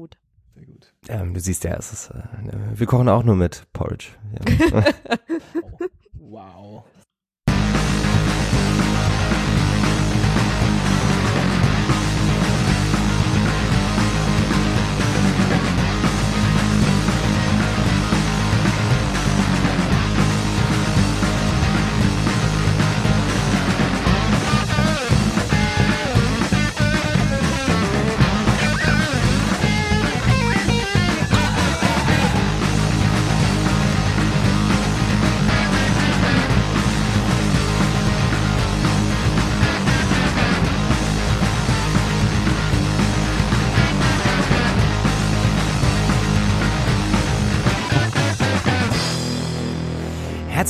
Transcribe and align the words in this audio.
gut. 0.00 0.18
Sehr 0.54 0.66
gut. 0.66 0.92
Ähm, 1.08 1.34
du 1.34 1.40
siehst 1.40 1.64
ja, 1.64 1.76
es 1.76 1.92
ist, 1.92 2.10
äh, 2.10 2.22
wir 2.74 2.86
kochen 2.86 3.08
auch 3.08 3.22
nur 3.22 3.36
mit 3.36 3.66
Porridge. 3.72 4.08
Ja. 4.72 4.84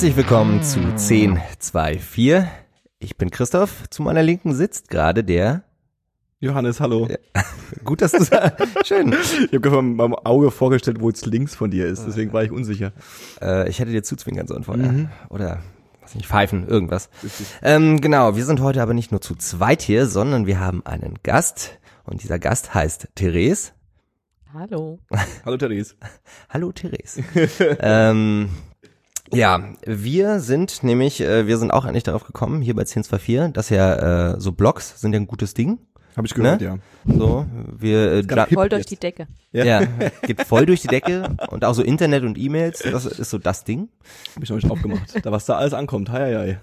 Herzlich 0.00 0.16
willkommen 0.16 0.62
zu 0.62 0.80
1024. 0.80 2.46
Ich 3.00 3.18
bin 3.18 3.30
Christoph. 3.30 3.84
Zu 3.90 4.02
meiner 4.02 4.23
Linken 4.23 4.54
sitzt 4.54 4.88
gerade 4.88 5.23
der. 5.23 5.62
Johannes, 6.38 6.80
hallo. 6.80 7.06
Gut, 7.84 8.00
dass 8.00 8.12
du 8.12 8.24
sagst. 8.24 8.66
Schön. 8.86 9.12
Ich 9.12 9.48
habe 9.48 9.60
gerade 9.60 9.82
meinem 9.82 10.14
Auge 10.14 10.50
vorgestellt, 10.52 11.02
wo 11.02 11.10
jetzt 11.10 11.26
links 11.26 11.54
von 11.54 11.70
dir 11.70 11.86
ist, 11.86 12.06
deswegen 12.06 12.32
war 12.32 12.42
ich 12.42 12.50
unsicher. 12.50 12.92
Äh, 13.42 13.68
ich 13.68 13.79
hätte 13.79 13.90
dir 13.90 14.02
zuzwinkern 14.02 14.46
sollen 14.46 14.65
vorher. 14.65 14.90
Mhm. 14.90 15.10
Oder, 15.29 15.59
weiß 16.01 16.14
nicht, 16.14 16.29
pfeifen, 16.29 16.66
irgendwas. 16.66 17.10
Ähm, 17.60 18.01
genau, 18.01 18.37
wir 18.37 18.46
sind 18.46 18.62
heute 18.62 18.80
aber 18.80 18.95
nicht 18.95 19.10
nur 19.10 19.20
zu 19.20 19.35
zweit 19.35 19.82
hier, 19.82 20.07
sondern 20.07 20.46
wir 20.46 20.60
haben 20.60 20.80
einen 20.87 21.18
Gast. 21.23 21.79
Und 22.04 22.23
dieser 22.23 22.38
Gast 22.38 22.73
heißt 22.73 23.09
Therese. 23.16 23.73
Hallo. 24.54 24.98
Hallo 25.45 25.59
Therese. 25.59 25.95
Hallo 26.48 26.73
Therese. 26.73 27.23
ähm, 27.80 28.48
ja, 29.32 29.62
wir 29.84 30.40
sind 30.40 30.82
nämlich, 30.82 31.20
äh, 31.20 31.46
wir 31.46 31.59
sind 31.59 31.70
auch 31.73 31.84
eigentlich 31.84 32.02
darauf 32.04 32.24
gekommen, 32.24 32.62
hier 32.62 32.74
bei 32.74 32.82
1024, 32.82 33.52
dass 33.52 33.68
ja 33.70 34.32
äh, 34.34 34.40
so 34.40 34.52
Blogs 34.52 35.00
sind 35.00 35.12
ja 35.12 35.20
ein 35.20 35.26
gutes 35.26 35.54
Ding. 35.54 35.78
Habe 36.16 36.26
ich 36.26 36.34
gehört, 36.34 36.60
Ne? 36.60 36.66
ja. 36.66 36.76
So, 37.16 37.46
wir 37.78 38.12
äh, 38.12 38.23
ja, 38.28 38.46
Voll 38.46 38.68
durch 38.68 38.80
jetzt. 38.80 38.90
die 38.90 38.96
Decke. 38.96 39.28
ja, 39.52 39.82
geht 40.26 40.42
voll 40.46 40.66
durch 40.66 40.80
die 40.82 40.88
Decke 40.88 41.36
und 41.51 41.64
auch 41.64 41.74
so 41.74 41.82
Internet 41.82 42.24
und 42.24 42.36
E-Mails, 42.36 42.80
das 42.80 43.06
ist 43.06 43.30
so 43.30 43.38
das 43.38 43.62
Ding. 43.64 43.88
Habe 44.34 44.45
ich 44.45 44.51
noch 44.51 44.56
nicht 44.56 44.70
aufgemacht. 44.70 45.24
da 45.24 45.30
was 45.30 45.46
da 45.46 45.56
alles 45.56 45.73
ankommt. 45.73 46.10
Hei, 46.10 46.34
hei. 46.34 46.60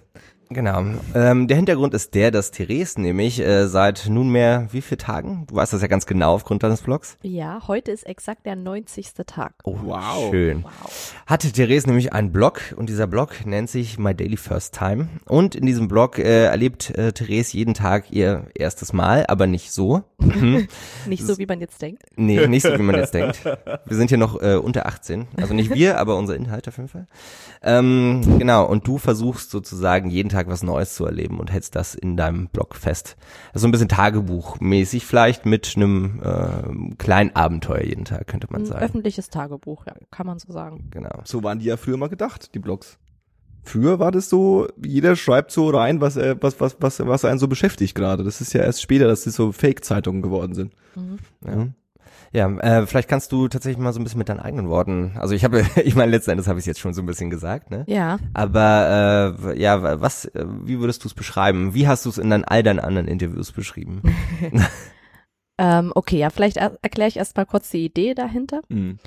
Genau. 0.49 0.81
Ähm, 1.13 1.47
der 1.47 1.57
Hintergrund 1.57 1.93
ist 1.93 2.15
der, 2.15 2.31
dass 2.31 2.51
Therese 2.51 3.01
nämlich 3.01 3.39
äh, 3.39 3.67
seit 3.67 4.07
nunmehr 4.09 4.67
wie 4.71 4.81
viele 4.81 4.97
Tagen? 4.97 5.45
Du 5.47 5.55
weißt 5.55 5.73
das 5.73 5.81
ja 5.81 5.87
ganz 5.87 6.05
genau 6.05 6.33
aufgrund 6.35 6.63
deines 6.63 6.81
Blogs. 6.81 7.17
Ja, 7.21 7.67
heute 7.67 7.91
ist 7.91 8.05
exakt 8.05 8.45
der 8.45 8.55
90. 8.55 9.11
Tag. 9.25 9.53
Oh, 9.65 9.77
Wow. 9.83 10.31
schön. 10.31 10.63
Wow. 10.63 11.13
Hatte 11.25 11.51
Therese 11.51 11.87
nämlich 11.87 12.13
einen 12.13 12.31
Blog 12.31 12.61
und 12.77 12.87
dieser 12.89 13.07
Blog 13.07 13.45
nennt 13.45 13.69
sich 13.69 13.97
My 13.99 14.15
Daily 14.15 14.37
First 14.37 14.75
Time. 14.77 15.09
Und 15.25 15.53
in 15.55 15.65
diesem 15.65 15.87
Blog 15.89 16.17
äh, 16.19 16.45
erlebt 16.45 16.91
äh, 16.97 17.11
Therese 17.11 17.57
jeden 17.57 17.73
Tag 17.73 18.11
ihr 18.11 18.47
erstes 18.55 18.93
Mal, 18.93 19.25
aber 19.27 19.47
nicht 19.47 19.71
so. 19.71 20.03
Mhm. 20.19 20.67
Nicht 21.05 21.25
so, 21.25 21.37
wie 21.37 21.45
man 21.45 21.61
jetzt 21.61 21.81
denkt. 21.81 22.03
Nee, 22.15 22.47
nicht 22.47 22.63
so, 22.63 22.73
wie 22.77 22.81
man 22.81 22.95
jetzt 22.95 23.13
denkt. 23.13 23.43
Wir 23.45 23.95
sind 23.95 24.09
hier 24.09 24.17
noch 24.17 24.41
äh, 24.41 24.55
unter 24.55 24.85
18. 24.85 25.27
Also 25.37 25.53
nicht 25.53 25.73
wir, 25.73 25.99
aber 25.99 26.15
unser 26.17 26.35
Inhalt 26.35 26.67
auf 26.67 26.77
jeden 26.77 26.89
Fall. 26.89 27.07
Ähm, 27.63 28.37
genau, 28.37 28.65
und 28.65 28.85
du 28.87 28.97
versuchst 28.97 29.49
sozusagen 29.51 30.09
jeden 30.09 30.29
Tag 30.29 30.36
was 30.45 30.61
Neues 30.61 30.93
zu 30.93 31.05
erleben 31.05 31.39
und 31.39 31.51
hältst 31.51 31.75
das 31.75 31.95
in 31.95 32.15
deinem 32.15 32.47
Blog 32.49 32.75
fest. 32.75 33.17
Also 33.53 33.63
so 33.63 33.67
ein 33.67 33.71
bisschen 33.71 33.89
Tagebuchmäßig 33.89 35.05
vielleicht 35.05 35.47
mit 35.47 35.73
einem 35.75 36.21
äh, 36.23 36.95
kleinen 36.97 37.35
Abenteuer 37.35 37.83
jeden 37.83 38.05
Tag, 38.05 38.27
könnte 38.27 38.47
man 38.51 38.61
Ein 38.61 38.65
sagen. 38.67 38.85
öffentliches 38.85 39.29
Tagebuch, 39.29 39.87
ja, 39.87 39.95
kann 40.11 40.27
man 40.27 40.37
so 40.37 40.53
sagen. 40.53 40.89
Genau. 40.91 41.21
So 41.23 41.41
waren 41.43 41.57
die 41.57 41.65
ja 41.65 41.77
früher 41.77 41.97
mal 41.97 42.09
gedacht, 42.09 42.53
die 42.53 42.59
Blogs. 42.59 42.99
Früher 43.63 43.99
war 43.99 44.11
das 44.11 44.29
so, 44.29 44.67
jeder 44.81 45.15
schreibt 45.15 45.51
so 45.51 45.69
rein, 45.69 45.99
was 45.99 46.15
er, 46.15 46.41
was, 46.41 46.61
was, 46.61 46.77
was, 46.79 47.05
was 47.05 47.25
einen 47.25 47.39
so 47.39 47.47
beschäftigt 47.47 47.95
gerade. 47.95 48.23
Das 48.23 48.39
ist 48.39 48.53
ja 48.53 48.61
erst 48.61 48.81
später, 48.81 49.07
dass 49.07 49.23
die 49.23 49.29
so 49.29 49.51
Fake-Zeitungen 49.51 50.21
geworden 50.21 50.53
sind. 50.53 50.73
Mhm. 50.95 51.17
Ja. 51.45 51.67
Ja, 52.33 52.49
äh, 52.59 52.85
vielleicht 52.85 53.09
kannst 53.09 53.31
du 53.31 53.47
tatsächlich 53.47 53.81
mal 53.81 53.93
so 53.93 53.99
ein 53.99 54.03
bisschen 54.03 54.19
mit 54.19 54.29
deinen 54.29 54.39
eigenen 54.39 54.69
Worten. 54.69 55.13
Also 55.17 55.33
ich 55.33 55.43
habe, 55.43 55.65
ich 55.83 55.95
meine, 55.95 56.11
letzten 56.11 56.31
Endes 56.31 56.47
habe 56.47 56.59
ich 56.59 56.63
es 56.63 56.67
jetzt 56.67 56.79
schon 56.79 56.93
so 56.93 57.01
ein 57.01 57.05
bisschen 57.05 57.29
gesagt, 57.29 57.71
ne? 57.71 57.83
Ja, 57.87 58.19
Aber 58.33 59.37
äh, 59.45 59.59
ja, 59.59 60.01
was, 60.01 60.25
äh, 60.25 60.45
wie 60.63 60.79
würdest 60.79 61.03
du 61.03 61.07
es 61.07 61.13
beschreiben? 61.13 61.73
Wie 61.73 61.87
hast 61.87 62.05
du 62.05 62.09
es 62.09 62.17
in 62.17 62.29
deinen, 62.29 62.45
all 62.45 62.63
deinen 62.63 62.79
anderen 62.79 63.07
Interviews 63.07 63.51
beschrieben? 63.51 64.01
ähm, 65.57 65.91
okay, 65.95 66.17
ja, 66.17 66.29
vielleicht 66.29 66.57
er 66.57 66.77
erkläre 66.81 67.09
ich 67.09 67.17
erst 67.17 67.37
mal 67.37 67.45
kurz 67.45 67.69
die 67.69 67.85
Idee 67.85 68.13
dahinter. 68.13 68.61
Mhm. 68.69 68.99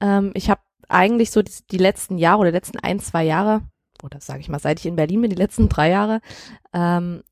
Ähm, 0.00 0.30
ich 0.34 0.50
habe 0.50 0.60
eigentlich 0.88 1.30
so 1.30 1.42
die, 1.42 1.52
die 1.70 1.78
letzten 1.78 2.18
Jahre 2.18 2.40
oder 2.40 2.50
die 2.50 2.56
letzten 2.56 2.78
ein, 2.78 3.00
zwei 3.00 3.24
Jahre, 3.24 3.62
oder 4.02 4.20
sage 4.20 4.40
ich 4.40 4.48
mal, 4.48 4.58
seit 4.58 4.80
ich 4.80 4.86
in 4.86 4.96
Berlin 4.96 5.20
bin, 5.20 5.30
die 5.30 5.36
letzten 5.36 5.68
drei 5.68 5.90
Jahre, 5.90 6.20
ähm, 6.72 7.22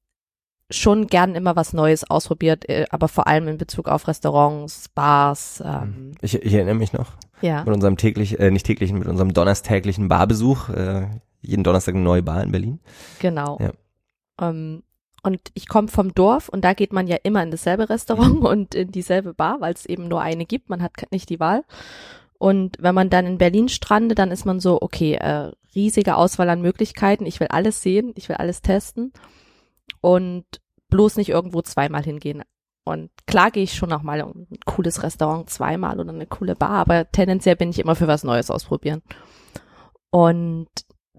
schon 0.70 1.06
gern 1.06 1.34
immer 1.34 1.56
was 1.56 1.72
Neues 1.72 2.08
ausprobiert, 2.08 2.68
äh, 2.68 2.86
aber 2.90 3.08
vor 3.08 3.26
allem 3.26 3.48
in 3.48 3.58
Bezug 3.58 3.88
auf 3.88 4.08
Restaurants, 4.08 4.88
Bars, 4.88 5.62
ähm, 5.64 6.12
Ich, 6.20 6.34
ich 6.34 6.54
erinnere 6.54 6.74
mich 6.74 6.92
noch 6.92 7.12
ja. 7.40 7.64
mit 7.64 7.74
unserem 7.74 7.96
täglich, 7.96 8.38
äh, 8.38 8.50
nicht 8.50 8.66
täglichen, 8.66 8.98
mit 8.98 9.08
unserem 9.08 9.34
donnerstäglichen 9.34 10.08
Barbesuch. 10.08 10.68
Äh, 10.68 11.08
jeden 11.42 11.64
Donnerstag 11.64 11.94
eine 11.94 12.04
neue 12.04 12.22
Bar 12.22 12.42
in 12.42 12.52
Berlin. 12.52 12.80
Genau. 13.18 13.58
Ja. 13.60 13.72
Ähm, 14.40 14.82
und 15.22 15.40
ich 15.54 15.68
komme 15.68 15.88
vom 15.88 16.14
Dorf 16.14 16.48
und 16.48 16.64
da 16.64 16.72
geht 16.72 16.92
man 16.92 17.06
ja 17.06 17.16
immer 17.22 17.42
in 17.42 17.50
dasselbe 17.50 17.90
Restaurant 17.90 18.40
und 18.44 18.74
in 18.74 18.92
dieselbe 18.92 19.34
Bar, 19.34 19.60
weil 19.60 19.74
es 19.74 19.86
eben 19.86 20.08
nur 20.08 20.20
eine 20.20 20.46
gibt. 20.46 20.70
Man 20.70 20.82
hat 20.82 20.92
nicht 21.10 21.28
die 21.28 21.40
Wahl. 21.40 21.64
Und 22.38 22.78
wenn 22.80 22.94
man 22.94 23.10
dann 23.10 23.26
in 23.26 23.38
Berlin 23.38 23.68
strandet, 23.68 24.18
dann 24.18 24.30
ist 24.30 24.46
man 24.46 24.60
so, 24.60 24.80
okay, 24.80 25.14
äh, 25.14 25.50
riesige 25.74 26.16
Auswahl 26.16 26.48
an 26.48 26.62
Möglichkeiten. 26.62 27.26
Ich 27.26 27.38
will 27.38 27.48
alles 27.48 27.82
sehen, 27.82 28.12
ich 28.16 28.28
will 28.30 28.36
alles 28.36 28.62
testen 28.62 29.12
und 30.00 30.44
bloß 30.88 31.16
nicht 31.16 31.28
irgendwo 31.28 31.62
zweimal 31.62 32.02
hingehen. 32.02 32.42
Und 32.84 33.10
klar 33.26 33.50
gehe 33.50 33.62
ich 33.62 33.74
schon 33.74 33.92
auch 33.92 34.02
mal 34.02 34.20
in 34.20 34.46
ein 34.50 34.58
cooles 34.64 35.02
Restaurant 35.02 35.48
zweimal 35.50 36.00
oder 36.00 36.12
eine 36.12 36.26
coole 36.26 36.56
Bar, 36.56 36.70
aber 36.70 37.10
tendenziell 37.10 37.56
bin 37.56 37.70
ich 37.70 37.78
immer 37.78 37.94
für 37.94 38.08
was 38.08 38.24
Neues 38.24 38.50
ausprobieren. 38.50 39.02
Und 40.10 40.68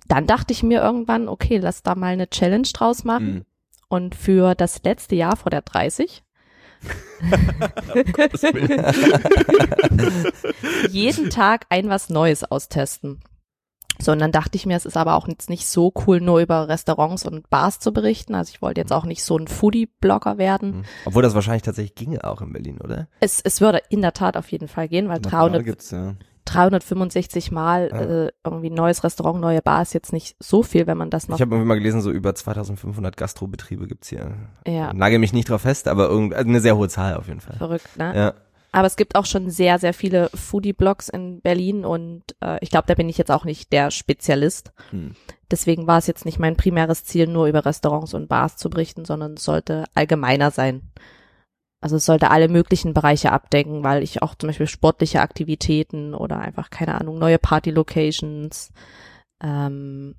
dann 0.08 0.28
dachte 0.28 0.52
ich 0.52 0.64
mir 0.64 0.82
irgendwann, 0.82 1.30
okay, 1.30 1.58
lass 1.58 1.84
da 1.84 1.96
mal 1.96 2.14
eine 2.14 2.30
Challenge 2.30 2.68
draus 2.74 3.04
machen. 3.04 3.34
Mhm. 3.34 3.46
Und 3.88 4.16
für 4.16 4.56
das 4.56 4.84
letzte 4.84 5.16
Jahr 5.16 5.36
vor 5.36 5.50
der 5.50 5.62
30 5.62 6.24
jeden 10.90 11.30
Tag 11.30 11.66
ein 11.70 11.90
was 11.90 12.10
Neues 12.10 12.44
austesten. 12.44 13.22
So, 14.02 14.12
und 14.12 14.20
dann 14.20 14.32
dachte 14.32 14.56
ich 14.56 14.66
mir, 14.66 14.76
es 14.78 14.86
ist 14.86 14.98
aber 14.98 15.16
auch 15.16 15.28
jetzt 15.28 15.50
nicht 15.50 15.68
so 15.68 15.94
cool, 16.06 16.20
nur 16.22 16.40
über 16.42 16.68
Restaurants 16.68 17.26
und 17.26 17.50
Bars 17.50 17.80
zu 17.80 17.92
berichten. 17.94 18.34
Also 18.36 18.52
ich 18.54 18.62
wollte 18.62 18.82
jetzt 18.82 18.92
auch 18.94 19.06
nicht 19.06 19.24
so 19.24 19.38
ein 19.38 19.48
Foodie-Blogger 19.48 20.38
werden. 20.38 20.78
Mhm. 20.78 20.84
Obwohl 21.06 21.24
das 21.24 21.36
wahrscheinlich 21.36 21.64
tatsächlich 21.64 21.96
ginge 21.96 22.24
auch 22.24 22.42
in 22.42 22.52
Berlin, 22.54 22.80
oder? 22.82 23.08
Es, 23.20 23.42
es 23.42 23.62
würde 23.62 23.82
in 23.90 24.02
der 24.02 24.14
Tat 24.14 24.38
auf 24.38 24.52
jeden 24.52 24.68
Fall 24.68 24.88
gehen, 24.88 25.08
weil 25.08 25.20
Material 25.20 25.50
300, 25.50 25.66
gibt's, 25.66 25.92
ja. 25.92 26.16
365 26.46 27.52
Mal 27.52 27.90
Ja. 27.92 28.02
äh, 28.26 28.32
irgendwie 28.44 28.70
neues 28.70 29.04
Restaurant, 29.04 29.40
neue 29.40 29.62
Bar 29.62 29.82
ist 29.84 29.94
jetzt 29.94 30.12
nicht 30.14 30.36
so 30.40 30.64
viel, 30.64 30.88
wenn 30.88 30.98
man 30.98 31.10
das 31.10 31.28
noch. 31.28 31.38
Ich 31.38 31.42
habe 31.42 31.54
irgendwie 31.54 31.68
mal 31.68 31.76
gelesen, 31.78 32.02
so 32.02 32.12
über 32.12 32.34
2500 32.36 33.16
Gastrobetriebe 33.18 33.88
gibt's 33.88 34.10
hier. 34.10 34.34
ja, 34.68 34.94
Nagel 34.94 35.20
mich 35.20 35.34
nicht 35.34 35.50
drauf 35.50 35.62
fest, 35.62 35.88
aber 35.88 36.10
irgend, 36.10 36.34
also 36.34 36.50
eine 36.50 36.60
sehr 36.60 36.76
hohe 36.78 36.90
Zahl 36.90 37.16
auf 37.16 37.28
jeden 37.28 37.42
Fall. 37.42 37.58
verrückt, 37.58 37.98
ne? 37.98 38.14
Ja. 38.16 38.34
Aber 38.72 38.88
es 38.88 38.96
gibt 38.96 39.16
auch 39.16 39.26
schon 39.26 39.50
sehr, 39.50 39.80
sehr 39.80 39.94
viele 39.94 40.30
Foodie-Blogs 40.34 41.10
in 41.10 41.42
Berlin 41.42 41.84
und 41.84 42.24
äh, 42.42 42.58
ich 42.62 42.70
glaube, 42.70 42.88
da 42.88 42.94
bin 42.94 43.10
ich 43.10 43.18
jetzt 43.18 43.32
auch 43.32 43.44
nicht 43.44 43.74
der 43.74 43.92
Spezialist. 43.92 44.72
Hm. 44.92 45.16
Deswegen 45.50 45.88
war 45.88 45.98
es 45.98 46.08
jetzt 46.08 46.24
nicht 46.24 46.40
mein 46.40 46.56
primäres 46.56 47.04
Ziel, 47.04 47.28
nur 47.28 47.48
über 47.48 47.66
Restaurants 47.66 48.14
und 48.14 48.30
Bars 48.30 48.56
zu 48.56 48.70
berichten, 48.70 49.04
sondern 49.04 49.34
es 49.34 49.44
sollte 49.44 49.84
allgemeiner 49.94 50.52
sein. 50.52 50.90
Also 51.82 51.98
es 51.98 52.06
sollte 52.06 52.32
alle 52.32 52.48
möglichen 52.48 52.94
Bereiche 52.94 53.34
abdecken, 53.34 53.84
weil 53.84 54.04
ich 54.04 54.22
auch 54.22 54.36
zum 54.36 54.48
Beispiel 54.48 54.68
sportliche 54.68 55.20
Aktivitäten 55.20 56.14
oder 56.14 56.40
einfach, 56.40 56.70
keine 56.70 56.96
Ahnung, 56.96 57.20
neue 57.20 57.40
Party-Locations, 57.40 58.72
ähm, 59.44 60.16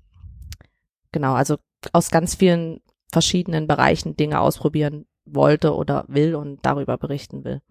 genau, 1.12 1.34
also 1.34 1.56
aus 1.92 2.10
ganz 2.10 2.34
vielen 2.34 2.80
verschiedenen 3.10 3.66
Bereichen 3.66 4.16
Dinge 4.16 4.40
ausprobieren 4.40 5.06
wollte 5.24 5.74
oder 5.74 6.04
will 6.08 6.34
und 6.34 6.58
darüber 6.66 6.98
berichten 6.98 7.44
will. 7.44 7.62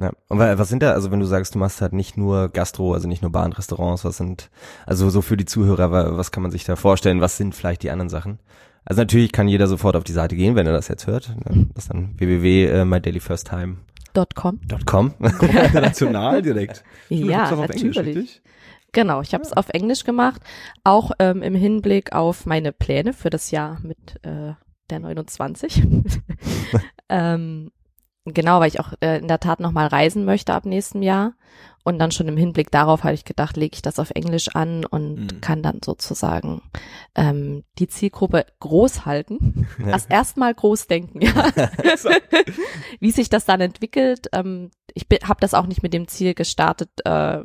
Ja. 0.00 0.10
Und 0.28 0.38
wa- 0.38 0.58
was 0.58 0.68
sind 0.68 0.82
da, 0.82 0.92
also 0.92 1.10
wenn 1.12 1.20
du 1.20 1.26
sagst, 1.26 1.54
du 1.54 1.58
machst 1.58 1.80
halt 1.80 1.92
nicht 1.92 2.16
nur 2.16 2.48
Gastro, 2.48 2.94
also 2.94 3.06
nicht 3.06 3.22
nur 3.22 3.30
Bar 3.30 3.44
und 3.44 3.56
Restaurants, 3.56 4.04
was 4.04 4.16
sind, 4.16 4.50
also 4.86 5.08
so 5.10 5.22
für 5.22 5.36
die 5.36 5.44
Zuhörer, 5.44 5.92
wa- 5.92 6.16
was 6.16 6.32
kann 6.32 6.42
man 6.42 6.50
sich 6.50 6.64
da 6.64 6.74
vorstellen, 6.76 7.20
was 7.20 7.36
sind 7.36 7.54
vielleicht 7.54 7.82
die 7.84 7.90
anderen 7.90 8.08
Sachen? 8.08 8.40
Also 8.84 9.00
natürlich 9.02 9.32
kann 9.32 9.48
jeder 9.48 9.66
sofort 9.66 9.96
auf 9.96 10.04
die 10.04 10.12
Seite 10.12 10.36
gehen, 10.36 10.56
wenn 10.56 10.66
er 10.66 10.72
das 10.72 10.88
jetzt 10.88 11.06
hört. 11.06 11.28
Ne? 11.48 11.68
Das 11.74 11.84
ist 11.84 11.90
dann 11.90 12.16
.com. 14.34 14.60
.com? 14.84 15.14
International 15.20 16.42
direkt. 16.42 16.84
Ja, 17.08 17.50
auf 17.50 17.68
Englisch, 17.70 17.96
natürlich. 17.96 18.16
richtig? 18.16 18.42
Genau, 18.92 19.22
ich 19.22 19.34
habe 19.34 19.42
es 19.42 19.52
auf 19.52 19.68
Englisch 19.70 20.04
gemacht, 20.04 20.40
auch 20.84 21.10
ähm, 21.18 21.42
im 21.42 21.54
Hinblick 21.54 22.12
auf 22.12 22.46
meine 22.46 22.72
Pläne 22.72 23.12
für 23.12 23.30
das 23.30 23.50
Jahr 23.50 23.78
mit 23.82 24.20
äh, 24.24 24.52
der 24.90 25.00
29. 25.00 25.82
ähm, 27.08 27.70
genau, 28.24 28.60
weil 28.60 28.68
ich 28.68 28.80
auch 28.80 28.92
äh, 29.00 29.18
in 29.18 29.28
der 29.28 29.40
Tat 29.40 29.60
nochmal 29.60 29.86
reisen 29.86 30.24
möchte 30.24 30.54
ab 30.54 30.64
nächstem 30.66 31.02
Jahr. 31.02 31.34
Und 31.86 31.98
dann 31.98 32.10
schon 32.12 32.28
im 32.28 32.38
Hinblick 32.38 32.70
darauf 32.70 33.04
habe 33.04 33.12
ich 33.12 33.26
gedacht, 33.26 33.58
lege 33.58 33.74
ich 33.74 33.82
das 33.82 33.98
auf 33.98 34.10
Englisch 34.10 34.48
an 34.54 34.86
und 34.86 35.16
Mhm. 35.16 35.40
kann 35.42 35.62
dann 35.62 35.80
sozusagen 35.84 36.62
ähm, 37.14 37.62
die 37.78 37.88
Zielgruppe 37.88 38.46
groß 38.60 39.04
halten. 39.04 39.66
Ja. 39.78 39.88
Erst 39.88 40.10
erstmal 40.10 40.54
groß 40.54 40.86
denken, 40.86 41.20
ja. 41.20 41.32
Wie 43.00 43.10
sich 43.10 43.28
das 43.28 43.44
dann 43.44 43.60
entwickelt, 43.60 44.28
ähm, 44.32 44.70
ich 44.94 45.06
habe 45.24 45.40
das 45.40 45.52
auch 45.54 45.66
nicht 45.66 45.82
mit 45.82 45.92
dem 45.92 46.08
Ziel 46.08 46.32
gestartet, 46.34 46.88
äh, 47.04 47.42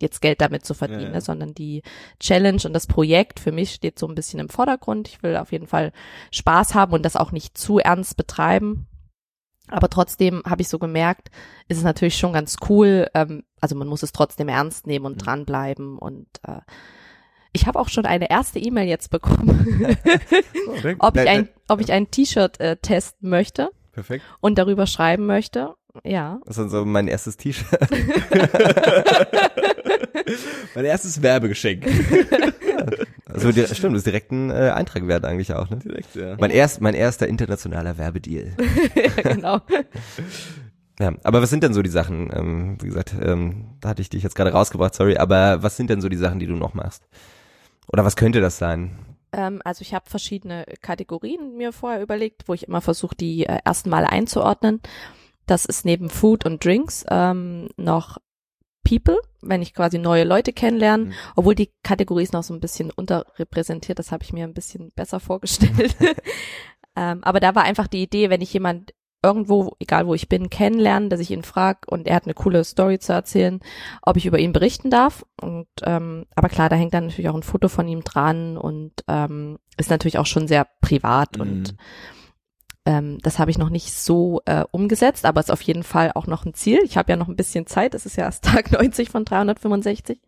jetzt 0.00 0.20
Geld 0.22 0.40
damit 0.40 0.64
zu 0.64 0.72
verdienen, 0.74 1.00
Ja, 1.00 1.08
ja. 1.08 1.14
Ne, 1.14 1.20
sondern 1.20 1.54
die 1.54 1.82
Challenge 2.20 2.62
und 2.64 2.72
das 2.72 2.86
Projekt 2.86 3.40
für 3.40 3.52
mich 3.52 3.72
steht 3.72 3.98
so 3.98 4.06
ein 4.08 4.14
bisschen 4.14 4.38
im 4.40 4.48
Vordergrund. 4.48 5.08
Ich 5.08 5.22
will 5.22 5.36
auf 5.36 5.52
jeden 5.52 5.66
Fall 5.66 5.92
Spaß 6.30 6.74
haben 6.74 6.92
und 6.92 7.04
das 7.04 7.16
auch 7.16 7.32
nicht 7.32 7.58
zu 7.58 7.78
ernst 7.80 8.16
betreiben. 8.16 8.86
Aber 9.70 9.88
trotzdem 9.88 10.42
habe 10.46 10.62
ich 10.62 10.68
so 10.68 10.78
gemerkt, 10.78 11.30
ist 11.68 11.78
es 11.78 11.84
natürlich 11.84 12.16
schon 12.16 12.32
ganz 12.32 12.56
cool. 12.68 13.08
Ähm, 13.14 13.44
also 13.60 13.74
man 13.76 13.88
muss 13.88 14.02
es 14.02 14.12
trotzdem 14.12 14.48
ernst 14.48 14.86
nehmen 14.86 15.06
und 15.06 15.14
Mhm. 15.16 15.18
dranbleiben. 15.18 15.98
Und 15.98 16.28
äh, 16.46 16.60
ich 17.52 17.66
habe 17.66 17.78
auch 17.78 17.88
schon 17.88 18.06
eine 18.06 18.30
erste 18.30 18.58
E-Mail 18.58 18.88
jetzt 18.88 19.10
bekommen, 19.10 19.96
ob 20.98 21.16
ich 21.16 21.28
ein, 21.28 21.40
ne. 21.42 21.48
ob 21.68 21.80
ich 21.80 21.92
ein 21.92 22.10
T-Shirt 22.10 22.60
äh, 22.60 22.76
testen 22.76 23.28
möchte 23.28 23.70
Perfekt. 23.92 24.24
und 24.40 24.56
darüber 24.58 24.86
schreiben 24.86 25.26
möchte. 25.26 25.74
Ja. 26.04 26.38
Das 26.44 26.56
ist 26.56 26.62
dann 26.62 26.70
so 26.70 26.84
mein 26.84 27.08
erstes 27.08 27.36
T-Shirt. 27.36 27.66
Mein 30.74 30.84
erstes 30.84 31.22
Werbegeschenk. 31.22 31.86
Also 33.32 33.52
di- 33.52 33.64
stimmt, 33.66 33.94
das 33.94 34.00
ist 34.00 34.06
direkt 34.06 34.32
ein 34.32 34.50
äh, 34.50 34.70
Eintrag 34.74 35.06
wert 35.06 35.24
eigentlich 35.24 35.54
auch, 35.54 35.70
ne? 35.70 35.76
Direkt, 35.76 36.16
ja. 36.16 36.36
Mein, 36.40 36.50
erst, 36.50 36.80
mein 36.80 36.94
erster 36.94 37.28
internationaler 37.28 37.96
Werbedeal. 37.96 38.54
genau. 39.22 39.60
Ja, 40.98 41.12
aber 41.22 41.40
was 41.40 41.48
sind 41.50 41.62
denn 41.62 41.72
so 41.72 41.80
die 41.82 41.90
Sachen? 41.90 42.28
Ähm, 42.34 42.78
wie 42.82 42.88
gesagt, 42.88 43.14
ähm, 43.22 43.76
da 43.80 43.90
hatte 43.90 44.02
ich 44.02 44.08
dich 44.08 44.24
jetzt 44.24 44.34
gerade 44.34 44.50
rausgebracht, 44.50 44.96
sorry, 44.96 45.16
aber 45.16 45.62
was 45.62 45.76
sind 45.76 45.90
denn 45.90 46.00
so 46.00 46.08
die 46.08 46.16
Sachen, 46.16 46.40
die 46.40 46.48
du 46.48 46.54
noch 46.56 46.74
machst? 46.74 47.04
Oder 47.86 48.04
was 48.04 48.16
könnte 48.16 48.40
das 48.40 48.58
sein? 48.58 48.98
Ähm, 49.32 49.62
also 49.64 49.82
ich 49.82 49.94
habe 49.94 50.10
verschiedene 50.10 50.64
Kategorien 50.82 51.56
mir 51.56 51.72
vorher 51.72 52.02
überlegt, 52.02 52.48
wo 52.48 52.54
ich 52.54 52.66
immer 52.66 52.80
versuche, 52.80 53.14
die 53.14 53.46
äh, 53.46 53.58
ersten 53.64 53.90
Mal 53.90 54.06
einzuordnen. 54.06 54.80
Das 55.50 55.64
ist 55.64 55.84
neben 55.84 56.08
Food 56.10 56.46
und 56.46 56.64
Drinks 56.64 57.04
ähm, 57.10 57.68
noch 57.76 58.18
People, 58.88 59.18
wenn 59.42 59.62
ich 59.62 59.74
quasi 59.74 59.98
neue 59.98 60.24
Leute 60.24 60.52
kennenlerne, 60.52 61.06
Mhm. 61.06 61.12
obwohl 61.36 61.54
die 61.54 61.72
Kategorie 61.82 62.22
ist 62.22 62.32
noch 62.32 62.42
so 62.44 62.54
ein 62.54 62.60
bisschen 62.60 62.90
unterrepräsentiert, 62.90 63.98
das 63.98 64.12
habe 64.12 64.22
ich 64.22 64.32
mir 64.32 64.44
ein 64.44 64.54
bisschen 64.54 64.92
besser 64.94 65.18
vorgestellt. 65.20 65.96
ähm, 66.96 67.22
aber 67.22 67.40
da 67.40 67.54
war 67.54 67.64
einfach 67.64 67.88
die 67.88 68.02
Idee, 68.02 68.30
wenn 68.30 68.40
ich 68.40 68.52
jemand 68.52 68.94
irgendwo, 69.22 69.74
egal 69.80 70.06
wo 70.06 70.14
ich 70.14 70.28
bin, 70.30 70.48
kennenlerne, 70.48 71.08
dass 71.08 71.20
ich 71.20 71.30
ihn 71.30 71.42
frage 71.42 71.80
und 71.88 72.06
er 72.08 72.16
hat 72.16 72.24
eine 72.24 72.32
coole 72.34 72.64
Story 72.64 72.98
zu 72.98 73.12
erzählen, 73.12 73.60
ob 74.02 74.16
ich 74.16 74.24
über 74.26 74.38
ihn 74.38 74.52
berichten 74.54 74.88
darf. 74.88 75.26
Und 75.42 75.66
ähm, 75.82 76.24
aber 76.34 76.48
klar, 76.48 76.68
da 76.70 76.76
hängt 76.76 76.94
dann 76.94 77.06
natürlich 77.06 77.28
auch 77.28 77.34
ein 77.34 77.42
Foto 77.42 77.68
von 77.68 77.86
ihm 77.86 78.02
dran 78.02 78.56
und 78.56 78.92
ähm, 79.08 79.58
ist 79.76 79.90
natürlich 79.90 80.16
auch 80.18 80.26
schon 80.26 80.48
sehr 80.48 80.66
privat 80.80 81.36
Mhm. 81.36 81.42
und 81.42 81.74
ähm, 82.86 83.18
das 83.22 83.38
habe 83.38 83.50
ich 83.50 83.58
noch 83.58 83.70
nicht 83.70 83.92
so 83.92 84.40
äh, 84.46 84.64
umgesetzt, 84.70 85.26
aber 85.26 85.40
ist 85.40 85.52
auf 85.52 85.62
jeden 85.62 85.82
Fall 85.82 86.12
auch 86.14 86.26
noch 86.26 86.46
ein 86.46 86.54
Ziel. 86.54 86.80
Ich 86.84 86.96
habe 86.96 87.12
ja 87.12 87.16
noch 87.16 87.28
ein 87.28 87.36
bisschen 87.36 87.66
Zeit, 87.66 87.94
es 87.94 88.06
ist 88.06 88.16
ja 88.16 88.24
erst 88.24 88.44
Tag 88.44 88.72
90 88.72 89.10
von 89.10 89.24
365. 89.24 90.18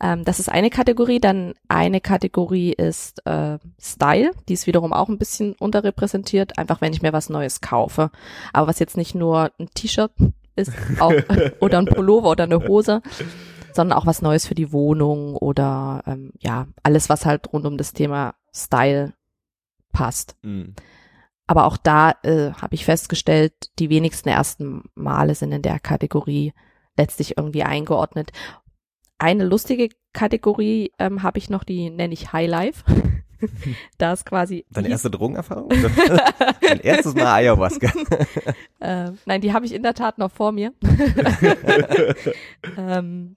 Ähm, 0.00 0.24
das 0.24 0.38
ist 0.38 0.48
eine 0.48 0.70
Kategorie. 0.70 1.20
Dann 1.20 1.54
eine 1.68 2.00
Kategorie 2.00 2.72
ist 2.72 3.26
äh, 3.26 3.58
Style, 3.80 4.30
die 4.48 4.52
ist 4.52 4.66
wiederum 4.66 4.92
auch 4.92 5.08
ein 5.08 5.18
bisschen 5.18 5.54
unterrepräsentiert, 5.54 6.58
einfach 6.58 6.80
wenn 6.80 6.92
ich 6.92 7.02
mir 7.02 7.12
was 7.12 7.30
Neues 7.30 7.60
kaufe. 7.60 8.10
Aber 8.52 8.68
was 8.68 8.78
jetzt 8.78 8.96
nicht 8.96 9.14
nur 9.14 9.50
ein 9.58 9.68
T-Shirt 9.74 10.12
ist 10.54 10.72
auch, 11.00 11.12
oder 11.60 11.78
ein 11.78 11.86
Pullover 11.86 12.30
oder 12.30 12.44
eine 12.44 12.66
Hose, 12.66 13.02
sondern 13.72 13.98
auch 13.98 14.06
was 14.06 14.22
Neues 14.22 14.46
für 14.46 14.54
die 14.54 14.72
Wohnung 14.72 15.34
oder 15.36 16.02
ähm, 16.06 16.32
ja, 16.38 16.66
alles, 16.82 17.08
was 17.08 17.26
halt 17.26 17.52
rund 17.52 17.66
um 17.66 17.76
das 17.76 17.92
Thema 17.92 18.34
Style 18.54 19.14
passt. 19.92 20.36
Mhm. 20.42 20.74
Aber 21.46 21.66
auch 21.66 21.76
da 21.76 22.14
äh, 22.22 22.52
habe 22.52 22.74
ich 22.74 22.84
festgestellt, 22.84 23.52
die 23.78 23.90
wenigsten 23.90 24.28
ersten 24.28 24.84
Male 24.94 25.34
sind 25.34 25.52
in 25.52 25.62
der 25.62 25.78
Kategorie 25.78 26.52
letztlich 26.96 27.36
irgendwie 27.36 27.62
eingeordnet. 27.62 28.32
Eine 29.18 29.44
lustige 29.44 29.88
Kategorie 30.12 30.92
ähm, 30.98 31.22
habe 31.22 31.38
ich 31.38 31.48
noch, 31.48 31.64
die 31.64 31.90
nenne 31.90 32.14
ich 32.14 32.32
High 32.32 32.48
Life. 32.48 32.84
da 33.98 34.12
ist 34.12 34.26
quasi 34.26 34.64
Deine 34.70 34.88
erste 34.88 35.10
Drogenerfahrung? 35.10 35.68
Mein 36.62 36.80
erstes 36.80 37.14
Mal 37.14 37.26
Ayahuasca. 37.26 37.92
Äh, 38.78 39.12
nein, 39.24 39.40
die 39.40 39.54
habe 39.54 39.64
ich 39.64 39.72
in 39.72 39.82
der 39.82 39.94
Tat 39.94 40.18
noch 40.18 40.30
vor 40.30 40.52
mir. 40.52 40.72
ähm, 42.76 43.36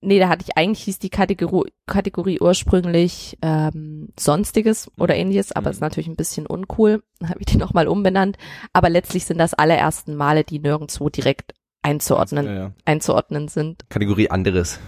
nee, 0.00 0.18
da 0.18 0.28
hatte 0.28 0.44
ich 0.46 0.56
eigentlich 0.56 0.84
hieß 0.84 0.98
die 0.98 1.10
Kategorie, 1.10 1.70
Kategorie 1.86 2.40
ursprünglich 2.40 3.36
ähm, 3.42 4.08
Sonstiges 4.18 4.90
oder 4.98 5.14
ähnliches, 5.16 5.52
aber 5.52 5.68
Mhm. 5.68 5.72
ist 5.72 5.80
natürlich 5.80 6.08
ein 6.08 6.16
bisschen 6.16 6.46
uncool. 6.46 7.02
Dann 7.18 7.28
habe 7.30 7.40
ich 7.40 7.46
die 7.46 7.56
nochmal 7.58 7.88
umbenannt. 7.88 8.36
Aber 8.72 8.88
letztlich 8.90 9.24
sind 9.26 9.38
das 9.38 9.54
allerersten 9.54 10.14
Male, 10.16 10.44
die 10.44 10.58
nirgendwo 10.58 11.08
direkt 11.08 11.52
einzuordnen, 11.82 12.46
Ja, 12.46 12.54
ja. 12.54 12.72
einzuordnen 12.84 13.48
sind. 13.48 13.88
Kategorie 13.88 14.30
anderes. 14.30 14.78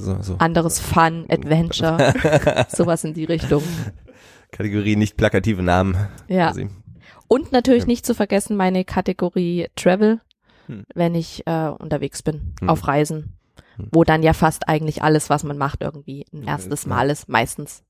So, 0.00 0.16
so. 0.22 0.36
Anderes 0.38 0.80
Fun, 0.80 1.26
Adventure, 1.28 2.14
sowas 2.68 3.04
in 3.04 3.14
die 3.14 3.24
Richtung. 3.26 3.62
Kategorie 4.50 4.96
nicht 4.96 5.16
plakative 5.16 5.62
Namen. 5.62 5.96
Ja. 6.28 6.52
Und 7.28 7.52
natürlich 7.52 7.82
Ja. 7.82 7.88
nicht 7.88 8.06
zu 8.06 8.14
vergessen 8.14 8.56
meine 8.56 8.84
Kategorie 8.84 9.68
Travel, 9.76 10.20
Hm. 10.66 10.84
wenn 10.94 11.14
ich 11.14 11.46
äh, 11.46 11.68
unterwegs 11.68 12.22
bin, 12.22 12.54
Hm. 12.60 12.68
auf 12.70 12.86
Reisen. 12.88 13.37
Wo 13.92 14.04
dann 14.04 14.22
ja 14.22 14.32
fast 14.32 14.68
eigentlich 14.68 15.02
alles, 15.02 15.30
was 15.30 15.44
man 15.44 15.58
macht, 15.58 15.82
irgendwie 15.82 16.26
ein 16.32 16.44
erstes. 16.44 16.86
Mal 16.86 17.10
ist, 17.10 17.28
meistens. 17.28 17.82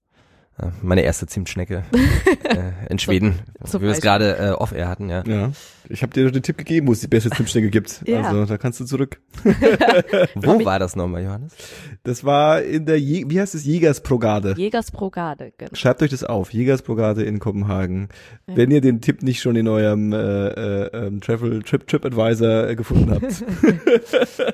Meine 0.83 1.03
erste 1.03 1.27
Zimtschnecke 1.27 1.85
äh, 2.45 2.91
in 2.91 2.99
Schweden, 2.99 3.35
zum 3.65 3.81
wie 3.81 3.87
wir 3.87 3.93
es 3.93 4.01
gerade 4.01 4.37
äh, 4.39 4.51
off-air 4.51 4.89
hatten, 4.89 5.09
ja. 5.09 5.23
Ja. 5.25 5.53
Ich 5.91 6.03
habe 6.03 6.13
dir 6.13 6.31
den 6.31 6.43
Tipp 6.43 6.59
gegeben, 6.59 6.87
wo 6.87 6.93
es 6.93 7.01
die 7.01 7.07
beste 7.07 7.31
Zimtschnecke 7.31 7.71
gibt. 7.71 8.03
Ja. 8.07 8.23
Also 8.23 8.45
da 8.45 8.59
kannst 8.59 8.79
du 8.81 8.85
zurück. 8.85 9.21
Wo 10.35 10.63
war 10.65 10.79
das 10.79 10.97
nochmal, 10.97 11.23
Johannes? 11.25 11.55
Das 12.03 12.25
war 12.25 12.63
in 12.63 12.85
der, 12.85 13.01
Je 13.01 13.25
wie 13.29 13.41
heißt 13.41 13.55
es, 13.55 13.65
Jägersbrogade. 13.65 14.55
Jägersbrogade, 14.57 15.53
genau. 15.57 15.71
Schreibt 15.75 16.03
euch 16.03 16.11
das 16.11 16.25
auf, 16.25 16.53
Jägersbrogade 16.53 17.23
in 17.23 17.39
Kopenhagen. 17.39 18.09
Ja. 18.47 18.57
Wenn 18.57 18.71
ihr 18.71 18.83
den 18.83 19.01
Tipp 19.01 19.23
nicht 19.23 19.41
schon 19.41 19.57
in 19.57 19.67
eurem 19.67 20.13
äh, 20.13 20.17
äh, 20.19 21.07
ähm, 21.07 21.21
Travel 21.23 21.63
Trip 21.63 21.87
Trip 21.87 22.05
Advisor 22.05 22.69
äh, 22.69 22.77
gefunden 22.77 23.11
habt. 23.11 23.25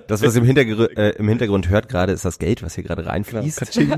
Das, 0.07 0.23
was 0.23 0.35
ihr 0.35 0.43
im, 0.43 0.47
Hintergr 0.47 0.97
äh, 0.97 1.11
im 1.17 1.29
Hintergrund 1.29 1.69
hört 1.71 1.89
gerade, 1.89 2.13
ist 2.13 2.25
das 2.25 2.39
Geld, 2.39 2.63
was 2.63 2.75
hier 2.75 2.85
gerade 2.85 3.03
Genau, 3.03 3.13
reinfließt. 3.13 3.59
Katsching. 3.59 3.93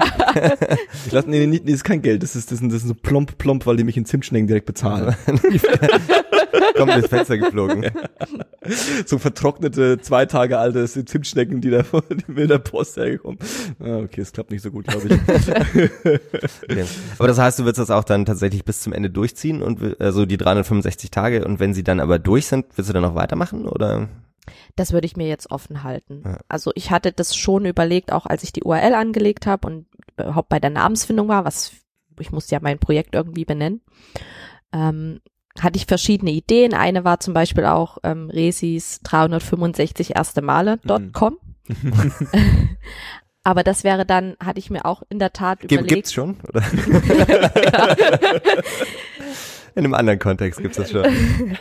ich 1.06 1.12
lasse 1.12 1.28
nee, 1.28 1.40
nee, 1.40 1.46
nee, 1.46 1.60
das 1.64 1.74
ist 1.74 1.84
kein 1.84 1.95
Geld, 2.02 2.22
das 2.22 2.36
ist 2.36 2.50
das 2.50 2.60
ist, 2.60 2.72
das 2.72 2.82
ist 2.82 2.88
so 2.88 2.94
plomp 2.94 3.38
plomp, 3.38 3.66
weil 3.66 3.76
die 3.76 3.84
mich 3.84 3.96
in 3.96 4.04
Zimtschnecken 4.04 4.46
direkt 4.46 4.66
bezahlen. 4.66 5.14
Kommt 6.76 6.92
ins 6.92 7.06
Fenster 7.06 7.38
geflogen. 7.38 7.90
so 9.06 9.18
vertrocknete, 9.18 9.98
zwei 10.00 10.26
Tage 10.26 10.58
alte 10.58 10.86
Zimtschnecken, 10.86 11.60
die 11.60 11.70
da 11.70 11.82
von 11.82 12.02
mit 12.26 12.50
der 12.50 12.58
Post 12.58 12.96
hergekommen. 12.96 13.38
Ah, 13.80 13.98
okay, 13.98 14.20
es 14.20 14.32
klappt 14.32 14.50
nicht 14.50 14.62
so 14.62 14.70
gut, 14.70 14.86
glaube 14.86 15.08
ich. 15.08 15.16
Okay. 16.68 16.84
Aber 17.18 17.28
das 17.28 17.38
heißt, 17.38 17.58
du 17.58 17.64
willst 17.64 17.78
das 17.78 17.90
auch 17.90 18.04
dann 18.04 18.24
tatsächlich 18.24 18.64
bis 18.64 18.80
zum 18.80 18.92
Ende 18.92 19.10
durchziehen 19.10 19.62
und 19.62 20.00
also 20.00 20.26
die 20.26 20.36
365 20.36 21.10
Tage 21.10 21.44
und 21.44 21.60
wenn 21.60 21.74
sie 21.74 21.84
dann 21.84 22.00
aber 22.00 22.18
durch 22.18 22.46
sind, 22.46 22.66
willst 22.74 22.88
du 22.88 22.94
dann 22.94 23.02
noch 23.02 23.14
weitermachen 23.14 23.66
oder? 23.66 24.08
Das 24.76 24.92
würde 24.92 25.06
ich 25.06 25.16
mir 25.16 25.28
jetzt 25.28 25.50
offen 25.50 25.82
halten. 25.82 26.22
Ja. 26.24 26.38
Also 26.48 26.72
ich 26.74 26.90
hatte 26.90 27.12
das 27.12 27.36
schon 27.36 27.64
überlegt, 27.64 28.12
auch 28.12 28.26
als 28.26 28.42
ich 28.42 28.52
die 28.52 28.62
URL 28.62 28.94
angelegt 28.94 29.46
habe 29.46 29.66
und 29.66 29.86
überhaupt 30.18 30.48
bei 30.48 30.60
der 30.60 30.70
Namensfindung 30.70 31.28
war, 31.28 31.44
was 31.44 31.72
ich 32.20 32.32
musste 32.32 32.54
ja 32.54 32.60
mein 32.62 32.78
Projekt 32.78 33.14
irgendwie 33.14 33.44
benennen. 33.44 33.82
Ähm, 34.72 35.20
hatte 35.60 35.78
ich 35.78 35.86
verschiedene 35.86 36.32
Ideen. 36.32 36.74
Eine 36.74 37.04
war 37.04 37.20
zum 37.20 37.34
Beispiel 37.34 37.64
auch 37.64 37.98
ähm, 38.02 38.30
Resis 38.30 39.00
365 39.02 40.16
erste 40.16 40.42
Male.com. 40.42 41.38
Aber 43.42 43.62
das 43.62 43.84
wäre 43.84 44.04
dann, 44.04 44.36
hatte 44.42 44.58
ich 44.58 44.70
mir 44.70 44.84
auch 44.84 45.02
in 45.08 45.20
der 45.20 45.32
Tat 45.32 45.60
Gibt, 45.60 45.72
überlegt. 45.72 45.94
gibt's 45.94 46.12
schon? 46.12 46.36
Oder? 46.48 46.62
In 49.76 49.84
einem 49.84 49.94
anderen 49.94 50.18
Kontext 50.18 50.60
gibt's 50.60 50.76
das 50.78 50.90
schon. 50.90 51.04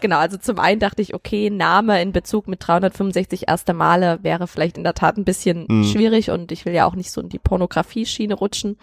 Genau, 0.00 0.18
also 0.18 0.36
zum 0.36 0.60
einen 0.60 0.78
dachte 0.78 1.02
ich, 1.02 1.14
okay, 1.14 1.50
Name 1.50 2.00
in 2.00 2.12
Bezug 2.12 2.46
mit 2.46 2.64
365 2.64 3.48
erste 3.48 3.74
Male 3.74 4.20
wäre 4.22 4.46
vielleicht 4.46 4.78
in 4.78 4.84
der 4.84 4.94
Tat 4.94 5.16
ein 5.16 5.24
bisschen 5.24 5.66
Hm. 5.68 5.82
schwierig 5.84 6.30
und 6.30 6.52
ich 6.52 6.64
will 6.64 6.72
ja 6.72 6.86
auch 6.86 6.94
nicht 6.94 7.10
so 7.10 7.20
in 7.20 7.28
die 7.28 7.40
Pornografie-Schiene 7.40 8.34
rutschen. 8.34 8.78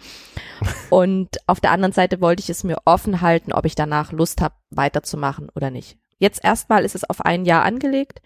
Und 0.90 1.30
auf 1.46 1.60
der 1.60 1.70
anderen 1.70 1.92
Seite 1.92 2.20
wollte 2.20 2.42
ich 2.42 2.50
es 2.50 2.62
mir 2.62 2.76
offen 2.84 3.22
halten, 3.22 3.54
ob 3.54 3.64
ich 3.64 3.74
danach 3.74 4.12
Lust 4.12 4.42
habe, 4.42 4.54
weiterzumachen 4.70 5.48
oder 5.54 5.70
nicht. 5.70 5.96
jetzt 6.18 6.44
erstmal 6.44 6.84
ist 6.84 6.94
es 6.94 7.08
auf 7.08 7.22
ein 7.24 7.46
Jahr 7.46 7.64
angelegt 7.64 8.20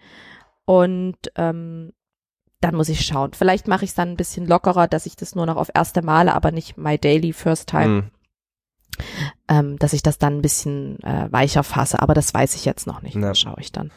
und 0.65 1.15
ähm, 1.35 1.93
dann 2.59 2.75
muss 2.75 2.89
ich 2.89 3.05
schauen. 3.05 3.31
Vielleicht 3.33 3.67
mache 3.69 3.85
ich 3.85 3.91
es 3.91 3.95
dann 3.95 4.09
ein 4.09 4.17
bisschen 4.17 4.45
lockerer, 4.45 4.87
dass 4.89 5.05
ich 5.05 5.15
das 5.15 5.35
nur 5.35 5.45
noch 5.45 5.55
auf 5.57 5.69
erste 5.73 6.01
Male, 6.01 6.33
aber 6.33 6.51
nicht 6.51 6.77
my 6.77 6.97
daily 6.97 7.31
first 7.33 7.69
time, 7.69 7.85
Hm. 7.85 8.03
Ähm, 9.47 9.77
dass 9.79 9.93
ich 9.93 10.03
das 10.03 10.17
dann 10.17 10.37
ein 10.37 10.41
bisschen 10.41 11.01
äh, 11.03 11.31
weicher 11.31 11.63
fasse. 11.63 12.01
Aber 12.01 12.13
das 12.13 12.33
weiß 12.33 12.55
ich 12.55 12.65
jetzt 12.65 12.87
noch 12.87 13.01
nicht. 13.01 13.15
Na. 13.15 13.29
Das 13.29 13.39
schaue 13.39 13.59
ich 13.59 13.71
dann. 13.71 13.91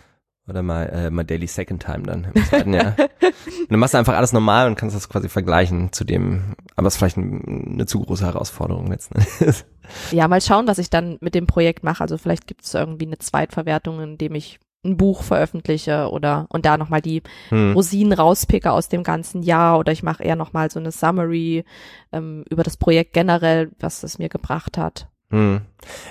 Oder 0.49 0.63
mal, 0.63 0.85
äh, 0.85 1.11
mal 1.11 1.25
Daily 1.25 1.49
Second 1.49 1.83
Time 1.83 2.05
dann 2.05 2.29
im 2.33 2.45
zweiten 2.45 2.73
Jahr. 2.73 2.95
und 2.99 3.71
dann 3.71 3.81
machst 3.81 3.95
du 3.95 3.99
einfach 3.99 4.15
alles 4.15 4.33
normal 4.33 4.69
und 4.69 4.77
kannst 4.77 4.95
das 4.95 5.09
quasi 5.09 5.29
vergleichen 5.29 5.93
zu 5.93 6.05
dem, 6.05 6.55
aber 6.77 6.87
es 6.87 6.95
ist 6.95 6.99
vielleicht 6.99 7.17
ein, 7.17 7.73
eine 7.73 7.87
zu 7.87 8.01
große 8.01 8.25
Herausforderung 8.25 8.87
letzten 8.87 9.19
Endes. 9.19 9.65
Ja, 10.13 10.29
mal 10.29 10.41
schauen, 10.41 10.69
was 10.69 10.79
ich 10.79 10.89
dann 10.89 11.19
mit 11.21 11.35
dem 11.35 11.47
Projekt 11.47 11.83
mache. 11.83 12.01
Also 12.01 12.17
vielleicht 12.17 12.47
gibt 12.47 12.65
es 12.65 12.75
irgendwie 12.75 13.07
eine 13.07 13.19
Zweitverwertung, 13.19 14.01
in 14.01 14.19
dem 14.19 14.35
ich 14.37 14.61
ein 14.87 14.97
Buch 14.97 15.23
veröffentliche 15.23 16.09
oder 16.11 16.47
und 16.49 16.65
da 16.65 16.79
nochmal 16.79 17.01
die 17.03 17.23
Hm. 17.51 17.73
Rosinen 17.75 18.13
rauspicke 18.13 18.71
aus 18.71 18.89
dem 18.89 19.03
ganzen 19.03 19.43
Jahr 19.43 19.79
oder 19.79 19.93
ich 19.93 20.03
mache 20.03 20.23
eher 20.23 20.37
nochmal 20.37 20.71
so 20.71 20.79
eine 20.81 20.93
Summary 20.93 21.65
ähm, 22.13 22.45
über 22.49 22.63
das 22.63 22.77
Projekt 22.77 23.13
generell, 23.13 23.71
was 23.81 24.03
es 24.03 24.19
mir 24.19 24.29
gebracht 24.29 24.79
hat. 24.79 25.09
Hm. 25.31 25.63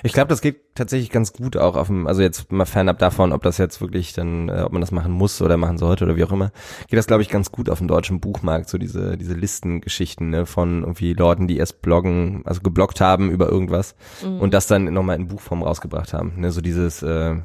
Ich 0.02 0.12
glaube, 0.12 0.28
das 0.28 0.42
geht 0.42 0.74
tatsächlich 0.74 1.08
ganz 1.08 1.32
gut 1.32 1.56
auch 1.56 1.74
auf 1.76 1.86
dem, 1.86 2.06
also 2.06 2.20
jetzt 2.20 2.52
mal 2.52 2.66
fernab 2.66 2.98
davon, 2.98 3.32
ob 3.32 3.42
das 3.42 3.56
jetzt 3.56 3.80
wirklich 3.80 4.12
dann, 4.12 4.50
äh, 4.50 4.60
ob 4.60 4.72
man 4.72 4.82
das 4.82 4.90
machen 4.90 5.10
muss 5.10 5.40
oder 5.40 5.56
machen 5.56 5.78
sollte 5.78 6.04
oder 6.04 6.16
wie 6.16 6.24
auch 6.24 6.32
immer, 6.32 6.52
geht 6.88 6.98
das 6.98 7.06
glaube 7.06 7.22
ich 7.22 7.30
ganz 7.30 7.50
gut 7.50 7.70
auf 7.70 7.78
dem 7.78 7.88
deutschen 7.88 8.20
Buchmarkt, 8.20 8.68
so 8.68 8.76
diese, 8.76 9.16
diese 9.16 9.32
Listengeschichten 9.32 10.28
ne, 10.28 10.44
von 10.44 10.82
irgendwie 10.82 11.14
Leuten, 11.14 11.48
die 11.48 11.56
erst 11.56 11.80
bloggen, 11.80 12.42
also 12.44 12.60
gebloggt 12.60 13.00
haben 13.00 13.30
über 13.30 13.48
irgendwas 13.48 13.94
Mhm. 14.22 14.38
und 14.40 14.52
das 14.52 14.66
dann 14.66 14.84
nochmal 14.92 15.16
in 15.16 15.28
Buchform 15.28 15.62
rausgebracht 15.62 16.12
haben. 16.12 16.34
Ne, 16.36 16.52
so 16.52 16.60
dieses, 16.60 17.02
äh, 17.02 17.36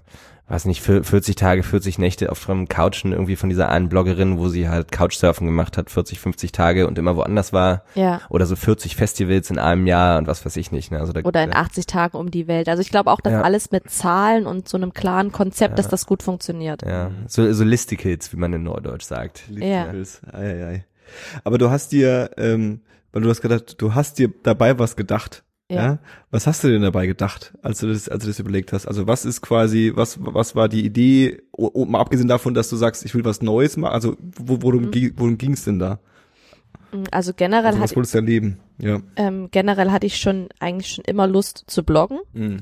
weiß 0.51 0.65
nicht, 0.65 0.81
vier- 0.81 1.03
40 1.03 1.35
Tage, 1.35 1.63
40 1.63 1.97
Nächte 1.97 2.31
auf 2.31 2.45
dem 2.45 2.67
Couchen 2.67 3.13
irgendwie 3.13 3.35
von 3.37 3.49
dieser 3.49 3.69
einen 3.69 3.87
Bloggerin, 3.89 4.37
wo 4.37 4.49
sie 4.49 4.67
halt 4.67 4.91
Couchsurfen 4.91 5.47
gemacht 5.47 5.77
hat, 5.77 5.89
40, 5.89 6.19
50 6.19 6.51
Tage 6.51 6.87
und 6.87 6.97
immer 6.97 7.15
woanders 7.15 7.53
war. 7.53 7.83
Ja. 7.95 8.19
Oder 8.29 8.45
so 8.45 8.55
40 8.55 8.95
Festivals 8.95 9.49
in 9.49 9.57
einem 9.59 9.87
Jahr 9.87 10.17
und 10.17 10.27
was 10.27 10.45
weiß 10.45 10.57
ich 10.57 10.71
nicht. 10.71 10.91
Ne? 10.91 10.99
Also 10.99 11.13
da, 11.13 11.21
Oder 11.21 11.43
in 11.43 11.53
80 11.55 11.85
Tagen 11.85 12.17
um 12.17 12.29
die 12.31 12.47
Welt. 12.47 12.67
Also 12.69 12.81
ich 12.81 12.89
glaube 12.89 13.11
auch, 13.11 13.21
dass 13.21 13.33
Ja. 13.33 13.41
alles 13.43 13.71
mit 13.71 13.89
Zahlen 13.89 14.45
und 14.45 14.67
so 14.67 14.77
einem 14.77 14.93
klaren 14.93 15.31
Konzept, 15.31 15.79
dass 15.79 15.85
Ja. 15.85 15.91
das 15.91 16.05
gut 16.05 16.21
funktioniert. 16.21 16.81
Ja, 16.85 17.11
so, 17.27 17.51
so 17.53 17.63
Listicles, 17.63 18.33
wie 18.33 18.37
man 18.37 18.51
in 18.53 18.63
Neudeutsch 18.63 19.03
sagt. 19.05 19.43
Ja. 19.49 19.85
Ei, 19.85 20.03
ei, 20.33 20.65
ei. 20.65 20.85
Aber 21.43 21.57
du 21.57 21.69
hast 21.69 21.91
dir, 21.93 22.31
ähm, 22.37 22.81
weil 23.13 23.21
du 23.21 23.29
hast 23.29 23.41
gedacht, 23.41 23.75
du 23.81 23.93
hast 23.95 24.19
dir 24.19 24.29
dabei 24.43 24.77
was 24.79 24.95
gedacht. 24.95 25.43
Ja. 25.71 25.83
Ja. 25.83 25.99
Was 26.31 26.47
hast 26.47 26.63
du 26.63 26.67
denn 26.69 26.81
dabei 26.81 27.07
gedacht, 27.07 27.53
als 27.61 27.79
du 27.79 27.87
das, 27.87 28.09
als 28.09 28.23
du 28.23 28.29
das 28.29 28.39
überlegt 28.39 28.73
hast? 28.73 28.87
Also 28.87 29.07
was 29.07 29.25
ist 29.25 29.41
quasi, 29.41 29.91
was, 29.95 30.17
was 30.21 30.55
war 30.55 30.67
die 30.69 30.85
Idee, 30.85 31.41
o- 31.51 31.85
mal 31.85 31.99
abgesehen 31.99 32.27
davon, 32.27 32.53
dass 32.53 32.69
du 32.69 32.75
sagst, 32.75 33.05
ich 33.05 33.15
will 33.15 33.23
was 33.25 33.41
Neues 33.41 33.77
machen, 33.77 33.93
also 33.93 34.17
wo, 34.19 34.61
worum, 34.61 34.83
Mhm. 34.85 34.91
ging- 34.91 35.13
worum 35.15 35.37
ging's 35.37 35.63
denn 35.63 35.79
da? 35.79 35.99
Also 37.11 37.33
generell, 37.33 37.67
Also, 37.67 37.79
was 37.79 37.91
hatte, 37.91 37.95
wolltest 37.95 38.13
du 38.15 38.17
erleben? 38.17 38.59
Ja. 38.77 38.99
ähm, 39.15 39.47
generell 39.51 39.91
hatte 39.91 40.05
ich 40.07 40.17
schon 40.17 40.49
eigentlich 40.59 40.91
schon 40.93 41.05
immer 41.05 41.25
Lust 41.27 41.63
zu 41.67 41.83
bloggen. 41.83 42.19
Mhm. 42.33 42.57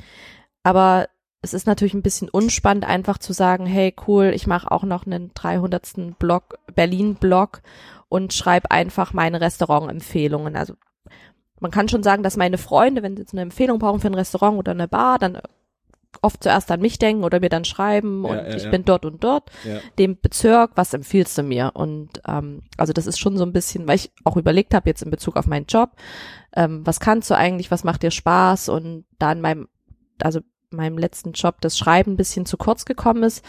Aber 0.61 1.07
es 1.41 1.53
ist 1.53 1.65
natürlich 1.67 1.93
ein 1.95 2.01
bisschen 2.03 2.29
unspannend, 2.29 2.85
einfach 2.85 3.17
zu 3.17 3.33
sagen, 3.33 3.65
hey 3.65 3.95
cool, 4.07 4.31
ich 4.35 4.45
mache 4.45 4.69
auch 4.71 4.83
noch 4.83 5.05
einen 5.07 5.31
300. 5.33 6.19
Blog, 6.19 6.59
Berlin-Blog 6.75 7.61
und 8.09 8.33
schreibe 8.33 8.69
einfach 8.71 9.13
meine 9.13 9.39
Restaurantempfehlungen. 9.41 10.55
Also 10.55 10.73
man 11.59 11.71
kann 11.71 11.89
schon 11.89 12.03
sagen, 12.03 12.23
dass 12.23 12.37
meine 12.37 12.57
Freunde, 12.57 13.03
wenn 13.03 13.15
sie 13.15 13.23
jetzt 13.23 13.33
eine 13.33 13.41
Empfehlung 13.41 13.79
brauchen 13.79 13.99
für 13.99 14.07
ein 14.07 14.15
Restaurant 14.15 14.57
oder 14.57 14.71
eine 14.71 14.87
Bar, 14.87 15.19
dann 15.19 15.39
oft 16.21 16.43
zuerst 16.43 16.71
an 16.71 16.81
mich 16.81 16.99
denken 16.99 17.23
oder 17.23 17.39
mir 17.39 17.49
dann 17.49 17.65
schreiben 17.65 18.23
Ja, 18.25 18.31
und 18.31 18.37
ja, 18.37 18.55
ich 18.55 18.63
ja. 18.63 18.69
bin 18.71 18.83
dort 18.83 19.05
und 19.05 19.23
dort, 19.23 19.51
dem 19.97 20.19
Bezirk, 20.19 20.71
was 20.75 20.93
empfiehlst 20.93 21.37
du 21.37 21.43
mir? 21.43 21.71
Und 21.75 22.09
ähm, 22.27 22.63
also 22.77 22.93
das 22.93 23.07
ist 23.07 23.19
schon 23.19 23.37
so 23.37 23.43
ein 23.43 23.53
bisschen, 23.53 23.87
weil 23.87 23.95
ich 23.95 24.11
auch 24.23 24.37
überlegt 24.37 24.73
habe 24.73 24.89
jetzt 24.89 25.01
in 25.01 25.11
Bezug 25.11 25.37
auf 25.37 25.47
meinen 25.47 25.67
Job, 25.67 25.91
ähm, 26.55 26.85
was 26.85 26.99
kannst 26.99 27.29
du 27.29 27.35
eigentlich, 27.35 27.71
was 27.71 27.83
macht 27.83 28.03
dir 28.03 28.11
Spaß? 28.11 28.69
Und 28.69 29.05
da 29.19 29.31
in 29.31 29.41
meinem, 29.41 29.67
also 30.21 30.41
meinem 30.71 30.97
letzten 30.97 31.31
Job 31.31 31.61
das 31.61 31.77
Schreiben 31.77 32.13
ein 32.13 32.17
bisschen 32.17 32.45
zu 32.45 32.57
kurz 32.57 32.85
gekommen 32.85 33.23
ist, 33.23 33.43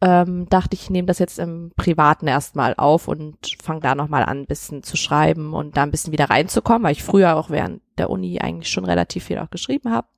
ähm, 0.00 0.48
dachte 0.48 0.74
ich, 0.74 0.84
ich 0.84 0.90
nehme 0.90 1.06
das 1.06 1.18
jetzt 1.18 1.38
im 1.38 1.72
Privaten 1.76 2.26
erstmal 2.26 2.74
auf 2.76 3.08
und 3.08 3.56
fange 3.62 3.80
da 3.80 3.94
nochmal 3.94 4.24
an, 4.24 4.40
ein 4.40 4.46
bisschen 4.46 4.82
zu 4.82 4.96
schreiben 4.96 5.54
und 5.54 5.76
da 5.76 5.82
ein 5.82 5.90
bisschen 5.90 6.12
wieder 6.12 6.30
reinzukommen, 6.30 6.82
weil 6.82 6.92
ich 6.92 7.04
früher 7.04 7.36
auch 7.36 7.50
während 7.50 7.82
der 7.96 8.10
Uni 8.10 8.38
eigentlich 8.40 8.70
schon 8.70 8.84
relativ 8.84 9.24
viel 9.24 9.38
auch 9.38 9.50
geschrieben 9.50 9.90
habe. 9.90 10.08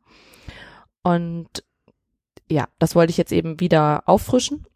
Und 1.02 1.64
ja, 2.50 2.66
das 2.78 2.94
wollte 2.94 3.10
ich 3.10 3.16
jetzt 3.16 3.32
eben 3.32 3.60
wieder 3.60 4.02
auffrischen. 4.06 4.66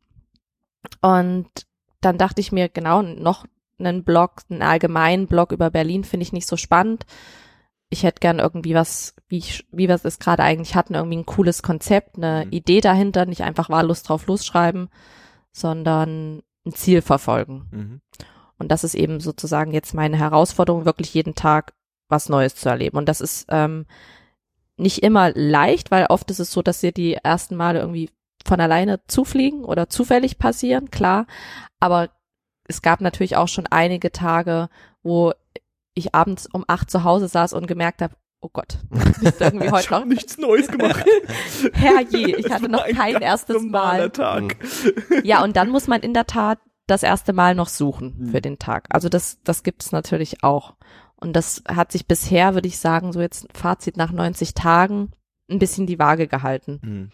Und 1.01 1.49
dann 2.01 2.19
dachte 2.19 2.41
ich 2.41 2.53
mir, 2.53 2.69
genau, 2.69 3.03
noch 3.03 3.47
einen 3.79 4.05
Blog, 4.05 4.43
einen 4.51 4.63
allgemeinen 4.63 5.27
Blog 5.27 5.53
über 5.53 5.71
Berlin 5.71 6.05
finde 6.05 6.23
ich 6.23 6.33
nicht 6.33 6.47
so 6.47 6.57
spannend. 6.57 7.07
Ich 7.91 8.05
hätte 8.05 8.21
gern 8.21 8.39
irgendwie 8.39 8.75
was, 8.75 9.15
wie, 9.33 9.39
ich, 9.39 9.67
wie 9.73 9.89
wir 9.89 9.99
es 10.05 10.19
gerade 10.19 10.43
eigentlich 10.43 10.75
hatten, 10.75 10.93
irgendwie 10.93 11.17
ein 11.17 11.27
cooles 11.27 11.63
Konzept, 11.63 12.19
eine 12.19 12.45
Mhm. 12.45 12.53
Idee 12.53 12.83
dahinter, 12.83 13.25
nicht 13.25 13.43
einfach 13.43 13.71
wahllos 13.71 14.03
drauf 14.03 14.27
losschreiben, 14.27 14.91
sondern 15.53 16.43
ein 16.67 16.73
Ziel 16.75 17.01
verfolgen. 17.01 17.67
Mhm. 17.71 18.01
Und 18.59 18.69
das 18.71 18.85
ist 18.85 18.95
eben 18.95 19.21
sozusagen 19.21 19.73
jetzt 19.73 19.95
meine 19.95 20.19
Herausforderung, 20.19 20.85
wirklich 20.85 21.15
jeden 21.15 21.35
Tag 21.35 21.73
was 22.11 22.29
Neues 22.29 22.57
zu 22.57 22.69
erleben. 22.69 22.99
Und 22.99 23.09
das 23.09 23.23
ist 23.23 23.47
ähm, 23.49 23.87
nicht 24.77 25.03
immer 25.03 25.33
leicht, 25.35 25.91
weil 25.91 26.05
oft 26.11 26.31
ist 26.31 26.39
es 26.39 26.53
so, 26.53 26.61
dass 26.61 26.81
dir 26.81 26.93
die 26.93 27.15
ersten 27.15 27.57
Male 27.57 27.79
irgendwie 27.81 28.11
von 28.45 28.61
alleine 28.61 29.01
zufliegen 29.07 29.65
oder 29.65 29.89
zufällig 29.89 30.39
passieren, 30.39 30.91
klar. 30.91 31.27
Aber 31.81 32.11
es 32.69 32.83
gab 32.83 33.01
natürlich 33.01 33.37
auch 33.37 33.49
schon 33.49 33.67
einige 33.67 34.13
Tage, 34.13 34.69
wo 35.03 35.33
ich 35.95 36.15
abends 36.15 36.47
um 36.53 36.67
acht 36.69 36.91
zu 36.91 37.03
Hause 37.03 37.29
saß 37.29 37.55
und 37.55 37.67
gemerkt 37.67 38.03
habe, 38.03 38.15
oh 38.43 38.51
Gott, 38.53 38.79
ist 39.23 39.41
irgendwie 39.41 39.71
heute 39.71 39.85
ich 39.85 39.91
noch 39.91 40.05
nichts 40.05 40.37
Neues 40.39 40.69
gemacht. 40.69 41.05
herrje, 41.73 42.37
ich 42.37 42.51
hatte 42.51 42.69
noch 42.69 42.85
Ein 42.85 42.95
kein 42.95 43.23
erstes 43.23 43.63
Mal. 43.63 44.11
Tag. 44.11 44.57
Ja, 45.25 45.43
und 45.43 45.57
dann 45.57 45.71
muss 45.71 45.87
man 45.89 46.01
in 46.03 46.13
der 46.13 46.27
Tat 46.27 46.59
das 46.87 47.03
erste 47.03 47.33
Mal 47.33 47.55
noch 47.55 47.69
suchen 47.69 48.15
Mhm. 48.19 48.27
für 48.31 48.41
den 48.41 48.59
Tag. 48.59 48.87
Also 48.91 49.09
das, 49.09 49.39
das 49.45 49.63
gibt's 49.63 49.93
natürlich 49.93 50.43
auch. 50.45 50.75
Und 51.17 51.35
das 51.35 51.63
hat 51.69 51.93
sich 51.93 52.07
bisher, 52.09 52.55
würde 52.55 52.67
ich 52.69 52.79
sagen, 52.79 53.13
so 53.13 53.21
jetzt 53.21 53.47
Fazit 53.57 53.97
nach 53.97 54.11
90 54.13 54.55
Tagen, 54.55 55.13
ein 55.49 55.61
bisschen 55.61 55.87
die 55.87 55.99
Waage 56.01 56.27
gehalten. 56.27 56.81
Mhm. 56.83 57.11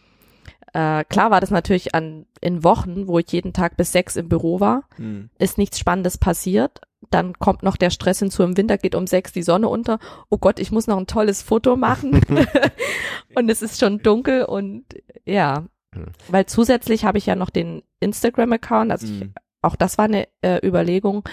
Äh, 0.72 1.04
klar 1.04 1.30
war 1.30 1.40
das 1.40 1.50
natürlich 1.50 1.94
an, 1.94 2.26
in 2.40 2.64
Wochen, 2.64 3.06
wo 3.06 3.18
ich 3.18 3.30
jeden 3.32 3.52
Tag 3.52 3.76
bis 3.76 3.92
sechs 3.92 4.16
im 4.16 4.28
Büro 4.28 4.60
war, 4.60 4.84
Mhm. 4.96 5.28
ist 5.38 5.58
nichts 5.58 5.78
Spannendes 5.78 6.16
passiert. 6.18 6.80
Dann 7.10 7.34
kommt 7.38 7.62
noch 7.62 7.76
der 7.76 7.90
Stress 7.90 8.18
hinzu, 8.18 8.42
im 8.42 8.56
Winter 8.56 8.76
geht 8.76 8.94
um 8.94 9.06
sechs 9.06 9.32
die 9.32 9.42
Sonne 9.42 9.68
unter. 9.68 9.98
Oh 10.30 10.38
Gott, 10.38 10.58
ich 10.58 10.72
muss 10.72 10.86
noch 10.88 10.98
ein 10.98 11.06
tolles 11.06 11.42
Foto 11.42 11.76
machen. 11.76 12.20
und 13.34 13.48
es 13.48 13.62
ist 13.62 13.78
schon 13.80 13.98
dunkel 13.98 14.44
und 14.44 14.84
ja, 15.24 15.64
Hm. 15.94 16.06
weil 16.28 16.44
zusätzlich 16.44 17.06
habe 17.06 17.16
ich 17.16 17.24
ja 17.26 17.34
noch 17.34 17.48
den 17.48 17.82
Instagram-Account, 18.00 18.90
also 18.92 19.06
ich, 19.06 19.20
Mhm. 19.20 19.32
auch 19.62 19.74
das 19.74 19.96
war 19.96 20.04
eine 20.04 20.28
äh, 20.42 20.58
Überlegung. 20.66 21.26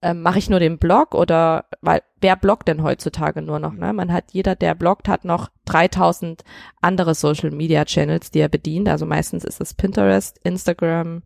Ähm, 0.00 0.22
Mache 0.22 0.38
ich 0.38 0.48
nur 0.48 0.60
den 0.60 0.78
Blog 0.78 1.16
oder 1.16 1.64
weil 1.80 2.02
wer 2.20 2.36
bloggt 2.36 2.68
denn 2.68 2.84
heutzutage 2.84 3.42
nur 3.42 3.58
noch? 3.58 3.72
Ne? 3.72 3.92
Man 3.92 4.12
hat 4.12 4.26
jeder, 4.30 4.54
der 4.54 4.76
bloggt, 4.76 5.08
hat 5.08 5.24
noch 5.24 5.48
3000 5.64 6.44
andere 6.80 7.16
Social 7.16 7.50
Media 7.50 7.84
Channels, 7.84 8.30
die 8.30 8.38
er 8.38 8.48
bedient. 8.48 8.88
Also 8.88 9.04
meistens 9.06 9.42
ist 9.42 9.60
es 9.60 9.74
Pinterest, 9.74 10.38
Instagram, 10.44 11.22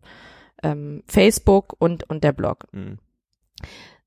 ähm, 0.63 1.03
Facebook 1.05 1.75
und 1.77 2.09
und 2.09 2.23
der 2.23 2.31
Blog. 2.31 2.65
Mhm. 2.71 2.97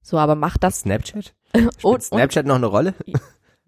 So, 0.02 0.18
aber 0.18 0.34
macht 0.34 0.62
das 0.62 0.80
Snapchat? 0.80 1.34
und, 1.52 1.72
Spielt 1.72 1.84
und 1.84 2.02
Snapchat 2.02 2.46
noch 2.46 2.56
eine 2.56 2.66
Rolle? 2.66 2.94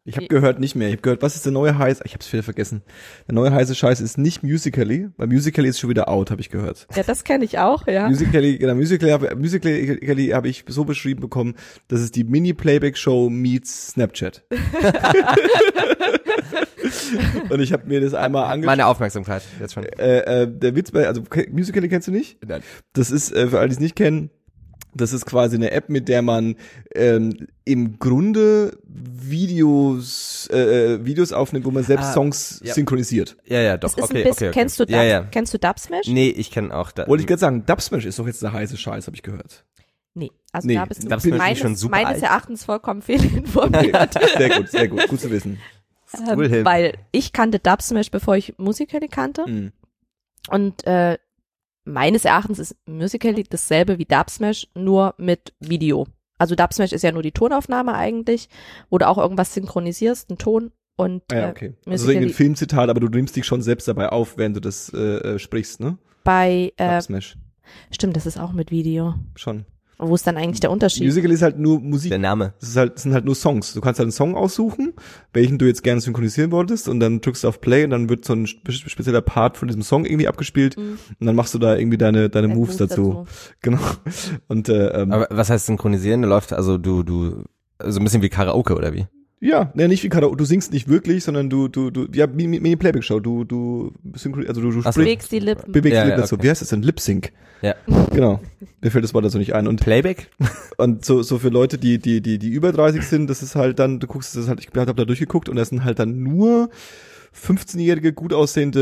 Ich 0.09 0.17
habe 0.17 0.27
gehört 0.27 0.59
nicht 0.59 0.75
mehr. 0.75 0.89
Ich 0.89 0.95
habe 0.95 1.03
gehört, 1.03 1.21
was 1.21 1.37
ist 1.37 1.45
der 1.45 1.53
neue 1.53 1.77
heiße? 1.77 2.03
Ich 2.07 2.15
habe 2.15 2.23
es 2.23 2.33
wieder 2.33 2.43
vergessen. 2.43 2.81
Der 3.27 3.35
neue 3.35 3.53
heiße 3.53 3.75
Scheiß 3.75 4.01
ist 4.01 4.17
nicht 4.17 4.43
Musically, 4.43 5.11
weil 5.19 5.27
Musically 5.27 5.69
ist 5.69 5.79
schon 5.79 5.91
wieder 5.91 6.09
out, 6.09 6.31
habe 6.31 6.41
ich 6.41 6.49
gehört. 6.49 6.87
ja, 6.97 7.03
das 7.03 7.25
kenne 7.25 7.45
ich 7.45 7.59
auch, 7.59 7.87
ja. 7.87 8.09
Musically, 8.09 8.57
genau, 8.57 8.75
Musically 8.75 9.11
habe 9.11 9.37
Musically 9.37 10.29
habe 10.29 10.49
ich 10.49 10.65
so 10.67 10.87
beschrieben 10.87 11.21
bekommen, 11.21 11.57
dass 11.89 12.01
es 12.01 12.11
die 12.11 12.25
Mini 12.25 12.55
Playback 12.55 12.97
Show 12.97 13.29
meets 13.29 13.89
Snapchat. 13.89 14.47
Und 17.51 17.61
ich 17.61 17.75
habe 17.75 17.87
mir 17.87 18.01
das 18.01 18.15
einmal 18.15 18.45
angeschaut. 18.45 18.67
Meine 18.67 18.87
Aufmerksamkeit, 18.87 19.43
jetzt 19.61 19.75
schon. 19.75 19.85
Äh, 19.85 20.43
äh, 20.43 20.49
der 20.51 20.75
Witz 20.75 20.91
bei, 20.91 21.07
also 21.07 21.23
Musically 21.51 21.91
kennst 21.91 22.09
du 22.09 22.13
nicht? 22.13 22.39
Nein. 22.47 22.63
Das 22.95 23.11
ist, 23.11 23.31
äh, 23.33 23.49
für 23.49 23.59
alle, 23.59 23.69
die 23.69 23.75
es 23.75 23.81
nicht 23.81 23.97
kennen, 23.97 24.31
das 24.95 25.13
ist 25.13 25.27
quasi 25.27 25.57
eine 25.57 25.71
App, 25.71 25.89
mit 25.89 26.09
der 26.09 26.23
man 26.23 26.57
ähm, 26.95 27.47
im 27.65 27.99
Grunde 27.99 28.79
Videos, 28.87 30.49
äh, 30.53 30.95
äh, 30.95 31.05
Videos 31.05 31.33
aufnimmt, 31.33 31.65
wo 31.67 31.71
man 31.71 31.85
selbst 31.85 32.07
Ah, 32.09 32.13
Songs 32.13 32.61
ja. 32.65 32.75
synchronisiert. 32.75 33.37
Ja, 33.45 33.61
ja, 33.61 33.77
doch, 33.77 33.91
Das 33.95 33.99
ist 33.99 34.11
okay, 34.11 34.19
ein 34.19 34.25
bisschen, 34.25 34.33
okay, 34.33 34.49
okay. 34.49 34.61
kennst 34.61 34.81
du 34.81 34.85
Dub, 34.85 34.95
Ja, 34.97 35.03
ja. 35.05 35.23
kennst 35.25 35.55
du 35.55 35.59
Dubsmash? 35.59 36.07
Nee, 36.09 36.29
ich 36.31 36.51
kenne 36.51 36.75
auch 36.75 36.91
da. 36.91 37.07
Wollte 37.07 37.23
ich 37.23 37.27
gerade 37.27 37.41
sagen, 37.41 37.65
Dubsmash 37.67 38.05
ist 38.05 38.19
doch 38.19 38.27
jetzt 38.27 38.43
der 38.43 38.53
heiße 38.53 38.77
Scheiß, 38.77 39.07
habe 39.07 39.17
ich 39.17 39.23
gehört. 39.23 39.65
Nee, 40.15 40.31
also 40.53 40.67
Nee, 40.67 40.75
da 40.75 40.85
bist 40.87 41.05
du 41.05 41.09
Dubsmash 41.09 41.33
ist 41.35 41.39
meines, 41.39 41.59
schon 41.59 41.77
super 41.77 41.91
meines 41.97 42.15
alt. 42.15 42.23
Erachtens 42.23 42.65
vollkommen 42.65 43.03
fehlinformiert. 43.03 44.15
Sehr 44.37 44.49
gut, 44.51 44.69
sehr 44.71 44.89
gut, 44.89 45.09
gut 45.09 45.21
zu 45.21 45.31
wissen. 45.31 45.59
Cool, 46.35 46.53
ähm, 46.53 46.65
weil 46.65 46.95
ich 47.13 47.33
kannte 47.33 47.59
Dubsmash, 47.59 48.11
bevor 48.11 48.37
ich 48.37 48.55
Musical.ly 48.59 49.09
kannte. 49.09 49.45
Mhm. 49.47 49.73
Und 50.49 50.87
äh, 50.87 51.19
meines 51.89 52.25
Erachtens 52.25 52.59
ist 52.59 52.77
Musical.ly 52.87 53.45
dasselbe 53.45 53.99
wie 53.99 54.05
Dubsmash, 54.05 54.69
nur 54.75 55.15
mit 55.19 55.55
Video. 55.61 56.07
Also 56.39 56.55
Dubsmash 56.55 56.93
ist 56.93 57.03
ja 57.03 57.13
nur 57.13 57.23
die 57.23 57.33
Tonaufnahme 57.33 57.95
eigentlich, 57.95 58.49
wo 58.91 58.99
du 58.99 59.09
auch 59.09 59.19
irgendwas 59.19 59.55
synchronisierst, 59.55 60.31
einen 60.31 60.39
Ton 60.39 60.71
und 60.97 61.23
Ah, 61.33 61.37
ja, 61.37 61.47
äh, 61.49 61.51
okay. 61.51 61.75
Also 61.87 62.07
so 62.07 62.11
irgendwie 62.13 62.29
ein 62.29 62.35
Filmzitat, 62.35 62.89
aber 62.91 63.01
du 63.01 63.09
nimmst 63.09 63.35
dich 63.37 63.47
schon 63.47 63.63
selbst 63.63 63.89
dabei 63.89 64.11
auf, 64.11 64.39
während 64.39 64.57
du 64.57 64.61
das 64.61 64.93
äh, 64.95 64.99
äh, 64.99 65.39
sprichst, 65.39 65.81
ne? 65.81 65.99
bei 66.25 66.73
äh, 66.77 66.95
Dub 66.95 67.03
Smash. 67.03 67.39
stimmt, 67.91 68.17
das 68.17 68.27
ist 68.27 68.39
auch 68.39 68.53
mit 68.53 68.71
Video. 68.71 69.15
Schon. 69.35 69.65
Wo 70.01 70.15
ist 70.15 70.27
dann 70.29 70.37
eigentlich 70.37 70.61
der 70.61 70.71
Unterschied? 70.71 71.03
Musical 71.05 71.33
ist 71.33 71.43
halt 71.43 71.59
nur 71.59 71.81
Musik. 71.81 72.11
Der 72.11 72.21
Name. 72.21 72.55
Das, 72.61 72.69
ist 72.69 72.77
halt, 72.77 72.95
das 72.95 73.03
sind 73.03 73.15
halt 73.15 73.25
nur 73.25 73.35
Songs. 73.35 73.75
Du 73.75 73.81
kannst 73.81 73.99
halt 73.99 74.05
einen 74.05 74.13
Song 74.13 74.37
aussuchen, 74.37 74.93
welchen 75.33 75.59
du 75.59 75.67
jetzt 75.67 75.83
gerne 75.83 76.01
synchronisieren 76.01 76.53
wolltest 76.53 76.89
und 76.89 77.01
dann 77.01 77.21
drückst 77.21 77.43
du 77.43 77.49
auf 77.49 77.61
Play 77.61 77.83
und 77.83 77.91
dann 77.91 78.09
wird 78.09 78.25
so 78.25 78.33
ein 78.33 78.47
spe 78.47 78.71
spezieller 78.73 79.21
Part 79.23 79.57
von 79.57 79.67
diesem 79.67 79.83
Song 79.83 80.05
irgendwie 80.05 80.29
abgespielt 80.29 80.77
Mhm. 80.77 80.99
und 81.19 81.27
dann 81.27 81.35
machst 81.35 81.53
du 81.55 81.59
da 81.59 81.77
irgendwie 81.77 81.99
deine, 81.99 82.31
deine 82.31 82.47
Ein 82.49 82.55
Moves 82.57 82.79
Move 82.79 82.89
dazu. 82.89 83.27
Genau. 83.61 83.81
Und 84.47 84.69
äh, 84.69 84.89
ähm, 85.03 85.11
Aber 85.13 85.27
was 85.31 85.51
heißt 85.51 85.67
synchronisieren? 85.67 86.23
Da 86.23 86.29
läuft 86.29 86.53
also 86.53 86.79
du, 86.79 87.03
du, 87.03 87.45
so 87.85 87.99
ein 88.01 88.05
bisschen 88.05 88.23
wie 88.23 88.29
Karaoke 88.29 88.77
oder 88.77 88.93
wie? 88.95 89.07
Ja, 89.41 89.71
ne, 89.75 89.89
nicht 89.89 90.03
wie 90.03 90.09
Karaoke. 90.09 90.37
Du 90.37 90.45
singst 90.45 90.73
nicht 90.73 90.89
wirklich, 90.89 91.25
sondern 91.25 91.49
du, 91.51 91.69
du, 91.69 91.91
du, 91.91 92.07
ja, 92.13 92.27
Mini- 92.27 92.61
Mini-Playback-Show. 92.61 93.21
Du, 93.21 93.45
du 93.45 93.93
synchron, 94.15 94.47
also 94.49 94.61
du, 94.61 94.69
du 94.71 94.73
so. 94.73 94.81
sprichst, 94.81 94.97
Bewegst 94.99 95.33
die 95.33 95.39
Lippen. 95.39 95.73
bewegst 95.73 95.95
Ja, 95.95 96.03
die 96.05 96.09
ja, 96.11 96.15
Lippen 96.15 96.21
dazu. 96.23 96.35
okay. 96.35 96.45
Wie 96.45 96.51
heißt 96.51 96.63
das 96.63 96.69
denn? 96.71 96.83
Lip-Sync. 96.83 97.33
Ja. 97.63 97.75
Genau. 98.13 98.41
Mir 98.81 98.91
fällt 98.91 99.05
das 99.05 99.15
Wort 99.15 99.25
dazu 99.25 99.39
nicht 99.39 99.55
ein. 99.55 99.67
Und 99.69 99.81
Playback? 99.81 100.29
Und 100.77 101.05
so, 101.05 101.23
so 101.23 101.39
für 101.39 101.49
Leute, 101.51 101.79
die, 101.79 101.99
die, 101.99 102.21
die, 102.21 102.39
die 102.39 102.49
über 102.49 102.73
30 102.73 103.03
sind, 103.05 103.29
das 103.31 103.43
ist 103.43 103.55
halt 103.57 103.79
dann, 103.79 104.01
du 104.01 104.07
guckst 104.07 104.37
das 104.37 104.49
halt, 104.49 104.61
ich 104.61 104.69
habe 104.75 104.95
da 104.95 105.05
durchgeguckt 105.05 105.49
und 105.49 105.57
das 105.57 105.69
sind 105.69 105.85
halt 105.85 105.99
dann 105.99 106.23
nur 106.23 106.71
15-jährige, 107.35 108.13
gut 108.13 108.33
aussehende 108.33 108.81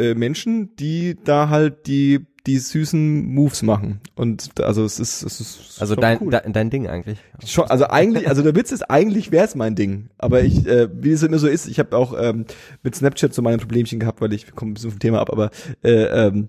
äh, 0.00 0.10
äh, 0.10 0.14
Menschen, 0.14 0.74
die 0.76 1.16
da 1.24 1.48
halt 1.48 1.86
die, 1.86 2.26
die 2.48 2.58
süßen 2.58 3.26
Moves 3.26 3.62
machen. 3.62 4.00
Und 4.14 4.60
also 4.60 4.84
es 4.84 4.98
ist, 4.98 5.22
es 5.22 5.40
ist 5.40 5.80
Also 5.80 5.94
dein, 5.94 6.18
cool. 6.20 6.30
dein, 6.30 6.52
dein 6.52 6.70
Ding 6.70 6.88
eigentlich. 6.88 7.18
Schon, 7.44 7.66
also 7.66 7.88
eigentlich, 7.88 8.26
also 8.26 8.42
der 8.42 8.56
Witz 8.56 8.72
ist, 8.72 8.90
eigentlich 8.90 9.30
wäre 9.30 9.44
es 9.44 9.54
mein 9.54 9.74
Ding. 9.74 10.08
Aber 10.16 10.42
ich, 10.42 10.66
äh, 10.66 10.88
wie 10.92 11.10
es 11.10 11.22
immer 11.22 11.38
so 11.38 11.46
ist, 11.46 11.68
ich 11.68 11.78
habe 11.78 11.96
auch 11.96 12.14
ähm, 12.18 12.46
mit 12.82 12.94
Snapchat 12.94 13.34
so 13.34 13.42
meine 13.42 13.58
Problemchen 13.58 14.00
gehabt, 14.00 14.22
weil 14.22 14.32
ich 14.32 14.46
wir 14.46 14.54
kommen 14.54 14.70
ein 14.70 14.74
bisschen 14.74 14.90
vom 14.90 14.98
Thema 14.98 15.20
ab, 15.20 15.30
aber 15.30 15.50
äh, 15.84 16.04
ähm, 16.04 16.48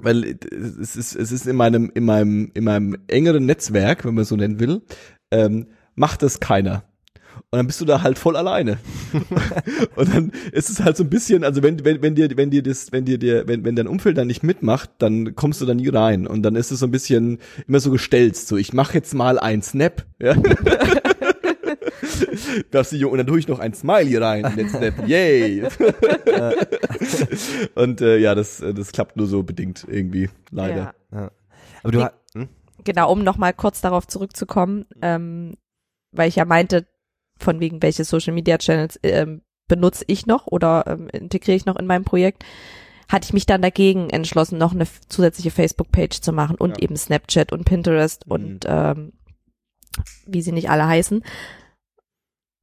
weil 0.00 0.38
es 0.80 0.96
ist, 0.96 1.14
es 1.14 1.32
ist 1.32 1.46
in 1.46 1.56
meinem, 1.56 1.90
in 1.94 2.04
meinem, 2.04 2.50
in 2.54 2.64
meinem 2.64 2.96
engeren 3.06 3.46
Netzwerk, 3.46 4.04
wenn 4.04 4.14
man 4.14 4.24
so 4.24 4.36
nennen 4.36 4.60
will, 4.60 4.82
ähm, 5.30 5.68
macht 5.94 6.22
das 6.22 6.40
keiner. 6.40 6.84
Und 7.50 7.56
dann 7.56 7.66
bist 7.66 7.80
du 7.80 7.84
da 7.84 8.02
halt 8.02 8.18
voll 8.18 8.36
alleine. 8.36 8.78
und 9.96 10.14
dann 10.14 10.32
ist 10.52 10.70
es 10.70 10.80
halt 10.80 10.96
so 10.96 11.04
ein 11.04 11.10
bisschen, 11.10 11.44
also 11.44 11.62
wenn, 11.62 11.84
wenn, 11.84 12.02
wenn 12.02 12.14
dir, 12.14 12.28
wenn 12.36 12.50
dir 12.50 12.62
das, 12.62 12.92
wenn 12.92 13.04
dir 13.04 13.18
der, 13.18 13.48
wenn, 13.48 13.64
wenn 13.64 13.76
dein 13.76 13.86
Umfeld 13.86 14.18
dann 14.18 14.26
nicht 14.26 14.42
mitmacht, 14.42 14.90
dann 14.98 15.34
kommst 15.34 15.60
du 15.60 15.66
da 15.66 15.74
nie 15.74 15.88
rein. 15.88 16.26
Und 16.26 16.42
dann 16.42 16.56
ist 16.56 16.70
es 16.70 16.80
so 16.80 16.86
ein 16.86 16.90
bisschen 16.90 17.38
immer 17.66 17.80
so 17.80 17.90
gestelzt. 17.90 18.48
So, 18.48 18.56
ich 18.56 18.72
mache 18.72 18.94
jetzt 18.94 19.14
mal 19.14 19.38
ein 19.38 19.62
Snap. 19.62 20.04
Ja. 20.20 20.34
Darfst 22.70 22.92
du, 22.92 23.08
und 23.08 23.18
dann 23.18 23.26
tue 23.26 23.38
ich 23.38 23.48
noch 23.48 23.58
ein 23.58 23.74
Smiley 23.74 24.16
rein 24.16 24.44
in 24.44 24.56
den 24.56 24.68
Snap. 24.68 25.06
Yay! 25.06 25.62
und 27.74 28.00
äh, 28.00 28.18
ja, 28.18 28.34
das, 28.34 28.60
äh, 28.60 28.74
das 28.74 28.92
klappt 28.92 29.16
nur 29.16 29.26
so 29.26 29.42
bedingt 29.42 29.86
irgendwie, 29.88 30.28
leider. 30.50 30.94
Ja. 31.12 31.30
Aber 31.82 31.92
du 31.92 32.10
hm? 32.34 32.48
Genau, 32.84 33.12
um 33.12 33.24
nochmal 33.24 33.52
kurz 33.52 33.80
darauf 33.80 34.06
zurückzukommen, 34.06 34.86
ähm, 35.02 35.54
weil 36.12 36.28
ich 36.28 36.36
ja 36.36 36.44
meinte, 36.44 36.86
von 37.38 37.60
wegen 37.60 37.82
welche 37.82 38.04
Social 38.04 38.34
Media 38.34 38.58
Channels 38.58 38.98
ähm, 39.02 39.42
benutze 39.68 40.04
ich 40.06 40.26
noch 40.26 40.46
oder 40.46 40.84
ähm, 40.86 41.08
integriere 41.08 41.56
ich 41.56 41.66
noch 41.66 41.76
in 41.76 41.86
meinem 41.86 42.04
Projekt, 42.04 42.44
hatte 43.08 43.26
ich 43.26 43.32
mich 43.32 43.46
dann 43.46 43.62
dagegen 43.62 44.10
entschlossen, 44.10 44.58
noch 44.58 44.72
eine 44.72 44.86
zusätzliche 45.08 45.50
Facebook-Page 45.50 46.20
zu 46.20 46.32
machen 46.32 46.56
und 46.56 46.70
Ja. 46.72 46.82
eben 46.84 46.96
Snapchat 46.96 47.52
und 47.52 47.64
Pinterest 47.64 48.26
Mhm. 48.26 48.32
und 48.32 48.64
ähm, 48.66 49.12
wie 50.26 50.42
sie 50.42 50.52
nicht 50.52 50.70
alle 50.70 50.86
heißen. 50.86 51.22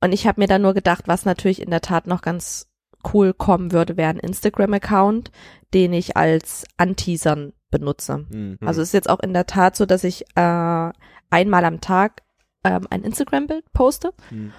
Und 0.01 0.11
ich 0.11 0.27
habe 0.27 0.39
mir 0.41 0.47
dann 0.47 0.61
nur 0.61 0.73
gedacht, 0.73 1.07
was 1.07 1.25
natürlich 1.25 1.61
in 1.61 1.71
der 1.71 1.81
Tat 1.81 2.05
noch 2.07 2.21
ganz 2.21 2.67
cool 3.13 3.33
kommen 3.33 3.71
würde, 3.71 3.97
wäre 3.97 4.09
ein 4.09 4.19
Instagram-Account, 4.19 5.31
den 5.73 5.93
ich 5.93 6.17
als 6.17 6.65
Anteasern 6.77 7.53
benutze. 7.71 8.25
Mhm. 8.29 8.57
Also 8.61 8.81
es 8.81 8.89
ist 8.89 8.93
jetzt 8.93 9.09
auch 9.09 9.19
in 9.19 9.33
der 9.33 9.45
Tat 9.45 9.75
so, 9.75 9.85
dass 9.85 10.03
ich 10.03 10.23
äh, 10.35 10.91
einmal 11.29 11.65
am 11.65 11.81
Tag 11.81 12.21
ähm, 12.63 12.88
ein 12.89 13.03
Instagram-Bild 13.03 13.71
poste 13.73 14.11
Mhm. 14.31 14.53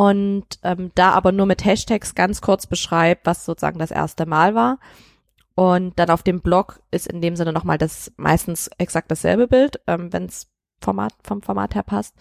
Und 0.00 0.46
ähm, 0.62 0.92
da 0.94 1.10
aber 1.10 1.30
nur 1.30 1.44
mit 1.44 1.62
Hashtags 1.62 2.14
ganz 2.14 2.40
kurz 2.40 2.66
beschreibe, 2.66 3.20
was 3.24 3.44
sozusagen 3.44 3.78
das 3.78 3.90
erste 3.90 4.24
Mal 4.24 4.54
war. 4.54 4.78
Und 5.54 5.98
dann 5.98 6.08
auf 6.08 6.22
dem 6.22 6.40
Blog 6.40 6.80
ist 6.90 7.06
in 7.06 7.20
dem 7.20 7.36
Sinne 7.36 7.52
nochmal 7.52 7.76
das 7.76 8.10
meistens 8.16 8.70
exakt 8.78 9.10
dasselbe 9.10 9.46
Bild, 9.46 9.78
ähm, 9.86 10.10
wenn 10.10 10.24
es 10.24 10.50
Format, 10.80 11.12
vom 11.22 11.42
Format 11.42 11.74
her 11.74 11.82
passt. 11.82 12.14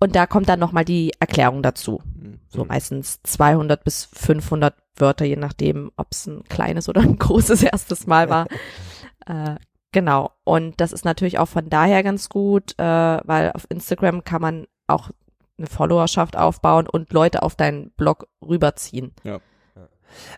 Und 0.00 0.16
da 0.16 0.26
kommt 0.26 0.48
dann 0.48 0.58
nochmal 0.58 0.86
die 0.86 1.12
Erklärung 1.20 1.62
dazu. 1.62 2.00
Mhm. 2.14 2.40
So 2.48 2.64
meistens 2.64 3.20
200 3.24 3.84
bis 3.84 4.06
500 4.06 4.74
Wörter, 4.96 5.26
je 5.26 5.36
nachdem, 5.36 5.92
ob 5.98 6.12
es 6.12 6.26
ein 6.26 6.44
kleines 6.44 6.88
oder 6.88 7.02
ein 7.02 7.18
großes 7.18 7.62
erstes 7.62 8.06
Mal 8.06 8.30
war. 8.30 8.46
äh, 9.26 9.56
genau. 9.92 10.30
Und 10.44 10.80
das 10.80 10.94
ist 10.94 11.04
natürlich 11.04 11.38
auch 11.38 11.48
von 11.48 11.68
daher 11.68 12.02
ganz 12.02 12.30
gut, 12.30 12.72
äh, 12.78 12.82
weil 12.82 13.52
auf 13.52 13.66
Instagram 13.68 14.24
kann 14.24 14.40
man 14.40 14.66
auch 14.86 15.10
eine 15.58 15.66
Followerschaft 15.66 16.36
aufbauen 16.36 16.86
und 16.88 17.12
Leute 17.12 17.42
auf 17.42 17.54
deinen 17.54 17.90
Blog 17.92 18.28
rüberziehen. 18.42 19.14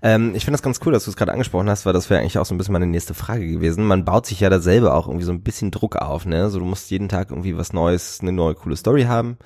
Ähm, 0.03 0.35
ich 0.35 0.45
finde 0.45 0.57
das 0.57 0.63
ganz 0.63 0.81
cool, 0.85 0.93
dass 0.93 1.05
du 1.05 1.11
es 1.11 1.17
gerade 1.17 1.33
angesprochen 1.33 1.69
hast, 1.69 1.87
weil 1.87 1.93
das 1.93 2.11
wäre 2.11 2.21
eigentlich 2.21 2.39
auch 2.39 2.47
so 2.47 2.55
ein 2.55 2.59
bisschen 2.59 2.73
meine 2.73 2.87
nächste 2.87 3.15
Frage 3.15 3.47
gewesen. 3.47 3.85
Man 3.85 4.05
baut 4.05 4.27
sich 4.27 4.41
ja 4.41 4.51
da 4.51 4.61
selber 4.61 4.95
auch 4.95 5.07
irgendwie 5.09 5.25
so 5.25 5.33
ein 5.33 5.43
bisschen 5.43 5.71
Druck 5.71 5.97
auf, 5.97 6.27
ne? 6.27 6.51
So 6.51 6.59
du 6.59 6.65
musst 6.65 6.91
jeden 6.91 7.09
Tag 7.09 7.31
irgendwie 7.31 7.57
was 7.57 7.73
Neues, 7.73 8.21
eine 8.21 8.33
neue 8.33 8.55
coole 8.55 8.77
Story 8.77 9.05
haben. 9.05 9.39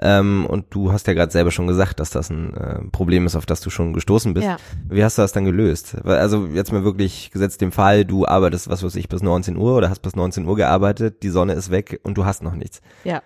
Ähm, 0.00 0.46
und 0.46 0.66
du 0.70 0.92
hast 0.92 1.06
ja 1.06 1.14
gerade 1.14 1.32
selber 1.32 1.50
schon 1.50 1.66
gesagt, 1.66 2.00
dass 2.00 2.10
das 2.10 2.30
ein 2.30 2.54
äh, 2.54 2.78
Problem 2.90 3.26
ist, 3.26 3.36
auf 3.36 3.46
das 3.46 3.60
du 3.60 3.70
schon 3.70 3.92
gestoßen 3.92 4.34
bist. 4.34 4.46
Ja. 4.46 4.56
Wie 4.88 5.04
hast 5.04 5.18
du 5.18 5.22
das 5.22 5.32
dann 5.32 5.44
gelöst? 5.44 5.96
Also 6.04 6.46
jetzt 6.46 6.72
mal 6.72 6.84
wirklich 6.84 7.30
gesetzt 7.30 7.60
dem 7.60 7.72
Fall, 7.72 8.04
du 8.04 8.26
arbeitest, 8.26 8.68
was 8.68 8.82
weiß 8.82 8.96
ich, 8.96 9.08
bis 9.08 9.22
19 9.22 9.56
Uhr 9.56 9.76
oder 9.76 9.90
hast 9.90 10.00
bis 10.00 10.16
19 10.16 10.46
Uhr 10.46 10.56
gearbeitet, 10.56 11.22
die 11.22 11.30
Sonne 11.30 11.54
ist 11.54 11.70
weg 11.70 12.00
und 12.02 12.16
du 12.18 12.24
hast 12.24 12.42
noch 12.42 12.54
nichts. 12.54 12.80
Ja. 13.04 13.22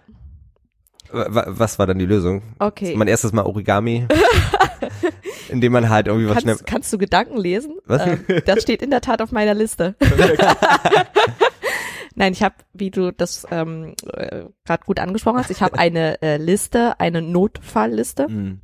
Wa- 1.13 1.27
wa- 1.29 1.45
Was 1.49 1.79
war 1.79 1.87
dann 1.87 1.99
die 1.99 2.07
Lösung? 2.07 2.43
Okay. 2.59 2.95
Mein 2.97 3.09
erstes 3.09 3.33
Mal 3.33 3.43
Origami, 3.45 4.07
indem 5.49 5.73
man 5.73 5.89
halt 5.89 6.07
irgendwie 6.09 6.29
was 6.29 6.43
schnell. 6.43 6.55
Kannst, 6.57 6.67
kannst 6.67 6.93
du 6.93 6.99
Gedanken 6.99 7.37
lesen? 7.37 7.77
Was? 7.87 8.07
Ähm, 8.07 8.25
das 8.45 8.63
steht 8.63 8.83
in 8.83 8.91
der 8.91 9.01
Tat 9.01 9.21
auf 9.23 9.33
meiner 9.33 9.55
Liste. 9.55 9.95
Nein, 12.15 12.33
ich 12.33 12.43
habe, 12.43 12.55
wie 12.73 12.91
du 12.91 13.13
das 13.13 13.47
ähm, 13.51 13.95
äh, 14.15 14.45
gerade 14.65 14.85
gut 14.87 14.99
angesprochen 14.99 15.39
hast, 15.39 15.51
ich 15.51 15.61
habe 15.61 15.79
eine 15.79 16.21
äh, 16.23 16.39
Liste, 16.39 16.99
eine 16.99 17.21
Notfallliste 17.21 18.27
Mhm. 18.29 18.61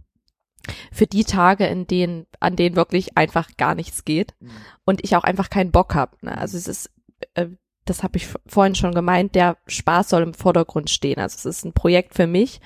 für 0.90 1.06
die 1.06 1.24
Tage, 1.24 1.66
in 1.66 1.86
denen, 1.86 2.26
an 2.40 2.56
denen 2.56 2.76
wirklich 2.76 3.18
einfach 3.18 3.50
gar 3.58 3.74
nichts 3.74 4.04
geht 4.06 4.34
Mhm. 4.40 4.50
und 4.86 5.04
ich 5.04 5.16
auch 5.16 5.24
einfach 5.24 5.50
keinen 5.50 5.70
Bock 5.70 5.94
habe. 5.94 6.16
Ne? 6.22 6.36
Also 6.38 6.56
es 6.56 6.66
ist, 6.66 6.90
äh, 7.34 7.48
das 7.84 8.02
habe 8.02 8.16
ich 8.16 8.28
vorhin 8.46 8.74
schon 8.74 8.94
gemeint, 8.94 9.34
der 9.34 9.56
Spaß 9.66 10.10
soll 10.10 10.22
im 10.22 10.34
Vordergrund 10.34 10.90
stehen. 10.90 11.18
Also 11.18 11.36
es 11.36 11.44
ist 11.44 11.64
ein 11.64 11.72
Projekt 11.72 12.14
für 12.14 12.26
mich 12.26 12.60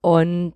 und 0.00 0.54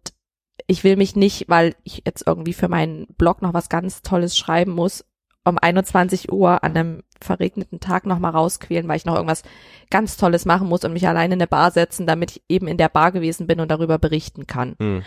ich 0.66 0.84
will 0.84 0.96
mich 0.96 1.16
nicht, 1.16 1.48
weil 1.48 1.74
ich 1.82 2.02
jetzt 2.04 2.26
irgendwie 2.26 2.52
für 2.52 2.68
meinen 2.68 3.06
Blog 3.18 3.42
noch 3.42 3.54
was 3.54 3.68
ganz 3.68 4.02
Tolles 4.02 4.36
schreiben 4.36 4.72
muss, 4.72 5.04
um 5.44 5.58
21 5.58 6.30
Uhr 6.30 6.62
an 6.62 6.76
einem 6.76 7.02
verregneten 7.20 7.80
Tag 7.80 8.06
noch 8.06 8.18
mal 8.18 8.30
rausquälen, 8.30 8.86
weil 8.88 8.96
ich 8.96 9.04
noch 9.04 9.14
irgendwas 9.14 9.42
ganz 9.90 10.16
Tolles 10.16 10.44
machen 10.44 10.68
muss 10.68 10.84
und 10.84 10.92
mich 10.92 11.08
alleine 11.08 11.34
in 11.34 11.40
eine 11.40 11.46
Bar 11.46 11.70
setzen, 11.70 12.06
damit 12.06 12.32
ich 12.32 12.42
eben 12.48 12.68
in 12.68 12.76
der 12.76 12.88
Bar 12.88 13.12
gewesen 13.12 13.46
bin 13.46 13.60
und 13.60 13.70
darüber 13.70 13.98
berichten 13.98 14.46
kann. 14.46 14.76
Hm. 14.78 15.02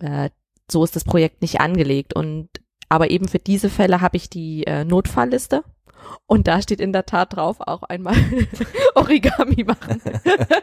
Äh, 0.00 0.30
so 0.70 0.84
ist 0.84 0.96
das 0.96 1.04
Projekt 1.04 1.42
nicht 1.42 1.60
angelegt 1.60 2.14
und 2.14 2.48
aber 2.88 3.10
eben 3.10 3.28
für 3.28 3.38
diese 3.38 3.70
Fälle 3.70 4.00
habe 4.00 4.16
ich 4.18 4.28
die 4.28 4.66
äh, 4.66 4.84
Notfallliste 4.84 5.64
und 6.26 6.48
da 6.48 6.62
steht 6.62 6.80
in 6.80 6.92
der 6.92 7.06
Tat 7.06 7.36
drauf 7.36 7.58
auch 7.60 7.82
einmal 7.82 8.14
Origami 8.94 9.64
machen, 9.64 10.00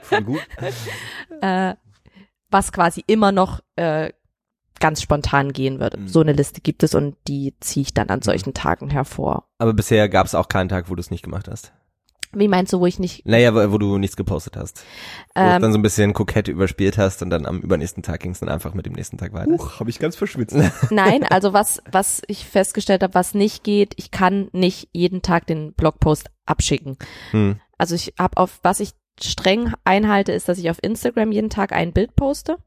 Voll 0.01 0.23
gut. 0.23 0.41
äh, 1.41 1.75
was 2.49 2.71
quasi 2.71 3.03
immer 3.05 3.31
noch 3.31 3.61
äh, 3.75 4.11
ganz 4.79 5.01
spontan 5.01 5.53
gehen 5.53 5.79
würde. 5.79 5.97
Mhm. 5.97 6.07
So 6.07 6.21
eine 6.21 6.33
Liste 6.33 6.61
gibt 6.61 6.83
es 6.83 6.95
und 6.95 7.15
die 7.27 7.53
ziehe 7.59 7.83
ich 7.83 7.93
dann 7.93 8.09
an 8.09 8.21
solchen 8.21 8.53
Tagen 8.53 8.89
hervor. 8.89 9.45
Aber 9.57 9.73
bisher 9.73 10.09
gab 10.09 10.25
es 10.25 10.35
auch 10.35 10.47
keinen 10.47 10.69
Tag, 10.69 10.89
wo 10.89 10.95
du 10.95 11.01
es 11.01 11.11
nicht 11.11 11.23
gemacht 11.23 11.47
hast. 11.49 11.73
Wie 12.31 12.47
meinst 12.47 12.71
du, 12.73 12.79
wo 12.79 12.85
ich 12.85 12.99
nicht? 12.99 13.25
Naja, 13.25 13.55
wo, 13.55 13.71
wo 13.71 13.77
du 13.79 13.97
nichts 13.97 14.15
gepostet 14.15 14.55
hast. 14.55 14.83
Wo 15.33 15.41
du 15.41 15.47
Ähm, 15.47 15.61
dann 15.61 15.71
so 15.71 15.79
ein 15.79 15.81
bisschen 15.81 16.13
kokett 16.13 16.47
überspielt 16.47 16.97
hast 16.97 17.23
und 17.23 17.31
dann 17.31 17.45
am 17.47 17.59
übernächsten 17.61 18.03
Tag 18.03 18.19
ging 18.19 18.31
es 18.31 18.39
dann 18.39 18.49
einfach 18.49 18.75
mit 18.75 18.85
dem 18.85 18.93
nächsten 18.93 19.17
Tag 19.17 19.33
weiter. 19.33 19.51
Huch, 19.51 19.79
habe 19.79 19.89
ich 19.89 19.97
ganz 19.97 20.15
verschwitzt. 20.15 20.55
Nein, 20.91 21.23
also 21.23 21.53
was, 21.53 21.81
was 21.91 22.21
ich 22.27 22.45
festgestellt 22.45 23.01
habe, 23.01 23.15
was 23.15 23.33
nicht 23.33 23.63
geht, 23.63 23.93
ich 23.97 24.11
kann 24.11 24.49
nicht 24.51 24.89
jeden 24.91 25.23
Tag 25.23 25.47
den 25.47 25.73
Blogpost 25.73 26.29
abschicken. 26.45 26.97
Hm. 27.31 27.59
Also 27.79 27.95
ich 27.95 28.13
habe 28.19 28.37
auf, 28.37 28.59
was 28.61 28.79
ich 28.79 28.91
streng 29.19 29.73
einhalte, 29.83 30.31
ist, 30.31 30.47
dass 30.47 30.59
ich 30.59 30.69
auf 30.69 30.77
Instagram 30.83 31.31
jeden 31.31 31.49
Tag 31.49 31.71
ein 31.73 31.93
Bild 31.93 32.15
poste. 32.15 32.57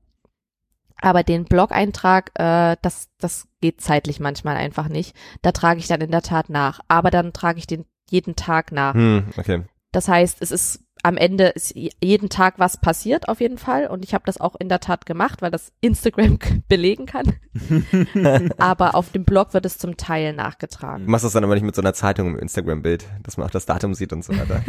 Aber 1.01 1.25
den 1.25 1.45
Blog-Eintrag, 1.45 2.31
äh, 2.35 2.77
das, 2.81 3.09
das 3.19 3.49
geht 3.61 3.81
zeitlich 3.81 4.21
manchmal 4.21 4.57
einfach 4.57 4.89
nicht. 4.89 5.17
Da 5.43 5.51
trage 5.51 5.81
ich 5.81 5.89
dann 5.89 6.01
in 6.01 6.13
der 6.13 6.23
Tat 6.23 6.49
nach. 6.49 6.81
Aber 6.87 7.11
dann 7.11 7.33
trage 7.33 7.59
ich 7.59 7.67
den 7.67 7.85
jeden 8.13 8.37
Tag 8.37 8.71
nach. 8.71 8.95
Hm, 8.95 9.25
okay. 9.37 9.63
Das 9.91 10.09
heißt, 10.09 10.41
es 10.41 10.51
ist 10.51 10.85
am 11.03 11.17
Ende 11.17 11.49
ist 11.49 11.75
jeden 11.75 12.29
Tag 12.29 12.55
was 12.59 12.77
passiert 12.77 13.29
auf 13.29 13.41
jeden 13.41 13.59
Fall 13.59 13.89
und 13.89 14.05
ich 14.05 14.15
habe 14.15 14.25
das 14.25 14.41
auch 14.41 14.55
in 14.59 14.69
der 14.69 14.79
Tat 14.79 15.05
gemacht, 15.05 15.43
weil 15.43 15.51
das 15.51 15.73
Instagram 15.81 16.39
belegen 16.69 17.07
kann. 17.07 17.35
aber 18.59 18.95
auf 18.95 19.11
dem 19.11 19.25
Blog 19.25 19.53
wird 19.53 19.67
es 19.67 19.79
zum 19.79 19.97
Teil 19.97 20.33
nachgetragen. 20.33 21.07
Du 21.07 21.11
machst 21.11 21.25
das 21.25 21.33
dann 21.33 21.43
aber 21.45 21.55
nicht 21.55 21.65
mit 21.65 21.75
so 21.75 21.83
einer 21.83 21.93
Zeitung 21.93 22.29
im 22.29 22.39
Instagram-Bild, 22.39 23.05
dass 23.25 23.37
man 23.37 23.47
auch 23.47 23.51
das 23.51 23.67
Datum 23.67 23.95
sieht 23.95 24.13
und 24.13 24.25
so 24.25 24.33
weiter. 24.33 24.63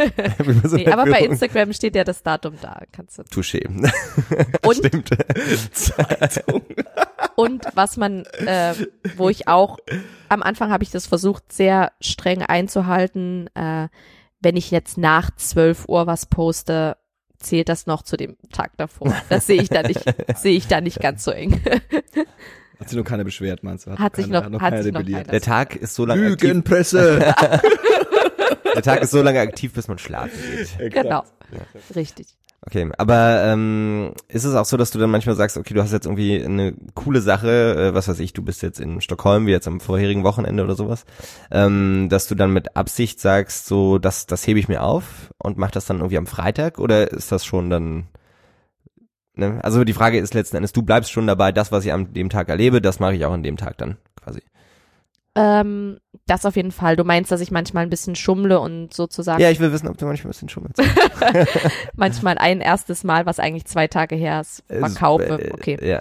so 0.68 0.76
nee, 0.76 0.88
aber 0.88 1.06
bei 1.06 1.20
Instagram 1.20 1.72
steht 1.74 1.96
ja 1.96 2.04
das 2.04 2.24
Datum 2.24 2.56
da. 2.62 2.82
Kannst 2.92 3.20
du. 3.20 3.24
Touché. 3.24 3.64
Und, 4.66 4.76
Stimmt. 4.76 5.10
Zeitung. 5.72 6.64
und 7.36 7.66
was 7.76 7.98
man, 7.98 8.26
äh, 8.46 8.74
wo 9.18 9.30
ich 9.30 9.48
auch, 9.48 9.78
am 10.30 10.42
Anfang 10.42 10.72
habe 10.72 10.84
ich 10.84 10.90
das 10.90 11.06
versucht, 11.06 11.52
sehr 11.52 11.92
streng 12.02 12.42
einzuhalten, 12.42 13.50
äh, 13.56 13.88
wenn 14.44 14.56
ich 14.56 14.72
jetzt 14.72 14.98
nach 14.98 15.32
12 15.36 15.86
Uhr 15.88 16.06
was 16.08 16.26
poste, 16.26 16.98
zählt 17.40 17.70
das 17.70 17.88
noch 17.88 18.04
zu 18.04 18.16
dem 18.18 18.38
Tag 18.52 18.72
davor. 18.78 19.14
Das 19.30 19.48
sehe 19.48 19.62
ich 19.62 19.70
da 19.70 19.84
nicht, 19.84 20.02
sehe 20.38 20.56
ich 20.56 20.68
da 20.68 20.82
nicht 20.82 21.00
ganz 21.00 21.24
so 21.24 21.32
eng. 21.32 21.62
Hat 22.80 22.90
sich 22.90 22.98
noch 22.98 23.06
keiner 23.06 23.24
beschwert, 23.24 23.64
meinst 23.64 23.88
du? 23.88 23.92
Hat 23.98 24.16
sich 24.16 24.28
noch- 24.28 24.44
hat 24.44 24.60
keiner 24.60 24.84
sich 24.84 24.92
noch 24.92 25.00
rebelliert. 25.02 25.22
keiner- 25.28 25.32
Der 25.32 25.42
Tag 25.42 25.76
ist 25.76 25.96
so 25.96 26.06
lange 26.06 26.26
aktiv, 26.28 26.42
Lügenpresse. 26.50 27.20
der 28.76 28.82
Tag 28.82 29.02
ist 29.02 29.12
so 29.12 29.22
lange 29.22 29.40
aktiv, 29.40 29.74
bis 29.74 29.88
man 29.88 29.98
schlafen 29.98 30.38
geht. 30.78 30.94
Genau. 30.94 31.24
Richtig. 31.96 32.28
Okay, 32.66 32.90
aber 32.98 33.44
ähm, 33.44 34.14
ist 34.30 34.46
es 34.46 34.56
auch 34.56 34.64
so, 34.64 34.78
dass 34.78 34.92
du 34.92 34.98
dann 34.98 35.12
manchmal 35.12 35.36
sagst, 35.36 35.58
okay, 35.58 35.74
du 35.74 35.82
hast 35.82 35.92
jetzt 35.92 36.06
irgendwie 36.06 36.42
eine 36.42 36.74
coole 36.94 37.20
Sache, 37.20 37.76
äh, 37.76 37.94
was 37.94 38.08
weiß 38.08 38.20
ich, 38.20 38.32
du 38.32 38.42
bist 38.42 38.62
jetzt 38.62 38.80
in 38.80 39.02
Stockholm, 39.02 39.48
wie 39.48 39.52
jetzt 39.52 39.68
am 39.68 39.82
vorherigen 39.82 40.24
Wochenende 40.24 40.64
oder 40.64 40.76
sowas, 40.76 41.06
ähm, 41.52 42.08
dass 42.10 42.28
du 42.28 42.36
dann 42.36 42.54
mit 42.54 42.78
Absicht 42.78 43.20
sagst, 43.20 43.66
so, 43.66 43.98
das, 43.98 44.28
das 44.28 44.48
hebe 44.48 44.60
ich 44.60 44.70
mir 44.70 44.82
auf 44.82 45.34
und 45.40 45.58
mach 45.58 45.72
das 45.72 45.86
dann 45.86 45.98
irgendwie 45.98 46.18
am 46.18 46.26
Freitag 46.26 46.80
oder 46.80 47.12
ist 47.12 47.34
das 47.34 47.44
schon 47.44 47.70
dann, 47.70 48.08
ne? 49.36 49.60
Also 49.62 49.84
die 49.84 49.94
Frage 49.94 50.20
ist 50.20 50.34
letzten 50.34 50.56
Endes, 50.56 50.72
du 50.72 50.84
bleibst 50.84 51.12
schon 51.12 51.28
dabei, 51.28 51.52
das, 51.52 51.74
was 51.74 51.84
ich 51.84 51.92
an 51.92 52.14
dem 52.14 52.30
Tag 52.30 52.48
erlebe, 52.48 52.82
das 52.82 53.02
mache 53.02 53.16
ich 53.16 53.26
auch 53.26 53.34
an 53.34 53.44
dem 53.44 53.58
Tag 53.58 53.78
dann 53.78 53.98
quasi. 54.16 54.42
Ähm, 55.36 56.00
das 56.28 56.46
auf 56.46 56.56
jeden 56.56 56.72
Fall. 56.72 56.96
Du 56.96 57.04
meinst, 57.04 57.32
dass 57.32 57.42
ich 57.42 57.50
manchmal 57.52 57.84
ein 57.84 57.90
bisschen 57.90 58.16
schummle 58.16 58.60
und 58.60 58.94
sozusagen 58.94 59.42
Ja, 59.42 59.50
ich 59.50 59.60
will 59.60 59.72
wissen, 59.72 59.88
ob 59.88 59.98
du 59.98 60.06
manchmal 60.06 60.30
ein 60.30 60.34
bisschen 60.34 60.50
schummelst. 60.50 60.80
manchmal 61.96 62.38
ein 62.38 62.62
erstes 62.62 63.04
Mal, 63.04 63.26
was 63.26 63.40
eigentlich 63.40 63.66
zwei 63.66 63.88
Tage 63.88 64.16
her 64.16 64.42
ist, 64.42 64.64
verkaufe. 64.68 65.42
Äh, 65.42 65.52
Okay. 65.54 65.78
Ja, 65.82 66.00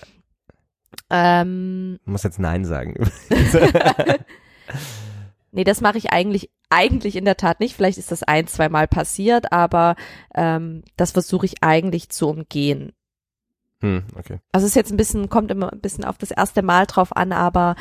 Ähm, 1.11 1.99
du 2.05 2.11
musst 2.11 2.25
jetzt 2.25 2.39
Nein 2.39 2.65
sagen. 2.65 2.95
nee, 5.53 5.65
das 5.65 5.81
mache 5.81 5.99
ich 5.99 6.13
eigentlich 6.13 6.51
eigentlich 6.71 7.17
in 7.17 7.25
der 7.27 7.37
Tat 7.37 7.61
nicht. 7.61 7.75
Vielleicht 7.77 7.99
ist 7.99 8.11
das 8.13 8.23
ein, 8.23 8.47
zwei 8.47 8.69
Mal 8.69 8.89
passiert, 8.89 9.53
aber 9.53 9.97
ähm, 10.35 10.83
das 10.97 11.11
versuche 11.13 11.47
ich 11.47 11.63
eigentlich 11.63 12.09
zu 12.09 12.29
umgehen. 12.29 12.93
hm, 13.81 14.05
okay. 14.17 14.39
Also 14.53 14.65
es 14.65 14.71
ist 14.73 14.77
jetzt 14.77 14.91
ein 14.91 14.97
bisschen, 14.97 15.29
kommt 15.29 15.51
immer 15.51 15.73
ein 15.73 15.81
bisschen 15.81 16.05
auf 16.05 16.17
das 16.17 16.31
erste 16.31 16.63
Mal 16.63 16.87
drauf 16.87 17.15
an, 17.15 17.33
aber 17.33 17.77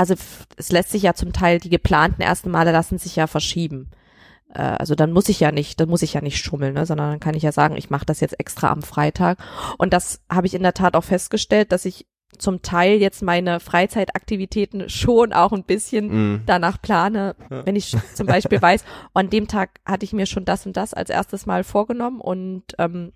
also 0.00 0.14
es 0.56 0.72
lässt 0.72 0.90
sich 0.90 1.02
ja 1.02 1.12
zum 1.14 1.32
Teil, 1.34 1.58
die 1.60 1.68
geplanten 1.68 2.22
ersten 2.22 2.50
Male 2.50 2.72
lassen 2.72 2.96
sich 2.98 3.16
ja 3.16 3.26
verschieben. 3.26 3.90
Äh, 4.54 4.62
Also 4.62 4.94
dann 4.94 5.12
muss 5.12 5.28
ich 5.28 5.40
ja 5.40 5.52
nicht, 5.52 5.78
dann 5.78 5.88
muss 5.90 6.02
ich 6.02 6.14
ja 6.14 6.22
nicht 6.22 6.38
schummeln, 6.42 6.72
ne, 6.74 6.86
sondern 6.86 7.10
dann 7.10 7.20
kann 7.20 7.34
ich 7.36 7.42
ja 7.42 7.52
sagen, 7.52 7.76
ich 7.76 7.90
mache 7.90 8.06
das 8.06 8.20
jetzt 8.20 8.40
extra 8.40 8.70
am 8.70 8.82
Freitag. 8.82 9.38
Und 9.78 9.92
das 9.92 10.22
habe 10.32 10.46
ich 10.46 10.54
in 10.54 10.62
der 10.62 10.72
Tat 10.74 10.96
auch 10.96 11.04
festgestellt, 11.04 11.70
dass 11.70 11.84
ich 11.84 12.06
zum 12.38 12.62
Teil 12.62 12.94
jetzt 12.98 13.22
meine 13.22 13.60
Freizeitaktivitäten 13.60 14.88
schon 14.88 15.32
auch 15.32 15.52
ein 15.52 15.64
bisschen 15.64 16.10
Hm. 16.10 16.42
danach 16.46 16.80
plane, 16.80 17.34
Ja. 17.50 17.66
wenn 17.66 17.76
ich 17.76 17.94
zum 18.14 18.26
Beispiel 18.26 18.62
weiß, 18.62 18.84
an 19.14 19.30
dem 19.30 19.48
Tag 19.48 19.80
hatte 19.84 20.04
ich 20.04 20.12
mir 20.12 20.26
schon 20.26 20.44
das 20.44 20.64
und 20.66 20.76
das 20.76 20.94
als 20.94 21.10
erstes 21.10 21.46
Mal 21.46 21.64
vorgenommen 21.64 22.20
und 22.20 22.62
ähm, 22.78 23.12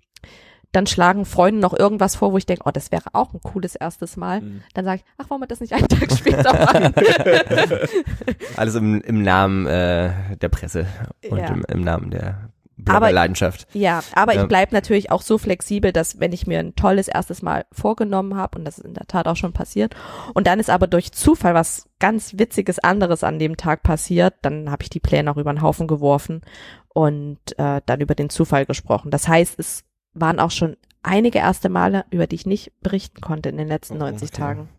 dann 0.75 0.87
schlagen 0.87 1.25
Freunde 1.25 1.59
noch 1.61 1.73
irgendwas 1.77 2.15
vor, 2.15 2.31
wo 2.33 2.37
ich 2.37 2.45
denke, 2.45 2.63
oh, 2.65 2.71
das 2.71 2.91
wäre 2.91 3.03
auch 3.13 3.33
ein 3.33 3.41
cooles 3.41 3.75
erstes 3.75 4.17
Mal. 4.17 4.41
Mhm. 4.41 4.61
Dann 4.73 4.85
sage 4.85 5.01
ich, 5.03 5.11
ach, 5.17 5.29
wollen 5.29 5.41
wir 5.41 5.47
das 5.47 5.59
nicht 5.61 5.73
einen 5.73 5.87
Tag 5.87 6.11
später 6.11 6.53
machen? 6.53 6.93
Alles 8.55 8.75
im, 8.75 9.01
im 9.01 9.21
Namen 9.21 9.65
äh, 9.67 10.11
der 10.41 10.49
Presse 10.49 10.85
und 11.29 11.37
Ja. 11.39 11.47
im, 11.47 11.63
im 11.67 11.81
Namen 11.81 12.09
der 12.11 12.49
Aber- 12.87 13.11
Leidenschaft. 13.11 13.67
ja, 13.73 14.01
aber 14.13 14.33
Ja. 14.35 14.41
ich 14.43 14.47
bleib 14.49 14.71
natürlich 14.73 15.09
auch 15.11 15.21
so 15.21 15.37
flexibel, 15.37 15.93
dass 15.93 16.19
wenn 16.19 16.33
ich 16.33 16.45
mir 16.45 16.59
ein 16.59 16.75
tolles 16.75 17.07
erstes 17.07 17.41
Mal 17.41 17.65
vorgenommen 17.71 18.35
habe, 18.35 18.57
und 18.59 18.65
das 18.65 18.77
ist 18.79 18.85
in 18.85 18.93
der 18.93 19.07
Tat 19.07 19.27
auch 19.27 19.37
schon 19.37 19.53
passiert, 19.53 19.95
und 20.33 20.45
dann 20.47 20.59
ist 20.59 20.69
aber 20.69 20.87
durch 20.87 21.11
Zufall 21.13 21.53
was 21.53 21.87
ganz 21.99 22.33
Witziges 22.37 22.79
anderes 22.79 23.23
an 23.23 23.39
dem 23.39 23.55
Tag 23.55 23.81
passiert, 23.83 24.33
dann 24.41 24.69
habe 24.71 24.83
ich 24.83 24.89
die 24.89 24.99
Pläne 24.99 25.31
auch 25.31 25.37
über 25.37 25.53
den 25.53 25.61
Haufen 25.61 25.87
geworfen 25.87 26.41
und 26.89 27.39
äh, 27.57 27.81
dann 27.85 28.01
über 28.01 28.13
den 28.15 28.29
Zufall 28.29 28.65
gesprochen. 28.65 29.09
Das 29.09 29.27
heißt, 29.27 29.57
es 29.57 29.84
waren 30.15 30.39
auch 30.39 30.51
schon 30.51 30.75
einige 31.03 31.37
erste 31.39 31.69
Male, 31.69 32.05
über 32.09 32.25
die 32.27 32.35
ich 32.35 32.45
nicht 32.47 32.71
berichten 32.81 33.21
konnte 33.21 33.49
in 33.49 33.57
den 33.57 33.67
letzten 33.67 33.95
Oh, 33.97 33.99
90 33.99 34.29
okay. 34.29 34.37
Tagen. 34.37 34.69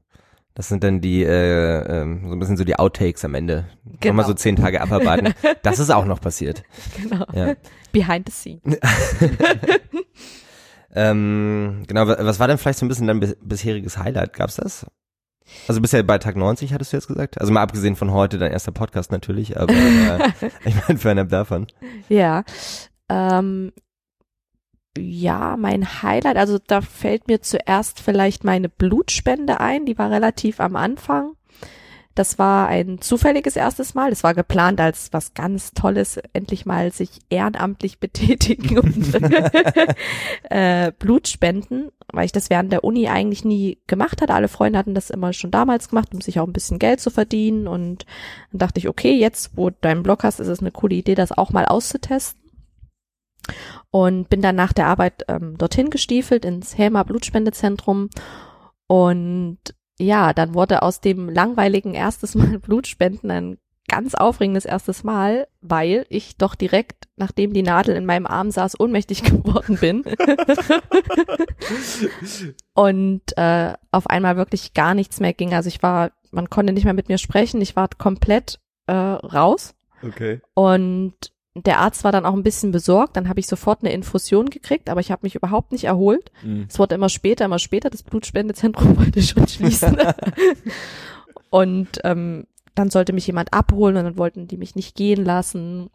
Das 0.55 0.69
sind 0.69 0.83
dann 0.83 1.01
die, 1.03 1.23
äh, 1.23 2.01
ähm, 2.01 2.23
so 2.29 2.33
ein 2.35 2.39
bisschen 2.39 2.57
so 2.57 2.65
die 2.65 2.77
Outtakes 2.79 3.25
am 3.27 3.35
Ende. 3.35 3.67
Genau. 4.01 4.15
Nochmal 4.15 4.27
so 4.27 4.33
zehn 4.35 4.57
Tage 4.57 4.81
abarbeiten. 4.81 5.35
das 5.63 5.79
ist 5.79 5.91
auch 5.91 6.07
noch 6.07 6.21
passiert. 6.21 6.63
Genau. 7.01 7.27
Ja. 7.35 7.55
Behind 7.93 8.29
the 8.29 8.33
scene. 8.33 8.61
Ähm, 10.99 11.83
genau, 11.87 12.07
wa- 12.09 12.17
was 12.21 12.41
war 12.41 12.49
denn 12.49 12.57
vielleicht 12.57 12.79
so 12.79 12.87
ein 12.87 12.89
bisschen 12.89 13.07
dein 13.07 13.21
bis- 13.21 13.37
bisheriges 13.43 13.99
Highlight? 13.99 14.33
Gab's 14.33 14.57
das? 14.57 14.87
Also 15.69 15.81
bisher 15.83 16.03
bei 16.03 16.17
Tag 16.19 16.37
90 16.37 16.73
hattest 16.73 16.93
du 16.93 16.97
jetzt 16.97 17.07
gesagt? 17.07 17.39
Also 17.41 17.53
mal 17.53 17.61
abgesehen 17.63 17.97
von 17.97 18.13
heute, 18.13 18.39
dein 18.39 18.51
erster 18.51 18.73
Podcast 18.73 19.13
natürlich, 19.13 19.59
aber 19.61 19.75
äh, 19.75 20.31
ich 20.65 20.75
meine 20.89 20.99
fernab 20.99 21.29
davon. 21.29 21.67
Ja. 22.09 22.45
Ähm, 23.11 23.73
ja, 24.99 25.57
mein 25.57 26.03
Highlight, 26.03 26.37
also 26.37 26.59
da 26.65 26.81
fällt 26.81 27.29
mir 27.29 27.41
zuerst 27.43 28.01
vielleicht 28.01 28.45
meine 28.45 28.69
Blutspende 28.69 29.61
ein, 29.61 29.87
die 29.87 29.99
war 29.99 30.11
relativ 30.11 30.61
am 30.61 30.77
Anfang. 30.77 31.33
Das 32.17 32.39
war 32.39 32.69
ein 32.69 33.03
zufälliges 33.03 33.57
erstes 33.57 33.93
Mal. 33.93 34.11
Es 34.11 34.25
war 34.25 34.33
geplant 34.33 34.81
als 34.81 35.13
was 35.13 35.35
ganz 35.35 35.73
Tolles, 35.73 36.19
endlich 36.33 36.65
mal 36.65 36.91
sich 36.91 37.11
ehrenamtlich 37.29 37.99
betätigen 38.01 38.79
und 38.79 39.15
äh, 40.45 40.93
Blut 40.99 41.29
spenden, 41.29 41.91
weil 42.11 42.25
ich 42.25 42.33
das 42.33 42.49
während 42.49 42.73
der 42.73 42.85
Uni 42.85 43.09
eigentlich 43.09 43.45
nie 43.45 43.79
gemacht 43.87 44.23
hatte. 44.23 44.33
Alle 44.33 44.49
Freunde 44.49 44.79
hatten 44.79 44.95
das 44.95 45.11
immer 45.11 45.35
schon 45.35 45.51
damals 45.51 45.91
gemacht, 45.91 46.15
um 46.15 46.23
sich 46.23 46.41
auch 46.41 46.47
ein 46.47 46.55
bisschen 46.55 46.79
Geld 46.79 47.01
zu 47.01 47.11
verdienen. 47.11 47.69
Und 47.69 48.07
dann 48.51 48.61
dachte 48.61 48.79
ich, 48.79 48.89
okay, 48.89 49.13
jetzt, 49.13 49.51
wo 49.55 49.69
du 49.69 49.77
deinen 49.83 50.03
Blog 50.03 50.25
hast, 50.25 50.41
ist 50.41 50.49
es 50.49 50.61
eine 50.61 50.71
coole 50.71 50.95
Idee, 50.95 51.17
das 51.17 51.33
auch 51.33 51.51
mal 51.51 51.67
auszutesten. 51.67 52.46
Und 53.91 54.29
bin 54.29 54.43
dann 54.43 54.57
nach 54.57 54.73
der 54.73 54.87
Arbeit 54.87 55.25
ähm, 55.29 55.57
dorthin 55.57 55.91
gestiefelt 55.91 56.45
ins 56.45 56.77
Helmer 56.77 57.05
Blutspendezentrum 57.05 58.11
und 58.87 59.59
ja, 59.99 60.33
dann 60.33 60.55
wurde 60.55 60.83
aus 60.83 61.01
dem 61.01 61.29
langweiligen 61.29 61.95
erstes 61.95 62.35
Mal 62.35 62.59
Blutspenden 62.59 63.31
ein 63.31 63.59
ganz 63.89 64.17
aufregendes 64.17 64.65
erstes 64.65 65.05
Mal, 65.05 65.47
weil 65.61 66.07
ich 66.09 66.37
doch 66.37 66.57
direkt, 66.57 67.07
nachdem 67.15 67.53
die 67.53 67.63
Nadel 67.63 67.95
in 67.95 68.05
meinem 68.05 68.27
Arm 68.27 68.51
saß, 68.51 68.81
ohnmächtig 68.81 69.23
geworden 69.23 69.79
bin. 69.79 70.03
und 72.75 73.23
äh, 73.37 73.75
auf 73.93 74.09
einmal 74.09 74.37
wirklich 74.37 74.75
gar 74.75 74.95
nichts 74.95 75.21
mehr 75.21 75.33
ging. 75.33 75.55
Also 75.55 75.69
ich 75.69 75.83
war, 75.83 76.11
man 76.33 76.51
konnte 76.51 76.73
nicht 76.73 76.85
mehr 76.85 76.95
mit 76.95 77.09
mir 77.09 77.19
sprechen, 77.19 77.63
ich 77.63 77.77
war 77.77 77.89
komplett 77.97 78.59
äh, 78.87 78.93
raus. 78.93 79.75
Okay. 80.03 80.41
Und 80.55 81.15
der 81.65 81.79
Arzt 81.79 82.05
war 82.05 82.13
dann 82.13 82.27
auch 82.27 82.35
ein 82.35 82.43
bisschen 82.43 82.73
besorgt. 82.73 83.17
Dann 83.17 83.29
habe 83.29 83.41
ich 83.41 83.47
sofort 83.47 83.83
eine 83.83 83.93
Infusion 83.93 84.51
gekriegt, 84.51 84.91
aber 84.91 85.01
ich 85.01 85.11
habe 85.11 85.21
mich 85.23 85.35
überhaupt 85.35 85.73
nicht 85.73 85.85
erholt. 85.85 86.31
Mhm. 86.43 86.67
Es 86.69 86.79
wurde 86.79 86.95
immer 86.95 87.09
später, 87.09 87.45
immer 87.45 87.59
später. 87.59 87.89
Das 87.91 88.03
Blutspendezentrum 88.03 88.97
wollte 88.99 89.23
schon 89.23 89.47
schließen. 89.49 89.97
und 91.51 91.89
ähm, 92.05 92.47
dann 92.75 92.91
sollte 92.91 93.13
mich 93.13 93.27
jemand 93.27 93.53
abholen 93.53 93.97
und 93.97 94.05
dann 94.05 94.19
wollten 94.19 94.49
die 94.49 94.59
mich 94.59 94.75
nicht 94.75 94.97
gehen 94.97 95.25
lassen. 95.25 95.89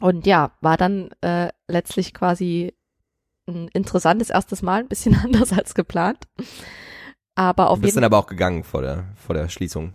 Und 0.00 0.26
ja, 0.26 0.52
war 0.60 0.76
dann 0.76 1.10
äh, 1.20 1.50
letztlich 1.68 2.14
quasi 2.14 2.72
ein 3.46 3.68
interessantes 3.68 4.30
erstes 4.30 4.62
Mal, 4.62 4.80
ein 4.80 4.88
bisschen 4.88 5.14
anders 5.24 5.52
als 5.52 5.74
geplant. 5.74 6.26
Aber 7.34 7.70
auf 7.70 7.78
Du 7.78 7.82
bist 7.82 7.94
jeden 7.94 8.02
dann 8.02 8.12
aber 8.12 8.18
auch 8.18 8.26
gegangen 8.26 8.64
vor 8.64 8.82
der, 8.82 9.04
vor 9.14 9.34
der 9.34 9.48
Schließung. 9.48 9.92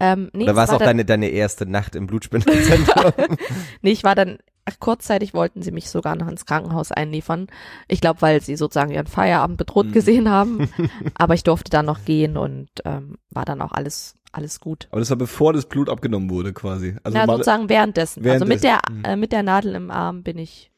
Ähm, 0.00 0.30
nee, 0.32 0.44
Oder 0.44 0.56
war 0.56 0.64
es 0.64 0.70
auch 0.70 0.78
dann- 0.78 0.86
deine, 0.88 1.04
deine 1.04 1.28
erste 1.28 1.66
Nacht 1.66 1.94
im 1.96 2.06
Blutspendezentrum? 2.06 3.12
Nee, 3.82 3.90
ich 3.92 4.04
war 4.04 4.14
dann, 4.14 4.38
ach, 4.64 4.74
kurzzeitig 4.80 5.32
wollten 5.34 5.62
sie 5.62 5.70
mich 5.70 5.88
sogar 5.90 6.16
noch 6.16 6.28
ins 6.28 6.44
Krankenhaus 6.46 6.92
einliefern. 6.92 7.46
Ich 7.88 8.00
glaube, 8.00 8.22
weil 8.22 8.40
sie 8.42 8.56
sozusagen 8.56 8.90
ihren 8.90 9.06
Feierabend 9.06 9.56
bedroht 9.58 9.86
Mhm. 9.86 9.92
gesehen 9.92 10.28
haben. 10.30 10.68
Aber 11.14 11.34
ich 11.34 11.44
durfte 11.44 11.70
dann 11.70 11.86
noch 11.86 12.04
gehen 12.04 12.36
und 12.36 12.68
ähm, 12.84 13.16
war 13.30 13.44
dann 13.44 13.62
auch 13.62 13.72
alles, 13.72 14.16
alles 14.32 14.60
gut. 14.60 14.88
Aber 14.90 15.00
das 15.00 15.10
war 15.10 15.16
bevor 15.16 15.52
das 15.52 15.66
Blut 15.66 15.88
abgenommen 15.88 16.28
wurde, 16.30 16.52
quasi. 16.52 16.96
Also 17.02 17.16
ja, 17.16 17.26
mal- 17.26 17.34
sozusagen 17.36 17.68
währenddessen. 17.68 18.26
Also 18.28 18.44
mit 18.44 18.62
der, 18.64 18.80
Währenddessen, 18.86 18.98
mhm. 18.98 19.04
äh, 19.04 19.16
mit 19.16 19.32
der 19.32 19.42
Nadel 19.42 19.74
im 19.74 19.90
Arm 19.90 20.22
bin 20.22 20.36
ich, 20.38 20.70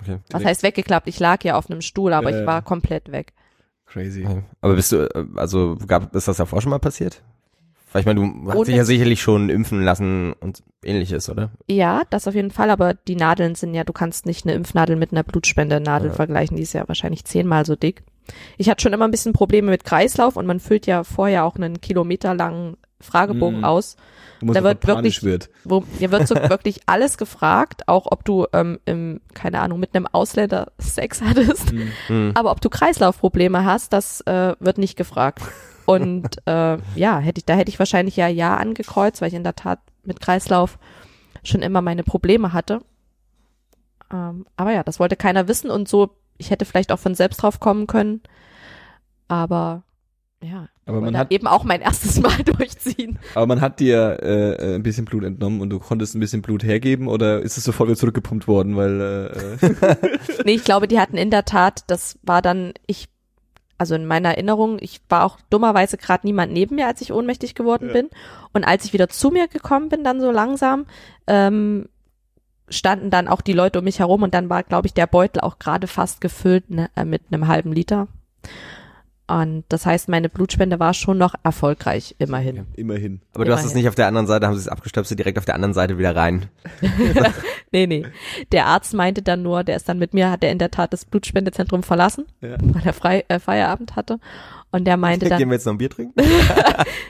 okay. 0.00 0.18
was 0.30 0.44
heißt 0.44 0.62
weggeklappt? 0.62 1.06
Ich 1.08 1.20
lag 1.20 1.44
ja 1.44 1.56
auf 1.56 1.70
einem 1.70 1.82
Stuhl, 1.82 2.12
aber 2.12 2.30
Ja, 2.30 2.40
ich 2.40 2.46
war 2.46 2.62
komplett 2.62 3.12
weg. 3.12 3.32
Crazy. 3.86 4.26
Aber 4.60 4.74
bist 4.74 4.90
du, 4.92 5.08
äh, 5.08 5.24
also 5.36 5.76
gab, 5.86 6.14
ist 6.16 6.26
das 6.26 6.38
davor 6.38 6.60
schon 6.62 6.70
mal 6.70 6.78
passiert? 6.80 7.22
Weil 7.92 8.00
ich 8.00 8.06
meine, 8.06 8.20
du 8.20 8.48
hast 8.48 8.56
Ohne- 8.56 8.64
dich 8.66 8.76
ja 8.76 8.84
sicherlich 8.84 9.22
schon 9.22 9.48
impfen 9.48 9.82
lassen 9.82 10.32
und 10.34 10.62
ähnliches, 10.84 11.30
oder? 11.30 11.50
Ja, 11.68 12.02
das 12.10 12.26
auf 12.28 12.34
jeden 12.34 12.50
Fall, 12.50 12.70
aber 12.70 12.94
die 12.94 13.16
Nadeln 13.16 13.54
sind 13.54 13.74
ja, 13.74 13.84
du 13.84 13.92
kannst 13.92 14.26
nicht 14.26 14.44
eine 14.44 14.54
Impfnadel 14.54 14.96
mit 14.96 15.12
einer 15.12 15.22
Blutspendernadel 15.22 16.08
Ja. 16.08 16.14
vergleichen, 16.14 16.56
die 16.56 16.64
ist 16.64 16.72
ja 16.72 16.86
wahrscheinlich 16.88 17.24
zehnmal 17.24 17.64
so 17.64 17.76
dick. 17.76 18.02
Ich 18.58 18.68
hatte 18.68 18.82
schon 18.82 18.92
immer 18.92 19.04
ein 19.06 19.12
bisschen 19.12 19.32
Probleme 19.32 19.70
mit 19.70 19.84
Kreislauf 19.84 20.36
und 20.36 20.46
man 20.46 20.58
füllt 20.60 20.86
ja 20.86 21.04
vorher 21.04 21.44
auch 21.44 21.54
einen 21.56 21.80
kilometerlangen 21.80 22.76
Fragebogen 23.00 23.58
Mhm. 23.58 23.64
aus, 23.64 23.96
Da 24.40 24.64
wird 24.64 24.86
wirklich- 24.86 25.22
wird. 25.22 25.48
wo 25.64 25.84
dir 26.00 26.10
wird 26.10 26.26
so 26.26 26.34
wirklich 26.50 26.80
alles 26.86 27.18
gefragt, 27.18 27.86
auch 27.88 28.06
ob 28.10 28.24
du 28.24 28.46
ähm, 28.52 28.80
im, 28.84 29.20
keine 29.34 29.60
Ahnung, 29.60 29.78
mit 29.78 29.94
einem 29.94 30.06
Ausländer 30.10 30.72
Sex 30.78 31.22
hattest, 31.22 31.72
Hm. 32.08 32.32
aber 32.34 32.50
ob 32.50 32.60
du 32.60 32.68
Kreislaufprobleme 32.68 33.64
hast, 33.64 33.92
das 33.92 34.22
äh, 34.22 34.54
wird 34.58 34.78
nicht 34.78 34.96
gefragt. 34.96 35.40
Und 35.86 36.36
äh, 36.46 36.78
ja, 36.94 37.18
hätte 37.18 37.38
ich, 37.38 37.44
da 37.44 37.54
hätte 37.54 37.70
ich 37.70 37.78
wahrscheinlich 37.78 38.16
ja 38.16 38.28
ja 38.28 38.56
angekreuzt, 38.56 39.20
weil 39.20 39.28
ich 39.28 39.34
in 39.34 39.44
der 39.44 39.56
Tat 39.56 39.78
mit 40.04 40.20
Kreislauf 40.20 40.78
schon 41.42 41.62
immer 41.62 41.80
meine 41.82 42.02
Probleme 42.02 42.52
hatte. 42.52 42.80
Ähm, 44.12 44.46
aber 44.56 44.72
ja, 44.72 44.82
das 44.82 45.00
wollte 45.00 45.16
keiner 45.16 45.48
wissen 45.48 45.70
und 45.70 45.88
so, 45.88 46.10
ich 46.38 46.50
hätte 46.50 46.64
vielleicht 46.64 46.92
auch 46.92 46.98
von 46.98 47.14
selbst 47.14 47.38
drauf 47.42 47.60
kommen 47.60 47.86
können. 47.86 48.20
Aber 49.28 49.82
ja, 50.42 50.68
Aber 50.84 51.00
man 51.00 51.16
hat, 51.16 51.32
eben 51.32 51.46
auch 51.46 51.64
mein 51.64 51.80
erstes 51.80 52.20
Mal 52.20 52.36
durchziehen. 52.44 53.18
aber 53.34 53.46
man 53.46 53.60
hat 53.60 53.80
dir 53.80 54.18
äh, 54.22 54.52
äh, 54.52 54.74
ein 54.76 54.82
bisschen 54.82 55.06
Blut 55.06 55.24
entnommen 55.24 55.60
und 55.60 55.70
du 55.70 55.78
konntest 55.78 56.14
ein 56.14 56.20
bisschen 56.20 56.42
Blut 56.42 56.62
hergeben 56.62 57.08
oder 57.08 57.40
ist 57.40 57.56
es 57.56 57.64
sofort 57.64 57.88
wieder 57.88 57.98
zurückgepumpt 57.98 58.46
worden, 58.46 58.76
weil 58.76 59.00
äh, 59.00 59.66
äh, 59.66 59.96
Nee, 60.44 60.52
ich 60.54 60.64
glaube, 60.64 60.88
die 60.88 61.00
hatten 61.00 61.16
in 61.16 61.30
der 61.30 61.46
Tat, 61.46 61.84
das 61.88 62.18
war 62.22 62.42
dann, 62.42 62.74
ich, 62.86 63.08
also 63.78 63.94
in 63.94 64.06
meiner 64.06 64.30
Erinnerung, 64.30 64.78
ich 64.80 65.00
war 65.08 65.24
auch 65.24 65.38
dummerweise 65.50 65.96
gerade 65.96 66.26
niemand 66.26 66.52
neben 66.52 66.76
mir, 66.76 66.86
als 66.86 67.00
ich 67.00 67.12
ohnmächtig 67.12 67.54
geworden 67.54 67.88
Ja. 67.88 67.92
bin. 67.92 68.08
Und 68.52 68.64
als 68.64 68.84
ich 68.84 68.92
wieder 68.92 69.08
zu 69.08 69.30
mir 69.30 69.48
gekommen 69.48 69.88
bin, 69.88 70.02
dann 70.04 70.20
so 70.20 70.30
langsam, 70.30 70.86
ähm, 71.26 71.88
standen 72.68 73.10
dann 73.10 73.28
auch 73.28 73.42
die 73.42 73.52
Leute 73.52 73.78
um 73.78 73.84
mich 73.84 74.00
herum 74.00 74.22
und 74.22 74.34
dann 74.34 74.50
war, 74.50 74.62
glaube 74.62 74.86
ich, 74.86 74.94
der 74.94 75.06
Beutel 75.06 75.40
auch 75.40 75.58
gerade 75.58 75.86
fast 75.86 76.20
gefüllt 76.20 76.68
ne, 76.70 76.90
äh, 76.96 77.04
mit 77.04 77.22
einem 77.30 77.46
halben 77.46 77.72
Liter. 77.72 78.08
Und 79.28 79.64
das 79.70 79.84
heißt, 79.86 80.08
meine 80.08 80.28
Blutspende 80.28 80.78
war 80.78 80.94
schon 80.94 81.18
noch 81.18 81.34
erfolgreich, 81.42 82.14
immerhin. 82.18 82.56
ja, 82.56 82.64
immerhin. 82.76 83.20
Aber 83.34 83.44
du 83.44 83.50
hast 83.52 83.60
es 83.60 83.66
Immerhin. 83.66 83.78
nicht 83.82 83.88
auf 83.88 83.94
der 83.96 84.06
anderen 84.06 84.28
Seite, 84.28 84.46
haben 84.46 84.54
sie 84.54 84.60
es 84.60 84.68
abgestöpselt, 84.68 85.18
direkt 85.18 85.36
auf 85.38 85.44
der 85.44 85.56
anderen 85.56 85.74
Seite 85.74 85.98
wieder 85.98 86.14
rein. 86.14 86.46
Nee, 87.72 87.86
nee. 87.88 88.06
Der 88.52 88.66
Arzt 88.66 88.94
meinte 88.94 89.22
dann 89.22 89.42
nur, 89.42 89.64
der 89.64 89.76
ist 89.76 89.88
dann 89.88 89.98
mit 89.98 90.14
mir, 90.14 90.30
hat 90.30 90.44
er 90.44 90.52
in 90.52 90.58
der 90.58 90.70
Tat 90.70 90.92
das 90.92 91.04
Blutspendezentrum 91.04 91.82
verlassen, 91.82 92.24
Ja. 92.40 92.56
weil 92.60 92.82
er 92.86 92.92
frei, 92.92 93.24
äh, 93.28 93.40
Feierabend 93.40 93.96
hatte. 93.96 94.18
Und 94.76 94.84
der 94.84 94.98
meinte 94.98 95.26
dann, 95.30 95.38
Gehen 95.38 95.48
wir 95.48 95.54
jetzt 95.54 95.64
noch 95.64 95.72
ein 95.72 95.78
Bier 95.78 95.90
trinken? 95.90 96.20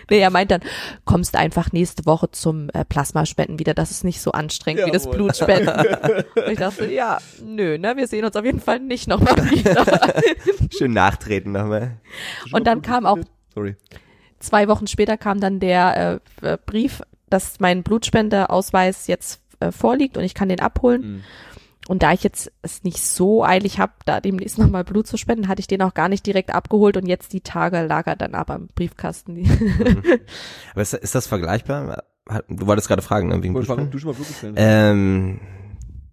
Nee, 0.09 0.21
er 0.21 0.31
meint 0.31 0.53
dann, 0.53 0.61
kommst 1.05 1.35
einfach 1.35 1.73
nächste 1.73 2.07
Woche 2.07 2.31
zum 2.31 2.69
äh, 2.71 2.85
Plasmaspenden 2.85 3.59
wieder, 3.59 3.75
das 3.75 3.91
ist 3.91 4.05
nicht 4.05 4.21
so 4.21 4.31
anstrengend 4.31 4.87
wie 4.87 4.93
das 4.93 5.07
Jawohl. 5.07 5.17
Blutspenden. 5.17 5.75
Und 6.37 6.49
ich 6.49 6.59
dachte, 6.59 6.87
ja, 6.87 7.19
nö, 7.45 7.77
ne, 7.77 7.97
wir 7.97 8.07
sehen 8.07 8.25
uns 8.25 8.37
auf 8.37 8.45
jeden 8.45 8.61
Fall 8.61 8.79
nicht 8.79 9.09
nochmal 9.09 9.35
wieder. 9.51 9.85
Schön 10.71 10.93
nachtreten 10.93 11.51
nochmal. 11.51 11.97
Und 12.53 12.69
dann 12.69 12.83
kam 12.83 13.05
auch, 13.05 13.19
Sorry. 13.53 13.75
zwei 14.39 14.69
Wochen 14.69 14.87
später 14.87 15.17
kam 15.17 15.41
dann 15.41 15.59
der 15.59 16.21
äh, 16.43 16.53
äh, 16.53 16.59
Brief, 16.65 17.03
dass 17.29 17.59
mein 17.59 17.83
Blutspendeausweis 17.83 19.09
jetzt 19.09 19.41
äh, 19.59 19.73
vorliegt 19.73 20.17
und 20.17 20.23
ich 20.23 20.35
kann 20.35 20.49
den 20.49 20.61
abholen. 20.61 21.03
Mhm. 21.03 21.23
Und 21.89 22.03
da 22.03 22.13
ich 22.13 22.23
jetzt 22.23 22.53
es 22.63 22.83
nicht 22.83 23.01
so 23.01 23.45
eilig 23.45 23.79
habe, 23.79 23.93
da 24.05 24.21
demnächst 24.21 24.59
nochmal 24.59 24.85
Blut 24.85 25.07
zu 25.07 25.17
spenden, 25.17 25.49
hatte 25.49 25.61
ich 25.61 25.67
den 25.67 25.83
auch 25.83 25.95
gar 25.95 26.09
nicht 26.09 26.27
direkt 26.27 26.53
abgeholt 26.53 26.97
und 26.97 27.07
jetzt 27.07 27.33
die 27.33 27.43
Tage 27.43 27.83
lag 27.83 28.07
er 28.07 28.17
dann 28.17 28.35
aber 28.35 28.57
im 28.57 28.69
Briefkasten. 28.75 29.37
Aber 30.73 30.83
ist, 30.83 30.95
ist 30.95 31.15
das 31.15 31.27
vergleichbar? 31.27 32.03
Du 32.49 32.67
wolltest 32.67 32.89
gerade 32.89 33.03
fragen, 33.03 33.29
ne, 33.29 33.43
wegen 33.43 33.55
Blutspenden? 33.55 33.91
du 33.91 33.99
schon 33.99 34.11
mal 34.11 34.15
Blut 34.15 34.27
gespendet 34.27 34.59
Ähm, 34.59 35.41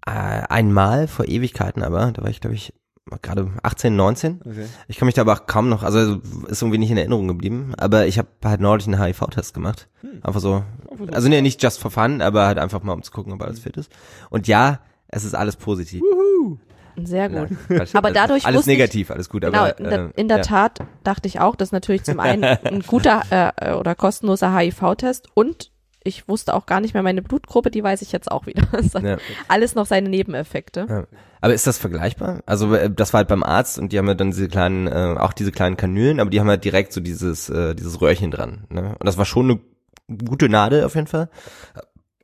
äh, 0.06 0.12
einmal 0.12 1.08
vor 1.08 1.28
Ewigkeiten 1.28 1.82
aber, 1.82 2.12
da 2.12 2.22
war 2.22 2.30
ich 2.30 2.40
glaube 2.40 2.56
ich 2.56 2.74
gerade 3.22 3.52
18, 3.64 3.96
19. 3.96 4.40
hast? 4.40 4.52
Okay. 4.52 4.66
Ich 4.88 4.98
kann 4.98 5.06
mich 5.08 5.16
da 5.16 5.22
aber 5.22 5.34
auch 5.34 5.46
kaum 5.46 5.70
noch, 5.70 5.84
also 5.84 6.22
ist 6.48 6.62
irgendwie 6.62 6.78
nicht 6.78 6.92
in 6.92 6.98
Erinnerung 6.98 7.28
geblieben, 7.28 7.74
aber 7.78 8.08
ich 8.08 8.18
habe 8.18 8.30
halt 8.44 8.62
neulich 8.62 8.88
einen 8.88 9.02
HIV-Test 9.02 9.54
gemacht. 9.54 9.90
Hm. 10.02 10.22
Einfach 10.24 10.40
so, 10.40 10.64
Einfach 10.90 11.08
so. 11.08 11.14
also 11.14 11.30
nee, 11.30 11.42
nicht 11.42 11.62
just 11.62 11.80
for 11.80 11.92
fun, 11.92 12.22
aber 12.22 12.46
halt 12.46 12.60
einfach 12.60 12.82
mal 12.84 12.94
um 12.94 13.04
zu 13.04 13.12
gucken, 13.12 13.34
ob 13.34 13.42
alles 13.42 13.60
fit 13.60 13.78
ist. 13.78 13.92
Und 14.30 14.48
ja, 14.48 14.80
es 15.14 15.24
ist 15.24 15.36
alles 15.36 15.56
positiv. 15.56 16.02
Sehr 17.04 17.28
gut. 17.30 17.50
Ja, 17.70 17.78
Quatsch. 17.78 17.96
Aber 17.96 18.10
Alles- 18.10 18.18
dadurch 18.22 18.46
alles 18.46 18.58
wusste 18.60 18.72
ich- 18.72 18.78
negativ, 18.78 19.10
alles 19.10 19.28
gut, 19.30 19.42
Genau, 19.42 19.58
aber 19.58 19.80
in 19.80 19.90
der, 19.90 20.00
äh, 20.00 20.10
in 20.16 20.28
der 20.28 20.38
ja. 20.38 20.44
Tat 20.44 20.80
dachte 21.04 21.28
ich 21.28 21.40
auch, 21.40 21.56
das 21.56 21.70
ist 21.70 21.72
natürlich 21.72 22.04
zum 22.04 22.20
einen 22.20 22.44
ein 22.64 22.82
guter 22.82 23.24
äh, 23.56 23.74
oder 23.74 23.96
kostenloser 23.96 24.56
HIV-Test 24.56 25.28
und 25.34 25.72
ich 26.04 26.28
wusste 26.28 26.54
auch 26.54 26.66
gar 26.66 26.82
nicht 26.82 26.94
mehr 26.94 27.02
meine 27.02 27.22
Blutgruppe, 27.22 27.72
die 27.72 27.82
weiß 27.84 28.02
ich 28.04 28.12
jetzt 28.12 28.30
auch 28.32 28.46
wieder. 28.46 28.64
Das 28.72 28.94
hat 28.94 29.04
Ja. 29.04 29.18
Alles 29.48 29.74
noch 29.74 29.86
seine 29.88 30.10
Nebeneffekte. 30.10 30.86
Ja. 30.88 31.04
Aber 31.42 31.54
ist 31.54 31.66
das 31.66 31.78
vergleichbar? 31.80 32.42
Also 32.46 32.74
äh, 32.76 32.92
das 32.92 33.12
war 33.14 33.20
halt 33.20 33.28
beim 33.28 33.42
Arzt 33.44 33.80
und 33.80 33.92
die 33.92 33.98
haben 33.98 34.08
ja 34.08 34.14
dann 34.14 34.30
diese 34.32 34.48
kleinen, 34.48 34.86
äh, 34.88 35.16
auch 35.18 35.34
diese 35.34 35.52
kleinen 35.52 35.78
Kanülen, 35.78 36.20
aber 36.20 36.30
die 36.30 36.40
haben 36.40 36.48
halt 36.50 36.64
direkt 36.64 36.94
so 36.94 37.02
dieses, 37.02 37.50
äh, 37.50 37.74
dieses 37.74 38.02
Röhrchen 38.02 38.30
dran. 38.30 38.66
Ne? 38.70 38.96
Und 39.00 39.06
das 39.08 39.18
war 39.18 39.26
schon 39.26 39.50
eine 40.10 40.18
gute 40.26 40.48
Nadel 40.48 40.84
auf 40.84 40.94
jeden 40.96 41.08
Fall. 41.08 41.30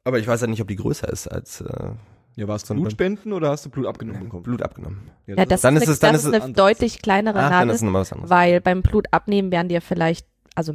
Aber 0.03 0.19
ich 0.19 0.27
weiß 0.27 0.41
halt 0.41 0.51
nicht, 0.51 0.61
ob 0.61 0.67
die 0.67 0.75
größer 0.75 1.09
ist 1.09 1.27
als 1.27 1.61
äh, 1.61 1.89
Ja, 2.39 2.47
warst 2.47 2.71
ein 2.71 2.79
Blutspenden 2.79 3.33
oder 3.33 3.49
hast 3.49 3.65
du 3.65 3.69
Blut 3.69 3.85
abgenommen 3.85 4.23
bekommen? 4.23 4.43
Blut 4.43 4.61
abgenommen. 4.61 5.11
Ja, 5.27 5.45
das, 5.45 5.59
Dann 5.61 5.75
ist, 5.75 5.83
eine, 5.83 5.91
es- 5.91 5.99
dann 5.99 6.13
das 6.13 6.21
ist 6.21 6.27
es 6.27 6.33
eine 6.33 6.43
anders. 6.45 6.57
deutlich 6.57 7.01
kleinere 7.01 7.37
Ach, 7.39 7.49
dann 7.49 7.67
Nadel, 7.67 7.75
es 7.75 8.29
weil 8.29 8.61
beim 8.61 8.81
Blutabnehmen 8.81 9.51
werden 9.51 9.67
dir 9.67 9.81
vielleicht, 9.81 10.25
also 10.55 10.73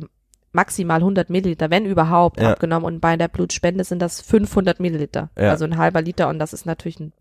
maximal 0.53 0.99
100 1.01 1.31
Milliliter, 1.31 1.71
wenn 1.71 1.87
überhaupt, 1.87 2.39
Ja. 2.41 2.53
abgenommen 2.53 2.85
und 2.85 3.01
bei 3.01 3.17
der 3.17 3.29
Blutspende 3.29 3.83
sind 3.83 4.01
das 4.03 4.21
500 4.21 4.79
Milliliter, 4.79 5.31
Ja. 5.39 5.51
also 5.51 5.65
ein 5.65 5.79
halber 5.79 6.03
Liter 6.03 6.29
und 6.29 6.39
das 6.39 6.53
ist 6.53 6.67
natürlich 6.67 7.01
ein, 7.01 7.13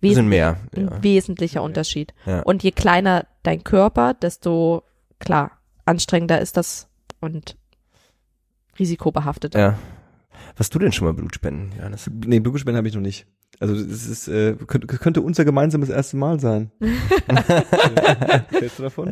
Bisschen 0.00 0.28
wesentlich, 0.28 0.28
mehr. 0.28 0.56
ein 0.76 0.86
Ja. 0.88 1.02
wesentlicher 1.02 1.62
Unterschied. 1.62 2.12
Ja. 2.26 2.40
Und 2.42 2.62
je 2.64 2.72
kleiner 2.72 3.26
dein 3.44 3.62
Körper, 3.62 4.12
desto, 4.14 4.82
klar, 5.20 5.52
anstrengender 5.86 6.40
ist 6.40 6.56
das 6.56 6.88
und 7.20 7.56
risikobehafteter. 8.78 9.58
ja. 9.58 9.78
Was 10.56 10.70
du 10.70 10.78
denn 10.78 10.92
schon 10.92 11.06
mal 11.06 11.14
Blutspenden, 11.14 11.72
Johannes? 11.76 12.08
Nee, 12.26 12.38
Blut 12.40 12.54
gespendet 12.54 12.78
habe 12.78 12.88
ich 12.88 12.94
noch 12.94 13.00
nicht. 13.00 13.26
Also 13.60 13.74
es 13.74 14.06
ist, 14.08 14.28
äh, 14.28 14.56
könnte, 14.66 14.86
könnte 14.86 15.20
unser 15.22 15.44
gemeinsames 15.44 15.88
erste 15.88 16.16
Mal 16.16 16.40
sein. 16.40 16.70
Hältst 18.50 18.78
du 18.78 18.82
davon? 18.84 19.10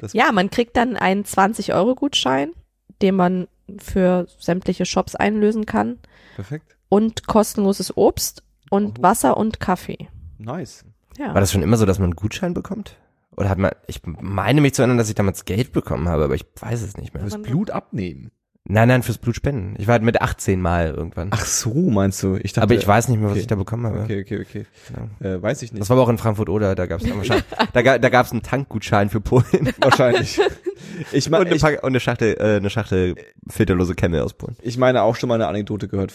Das- 0.00 0.12
Ja, 0.12 0.32
man 0.32 0.50
kriegt 0.50 0.76
dann 0.76 0.96
einen 0.96 1.24
20-Euro-Gutschein, 1.24 2.52
den 3.00 3.14
man 3.14 3.48
für 3.78 4.26
sämtliche 4.38 4.84
Shops 4.84 5.14
einlösen 5.14 5.66
kann 5.66 5.98
Perfekt. 6.34 6.76
und 6.88 7.26
kostenloses 7.26 7.96
Obst 7.96 8.42
und 8.70 8.98
Oh. 8.98 9.02
Wasser 9.02 9.36
und 9.36 9.60
Kaffee. 9.60 10.08
Nice. 10.38 10.84
Ja. 11.18 11.28
War 11.34 11.40
das 11.40 11.52
schon 11.52 11.62
immer 11.62 11.76
so, 11.76 11.86
dass 11.86 11.98
man 11.98 12.06
einen 12.06 12.16
Gutschein 12.16 12.54
bekommt? 12.54 12.96
Oder 13.36 13.48
hat 13.48 13.58
man, 13.58 13.70
ich 13.86 14.00
meine 14.04 14.60
mich 14.60 14.74
zu 14.74 14.82
erinnern, 14.82 14.98
dass 14.98 15.08
ich 15.08 15.14
damals 15.14 15.44
Geld 15.44 15.72
bekommen 15.72 16.08
habe, 16.08 16.24
aber 16.24 16.34
ich 16.34 16.44
weiß 16.60 16.82
es 16.82 16.96
nicht 16.96 17.14
mehr. 17.14 17.22
Fürs 17.22 17.34
Man- 17.34 17.42
Blut 17.42 17.70
abnehmen. 17.70 18.30
Nein, 18.64 18.86
nein, 18.88 19.02
fürs 19.02 19.18
Blutspenden. 19.18 19.74
Ich 19.78 19.88
war 19.88 19.94
halt 19.94 20.04
mit 20.04 20.22
18 20.22 20.60
Mal 20.60 20.94
irgendwann. 20.94 21.28
Ach 21.32 21.44
so, 21.44 21.74
meinst 21.74 22.22
du? 22.22 22.36
Ich 22.36 22.52
dachte, 22.52 22.62
aber 22.62 22.74
ich 22.74 22.86
weiß 22.86 23.08
nicht 23.08 23.18
mehr, 23.18 23.26
was 23.26 23.32
okay. 23.32 23.40
ich 23.40 23.46
da 23.48 23.56
bekommen 23.56 23.86
habe. 23.86 24.02
Okay, 24.02 24.20
okay, 24.20 24.40
okay. 24.40 24.66
Genau. 24.88 25.34
Äh, 25.36 25.42
weiß 25.42 25.62
ich 25.62 25.72
nicht. 25.72 25.80
Das 25.80 25.90
war 25.90 25.96
aber 25.96 26.04
auch 26.04 26.08
in 26.08 26.18
Frankfurt 26.18 26.48
oder 26.48 26.76
da 26.76 26.86
gab 26.86 27.00
es 27.02 27.08
da, 27.72 27.98
da 27.98 28.08
gab 28.08 28.26
es 28.26 28.32
einen 28.32 28.42
Tankgutschein 28.42 29.10
für 29.10 29.20
Polen 29.20 29.72
wahrscheinlich. 29.80 30.40
Ich, 31.12 31.26
und, 31.26 31.32
mein, 31.32 31.46
eine, 31.46 31.54
ich, 31.54 31.62
Pack- 31.62 31.82
und 31.82 31.88
eine 31.88 32.00
Schachtel, 32.00 32.36
äh, 32.38 32.56
eine 32.56 32.70
Schachtel 32.70 33.14
filterlose 33.48 33.94
Camel 33.94 34.20
aus 34.20 34.34
Polen. 34.34 34.56
ich 34.62 34.78
meine 34.78 35.02
auch 35.02 35.16
schon 35.16 35.28
mal 35.28 35.34
eine 35.36 35.46
Anekdote 35.48 35.88
gehört, 35.88 36.14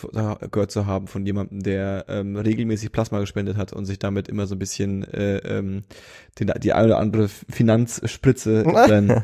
gehört 0.51 0.71
zu 0.71 0.85
haben 0.85 1.07
von 1.07 1.25
jemandem, 1.25 1.63
der 1.63 2.05
ähm, 2.07 2.35
regelmäßig 2.35 2.91
Plasma 2.91 3.19
gespendet 3.19 3.57
hat 3.57 3.73
und 3.73 3.85
sich 3.85 3.99
damit 3.99 4.27
immer 4.27 4.47
so 4.47 4.55
ein 4.55 4.59
bisschen 4.59 5.03
äh, 5.11 5.37
ähm, 5.37 5.83
den, 6.39 6.51
die 6.61 6.73
eine 6.73 6.87
oder 6.87 6.97
andere 6.99 7.27
Finanzspritze 7.27 8.61
in 8.65 8.73
sein, 8.75 9.23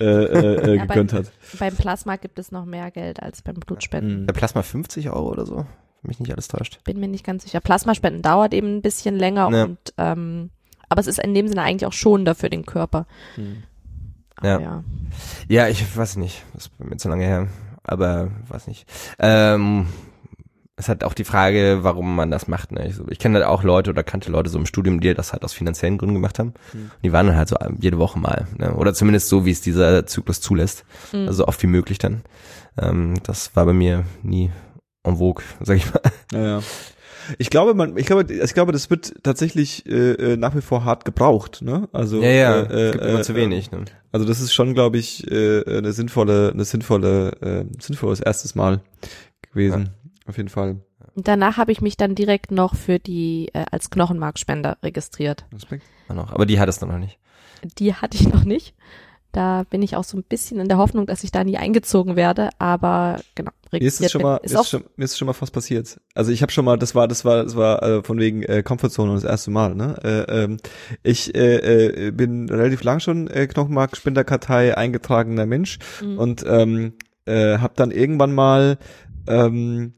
äh, 0.00 0.04
äh, 0.04 0.74
äh, 0.74 0.78
gegönnt 0.78 1.12
hat. 1.12 1.30
Beim 1.58 1.76
Plasma 1.76 2.16
gibt 2.16 2.38
es 2.38 2.52
noch 2.52 2.64
mehr 2.64 2.90
Geld 2.90 3.22
als 3.22 3.42
beim 3.42 3.56
Blutspenden. 3.56 4.22
Mhm. 4.22 4.26
Der 4.26 4.34
Plasma 4.34 4.62
50 4.62 5.10
Euro 5.10 5.30
oder 5.30 5.46
so, 5.46 5.56
wenn 5.56 5.66
mich 6.08 6.20
nicht 6.20 6.32
alles 6.32 6.48
täuscht. 6.48 6.82
Bin 6.84 6.98
mir 6.98 7.08
nicht 7.08 7.24
ganz 7.24 7.44
sicher. 7.44 7.60
Plasmaspenden 7.60 8.22
dauert 8.22 8.54
eben 8.54 8.76
ein 8.76 8.82
bisschen 8.82 9.16
länger 9.18 9.50
Ja. 9.52 9.64
und 9.64 9.78
ähm, 9.98 10.50
aber 10.88 11.00
es 11.00 11.06
ist 11.06 11.20
in 11.20 11.32
dem 11.32 11.48
Sinne 11.48 11.62
eigentlich 11.62 11.86
auch 11.86 11.92
schonender 11.92 12.34
für 12.34 12.50
den 12.50 12.66
Körper. 12.66 13.06
Hm. 13.36 13.62
Ja. 14.42 14.60
ja. 14.60 14.84
Ja, 15.48 15.68
ich 15.68 15.96
weiß 15.96 16.16
nicht, 16.16 16.44
das 16.54 16.66
ist 16.66 16.78
bei 16.78 16.84
mir 16.84 16.96
zu 16.96 17.08
lange 17.08 17.24
her, 17.24 17.48
aber 17.84 18.30
weiß 18.48 18.66
nicht. 18.66 18.86
Ähm, 19.18 19.86
es 20.76 20.88
hat 20.88 21.04
auch 21.04 21.14
die 21.14 21.24
Frage, 21.24 21.80
warum 21.82 22.16
man 22.16 22.30
das 22.30 22.48
macht. 22.48 22.72
Ne? 22.72 22.88
Ich, 22.88 22.98
ich 23.08 23.18
kenne 23.18 23.38
halt 23.38 23.46
auch 23.46 23.62
Leute 23.62 23.90
oder 23.90 24.02
kannte 24.02 24.30
Leute 24.32 24.50
so 24.50 24.58
im 24.58 24.66
Studium, 24.66 25.00
die 25.00 25.14
das 25.14 25.32
halt 25.32 25.44
aus 25.44 25.52
finanziellen 25.52 25.98
Gründen 25.98 26.14
gemacht 26.14 26.38
haben. 26.38 26.54
Hm. 26.72 26.90
Die 27.02 27.12
waren 27.12 27.26
dann 27.26 27.36
halt 27.36 27.48
so 27.48 27.56
jede 27.78 27.98
Woche 27.98 28.18
mal. 28.18 28.46
Ne? 28.56 28.74
Oder 28.74 28.94
zumindest 28.94 29.28
so, 29.28 29.44
wie 29.44 29.50
es 29.50 29.60
dieser 29.60 30.06
Zyklus 30.06 30.40
zulässt. 30.40 30.84
Mhm. 31.12 31.28
Also 31.28 31.32
so 31.32 31.46
oft 31.46 31.62
wie 31.62 31.68
möglich 31.68 31.98
dann. 31.98 32.22
Ähm, 32.78 33.14
das 33.22 33.54
war 33.54 33.66
bei 33.66 33.74
mir 33.74 34.04
nie 34.22 34.50
en 35.04 35.18
vogue, 35.18 35.44
sag 35.60 35.76
ich 35.76 35.92
mal. 35.92 36.00
Ja, 36.32 36.40
ja. 36.40 36.62
Ich 37.38 37.50
glaube, 37.50 37.74
man, 37.74 37.96
ich 37.96 38.06
glaube, 38.06 38.32
ich 38.32 38.54
glaube, 38.54 38.72
das 38.72 38.90
wird 38.90 39.14
tatsächlich 39.22 39.86
äh, 39.86 40.12
äh, 40.12 40.36
nach 40.36 40.54
wie 40.54 40.60
vor 40.60 40.84
hart 40.84 41.04
gebraucht, 41.04 41.62
ne? 41.62 41.88
Also 41.92 42.22
Ja, 42.22 42.30
ja, 42.30 42.60
äh, 42.62 42.86
es 42.86 42.92
gibt 42.92 43.04
äh, 43.04 43.08
immer 43.10 43.20
äh, 43.20 43.22
zu 43.22 43.34
wenig. 43.34 43.70
Ne? 43.70 43.84
Also 44.10 44.26
das 44.26 44.40
ist 44.40 44.52
schon, 44.52 44.74
glaube 44.74 44.98
ich, 44.98 45.30
äh, 45.30 45.64
eine 45.64 45.92
sinnvolle, 45.92 46.50
eine 46.52 46.64
sinnvolle, 46.64 47.30
äh, 47.40 47.64
sinnvolles 47.80 48.20
erstes 48.20 48.54
Mal 48.54 48.80
gewesen. 49.50 49.90
Auf 50.26 50.36
jeden 50.36 50.48
Fall. 50.48 50.80
Und 51.14 51.28
danach 51.28 51.56
habe 51.56 51.72
ich 51.72 51.80
mich 51.80 51.96
dann 51.96 52.14
direkt 52.14 52.50
noch 52.50 52.74
für 52.74 52.98
die 52.98 53.50
äh, 53.52 53.64
als 53.70 53.90
Knochenmarkspender 53.90 54.78
registriert. 54.82 55.44
Respekt. 55.52 55.84
Aber 56.08 56.46
die 56.46 56.58
hattest 56.58 56.82
du 56.82 56.86
noch 56.86 56.98
nicht. 56.98 57.18
Die 57.78 57.94
hatte 57.94 58.16
ich 58.16 58.28
noch 58.28 58.44
nicht. 58.44 58.74
Da 59.32 59.64
bin 59.70 59.80
ich 59.82 59.96
auch 59.96 60.04
so 60.04 60.16
ein 60.18 60.22
bisschen 60.22 60.60
in 60.60 60.68
der 60.68 60.76
Hoffnung, 60.76 61.06
dass 61.06 61.24
ich 61.24 61.32
da 61.32 61.42
nie 61.42 61.56
eingezogen 61.56 62.16
werde, 62.16 62.50
aber 62.58 63.18
genau. 63.34 63.50
Mir 63.72 63.80
ist 63.80 64.00
es 64.02 64.12
schon 64.12 64.20
mal, 64.20 64.36
ist 64.42 64.52
ist 64.52 64.68
schon, 64.68 64.84
mir 64.96 65.04
ist 65.06 65.16
schon 65.16 65.24
mal 65.24 65.32
fast 65.32 65.54
passiert. 65.54 65.98
Also 66.14 66.30
ich 66.30 66.42
habe 66.42 66.52
schon 66.52 66.66
mal, 66.66 66.76
das 66.76 66.94
war, 66.94 67.08
das 67.08 67.24
war, 67.24 67.42
das 67.42 67.56
war 67.56 67.82
äh, 67.82 68.02
von 68.02 68.18
wegen 68.18 68.42
äh, 68.42 68.62
Comfortzone 68.62 69.14
das 69.14 69.24
erste 69.24 69.50
Mal. 69.50 69.74
Ne? 69.74 69.96
Äh, 70.04 70.42
ähm, 70.44 70.58
ich 71.02 71.34
äh, 71.34 72.08
äh, 72.08 72.10
bin 72.10 72.50
relativ 72.50 72.82
lang 72.84 73.00
schon 73.00 73.28
äh, 73.28 73.46
Knochenmark-Spenderkartei 73.46 74.76
eingetragener 74.76 75.46
Mensch 75.46 75.78
Mhm. 76.02 76.18
und 76.18 76.44
ähm, 76.46 76.92
äh, 77.24 77.58
habe 77.58 77.72
dann 77.76 77.90
irgendwann 77.90 78.34
mal, 78.34 78.76
ähm, 79.26 79.94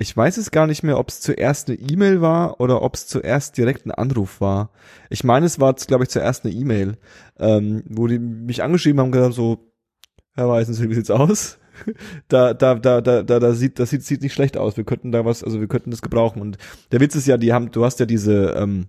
ich 0.00 0.16
weiß 0.16 0.36
es 0.36 0.52
gar 0.52 0.68
nicht 0.68 0.84
mehr, 0.84 0.98
ob 0.98 1.08
es 1.08 1.20
zuerst 1.20 1.68
eine 1.68 1.78
E-Mail 1.78 2.20
war 2.20 2.60
oder 2.60 2.82
ob 2.82 2.94
es 2.94 3.08
zuerst 3.08 3.58
direkt 3.58 3.84
ein 3.84 3.90
Anruf 3.90 4.40
war. 4.40 4.70
Ich 5.10 5.24
meine, 5.24 5.44
es 5.44 5.58
war, 5.58 5.74
glaube 5.74 6.04
ich, 6.04 6.10
zuerst 6.10 6.44
eine 6.44 6.54
E-Mail, 6.54 6.96
ähm, 7.38 7.82
wo 7.86 8.06
die 8.06 8.20
mich 8.20 8.62
angeschrieben 8.62 9.00
haben 9.00 9.10
gesagt 9.10 9.34
so, 9.34 9.72
Herr 10.34 10.48
Weißensee, 10.48 10.88
wie 10.88 10.94
sieht's 10.94 11.10
aus? 11.10 11.58
Da, 12.26 12.54
da, 12.54 12.74
da, 12.74 13.00
da, 13.00 13.22
da, 13.22 13.38
da 13.38 13.52
sieht, 13.52 13.78
das 13.78 13.90
sieht, 13.90 14.02
sieht 14.02 14.20
nicht 14.20 14.34
schlecht 14.34 14.56
aus. 14.56 14.76
Wir 14.76 14.82
könnten 14.82 15.12
da 15.12 15.24
was, 15.24 15.44
also 15.44 15.60
wir 15.60 15.68
könnten 15.68 15.92
das 15.92 16.02
gebrauchen. 16.02 16.42
Und 16.42 16.58
der 16.90 16.98
Witz 16.98 17.14
ist 17.14 17.28
ja, 17.28 17.36
die 17.36 17.52
haben, 17.52 17.70
du 17.70 17.84
hast 17.84 18.00
ja 18.00 18.06
diese, 18.06 18.50
ähm, 18.56 18.88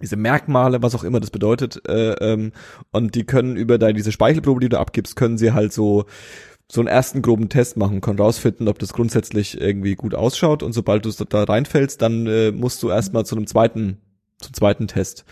diese 0.00 0.14
Merkmale, 0.14 0.80
was 0.80 0.94
auch 0.94 1.02
immer 1.02 1.18
das 1.18 1.30
bedeutet, 1.30 1.82
äh, 1.88 2.12
ähm, 2.12 2.52
und 2.92 3.16
die 3.16 3.24
können 3.24 3.56
über 3.56 3.76
da 3.76 3.92
diese 3.92 4.12
Speichelprobe, 4.12 4.60
die 4.60 4.68
du 4.68 4.78
abgibst, 4.78 5.16
können 5.16 5.36
sie 5.36 5.50
halt 5.50 5.72
so 5.72 6.06
so 6.70 6.80
einen 6.80 6.88
ersten 6.88 7.22
groben 7.22 7.48
Test 7.48 7.76
machen, 7.76 8.00
können 8.00 8.18
rausfinden, 8.18 8.68
ob 8.68 8.78
das 8.78 8.92
grundsätzlich 8.92 9.60
irgendwie 9.60 9.94
gut 9.94 10.14
ausschaut 10.14 10.62
und 10.62 10.72
sobald 10.72 11.04
du 11.04 11.10
da 11.10 11.44
reinfällst, 11.44 12.02
dann 12.02 12.26
äh, 12.26 12.52
musst 12.52 12.82
du 12.82 12.90
erstmal 12.90 13.24
zu 13.24 13.36
einem 13.36 13.46
zweiten 13.46 13.98
zum 14.40 14.54
zweiten 14.54 14.86
Test. 14.86 15.24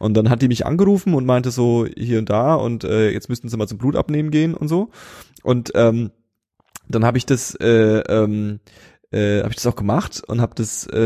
Und 0.00 0.14
dann 0.14 0.30
hat 0.30 0.42
die 0.42 0.48
mich 0.48 0.66
angerufen 0.66 1.14
und 1.14 1.26
meinte 1.26 1.50
so 1.50 1.86
hier 1.86 2.18
und 2.18 2.30
da 2.30 2.54
und 2.54 2.84
äh, 2.84 3.10
jetzt 3.10 3.28
müssten 3.28 3.48
sie 3.48 3.56
mal 3.56 3.68
zum 3.68 3.78
Blut 3.78 3.96
abnehmen 3.96 4.30
gehen 4.30 4.54
und 4.54 4.68
so. 4.68 4.90
Und 5.42 5.72
ähm, 5.74 6.10
dann 6.88 7.04
habe 7.04 7.18
ich 7.18 7.26
das 7.26 7.54
äh, 7.56 8.00
ähm, 8.08 8.60
äh, 9.10 9.40
habe 9.40 9.50
ich 9.50 9.56
das 9.56 9.66
auch 9.66 9.76
gemacht 9.76 10.22
und 10.26 10.40
habe 10.40 10.54
das 10.54 10.86
äh, 10.92 10.98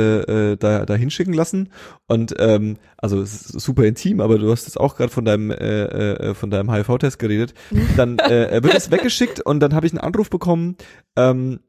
äh, 0.52 0.56
da, 0.56 0.86
da 0.86 0.94
hinschicken 0.94 1.34
lassen 1.34 1.70
und 2.06 2.34
ähm, 2.38 2.76
also 2.96 3.20
es 3.20 3.50
ist 3.50 3.60
super 3.60 3.84
intim, 3.84 4.20
aber 4.20 4.38
du 4.38 4.50
hast 4.50 4.66
jetzt 4.66 4.78
auch 4.78 4.96
gerade 4.96 5.12
von 5.12 5.24
deinem 5.24 5.50
äh, 5.50 5.84
äh, 5.84 6.34
von 6.34 6.50
deinem 6.50 6.72
HIV-Test 6.72 7.18
geredet. 7.18 7.54
Dann 7.96 8.18
äh, 8.18 8.62
wird 8.62 8.74
es 8.74 8.90
weggeschickt 8.90 9.40
und 9.40 9.60
dann 9.60 9.74
habe 9.74 9.86
ich 9.86 9.92
einen 9.92 10.00
Anruf 10.00 10.30
bekommen, 10.30 10.76
ähm, 11.16 11.60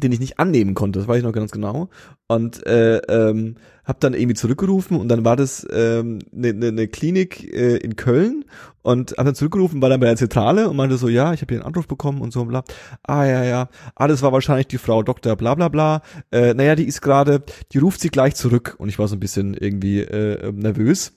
den 0.00 0.12
ich 0.12 0.20
nicht 0.20 0.38
annehmen 0.38 0.74
konnte, 0.74 0.98
das 0.98 1.08
weiß 1.08 1.18
ich 1.18 1.24
noch 1.24 1.32
ganz 1.32 1.50
genau. 1.50 1.88
Und 2.26 2.66
äh, 2.66 2.98
ähm, 2.98 3.56
habe 3.84 3.98
dann 4.00 4.14
irgendwie 4.14 4.34
zurückgerufen 4.34 4.98
und 4.98 5.08
dann 5.08 5.24
war 5.24 5.36
das 5.36 5.64
eine 5.64 5.98
ähm, 5.98 6.18
ne, 6.32 6.52
ne, 6.52 6.72
ne 6.72 6.88
Klinik 6.88 7.52
äh, 7.52 7.76
in 7.76 7.96
Köln 7.96 8.44
und 8.82 9.12
habe 9.12 9.24
dann 9.24 9.34
zurückgerufen, 9.34 9.82
war 9.82 9.88
dann 9.88 10.00
bei 10.00 10.06
der 10.06 10.16
Zentrale 10.16 10.68
und 10.68 10.76
meinte 10.76 10.96
so, 10.96 11.08
ja, 11.08 11.32
ich 11.32 11.42
habe 11.42 11.54
hier 11.54 11.60
einen 11.60 11.66
Anruf 11.66 11.86
bekommen 11.86 12.20
und 12.20 12.32
so 12.32 12.42
und 12.42 12.48
bla. 12.48 12.64
Ah 13.02 13.24
ja, 13.24 13.44
ja, 13.44 13.68
ah, 13.94 14.08
das 14.08 14.22
war 14.22 14.32
wahrscheinlich 14.32 14.68
die 14.68 14.78
Frau 14.78 15.02
Dr. 15.02 15.36
bla 15.36 15.54
bla 15.54 15.68
bla. 15.68 16.02
Äh, 16.30 16.54
naja, 16.54 16.74
die 16.76 16.86
ist 16.86 17.02
gerade, 17.02 17.42
die 17.72 17.78
ruft 17.78 18.00
sie 18.00 18.10
gleich 18.10 18.34
zurück 18.34 18.76
und 18.78 18.88
ich 18.88 18.98
war 18.98 19.08
so 19.08 19.16
ein 19.16 19.20
bisschen 19.20 19.54
irgendwie 19.54 20.00
äh, 20.00 20.52
nervös. 20.52 21.12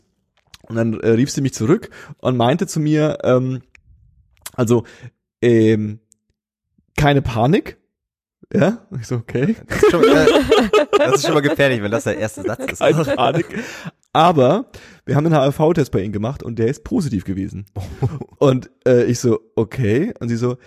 Und 0.67 0.77
dann 0.77 0.99
äh, 0.99 1.09
rief 1.09 1.29
sie 1.29 1.41
mich 1.41 1.53
zurück 1.53 1.89
und 2.19 2.37
meinte 2.37 2.67
zu 2.67 2.79
mir, 2.79 3.19
ähm, 3.23 3.61
also, 4.55 4.83
ähm, 5.41 5.99
keine 6.95 7.21
Panik. 7.21 7.77
Ja, 8.53 8.85
und 8.89 9.01
ich 9.01 9.07
so, 9.07 9.15
okay. 9.15 9.55
Das 9.67 9.81
ist, 9.83 9.91
schon, 9.91 10.01
mal- 10.01 10.27
das 10.97 11.15
ist 11.15 11.25
schon 11.25 11.33
mal 11.33 11.41
gefährlich, 11.41 11.81
wenn 11.81 11.91
das 11.91 12.03
der 12.05 12.17
erste 12.17 12.41
Satz 12.43 12.71
ist. 12.71 12.79
Keine 12.79 13.03
Panik. 13.03 13.45
Aber 14.11 14.65
wir 15.05 15.15
haben 15.15 15.25
einen 15.25 15.41
HIV-Test 15.43 15.91
bei 15.91 16.01
ihm 16.01 16.11
gemacht 16.11 16.43
und 16.43 16.59
der 16.59 16.67
ist 16.67 16.83
positiv 16.83 17.25
gewesen. 17.25 17.65
Und 18.37 18.69
äh, 18.87 19.05
ich 19.05 19.19
so, 19.19 19.39
okay. 19.55 20.13
Und 20.19 20.29
sie 20.29 20.35
so, 20.35 20.57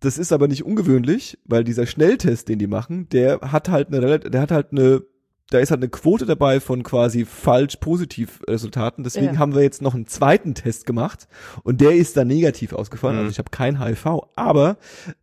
das 0.00 0.18
ist 0.18 0.32
aber 0.32 0.48
nicht 0.48 0.64
ungewöhnlich, 0.64 1.38
weil 1.44 1.64
dieser 1.64 1.86
Schnelltest, 1.86 2.48
den 2.48 2.58
die 2.58 2.66
machen, 2.66 3.08
der 3.10 3.40
hat 3.40 3.68
halt 3.68 3.88
eine, 3.88 4.00
relativ- 4.00 4.30
der 4.30 4.40
hat 4.40 4.50
halt 4.50 4.72
eine, 4.72 5.02
da 5.50 5.58
ist 5.58 5.70
halt 5.70 5.82
eine 5.82 5.90
Quote 5.90 6.24
dabei 6.24 6.58
von 6.58 6.82
quasi 6.82 7.26
falsch 7.26 7.76
positiv 7.76 8.40
Resultaten. 8.48 9.04
Deswegen 9.04 9.34
Ja. 9.34 9.38
haben 9.38 9.54
wir 9.54 9.62
jetzt 9.62 9.82
noch 9.82 9.94
einen 9.94 10.06
zweiten 10.06 10.54
Test 10.54 10.86
gemacht 10.86 11.28
und 11.64 11.82
der 11.82 11.92
ist 11.92 12.16
dann 12.16 12.28
negativ 12.28 12.72
ausgefallen. 12.72 13.16
Mhm. 13.16 13.22
Also 13.24 13.32
ich 13.32 13.38
habe 13.38 13.50
kein 13.50 13.82
HIV, 13.84 14.06
aber 14.36 14.78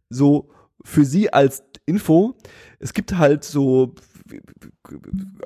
so 0.09 0.49
für 0.83 1.05
Sie 1.05 1.31
als 1.33 1.63
Info, 1.85 2.35
es 2.79 2.93
gibt 2.93 3.17
halt 3.17 3.43
so 3.43 3.93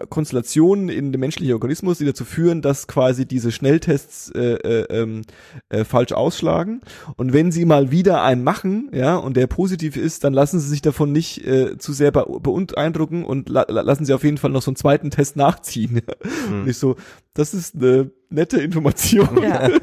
Konstellationen 0.10 0.89
in 0.89 1.12
dem 1.12 1.19
menschlichen 1.21 1.54
Organismus, 1.54 1.98
die 1.98 2.06
dazu 2.06 2.24
führen, 2.26 2.62
dass 2.62 2.88
quasi 2.88 3.26
diese 3.26 3.52
Schnelltests 3.52 4.30
äh, 4.32 4.41
äh, 4.54 4.86
ähm, 4.89 5.21
äh, 5.69 5.84
falsch 5.84 6.12
ausschlagen. 6.12 6.82
Und 7.15 7.34
wenn 7.34 7.52
sie 7.52 7.65
mal 7.65 7.91
wieder 7.91 8.21
einen 8.24 8.43
machen, 8.43 8.89
ja, 8.93 9.15
und 9.17 9.38
der 9.38 9.48
positiv 9.48 9.98
ist, 9.98 10.24
dann 10.24 10.34
lassen 10.34 10.60
sie 10.60 10.67
sich 10.69 10.82
davon 10.82 11.12
nicht 11.12 11.45
äh, 11.45 11.78
zu 11.78 11.93
sehr 11.93 12.12
be 12.12 12.26
beeindrucken 12.41 13.26
und 13.26 13.50
la 13.50 13.65
la- 13.67 13.82
lassen 13.82 14.06
sie 14.06 14.13
auf 14.13 14.24
jeden 14.24 14.38
Fall 14.38 14.52
noch 14.52 14.62
so 14.62 14.69
einen 14.71 14.76
zweiten 14.78 15.10
Test 15.12 15.36
nachziehen. 15.36 16.02
Mhm. 16.50 16.62
Und 16.62 16.67
ich 16.67 16.78
so, 16.78 16.95
das 17.34 17.54
ist 17.54 17.76
eine 17.76 18.12
nette 18.30 18.58
Information. 18.62 19.41
Ja. 19.41 19.69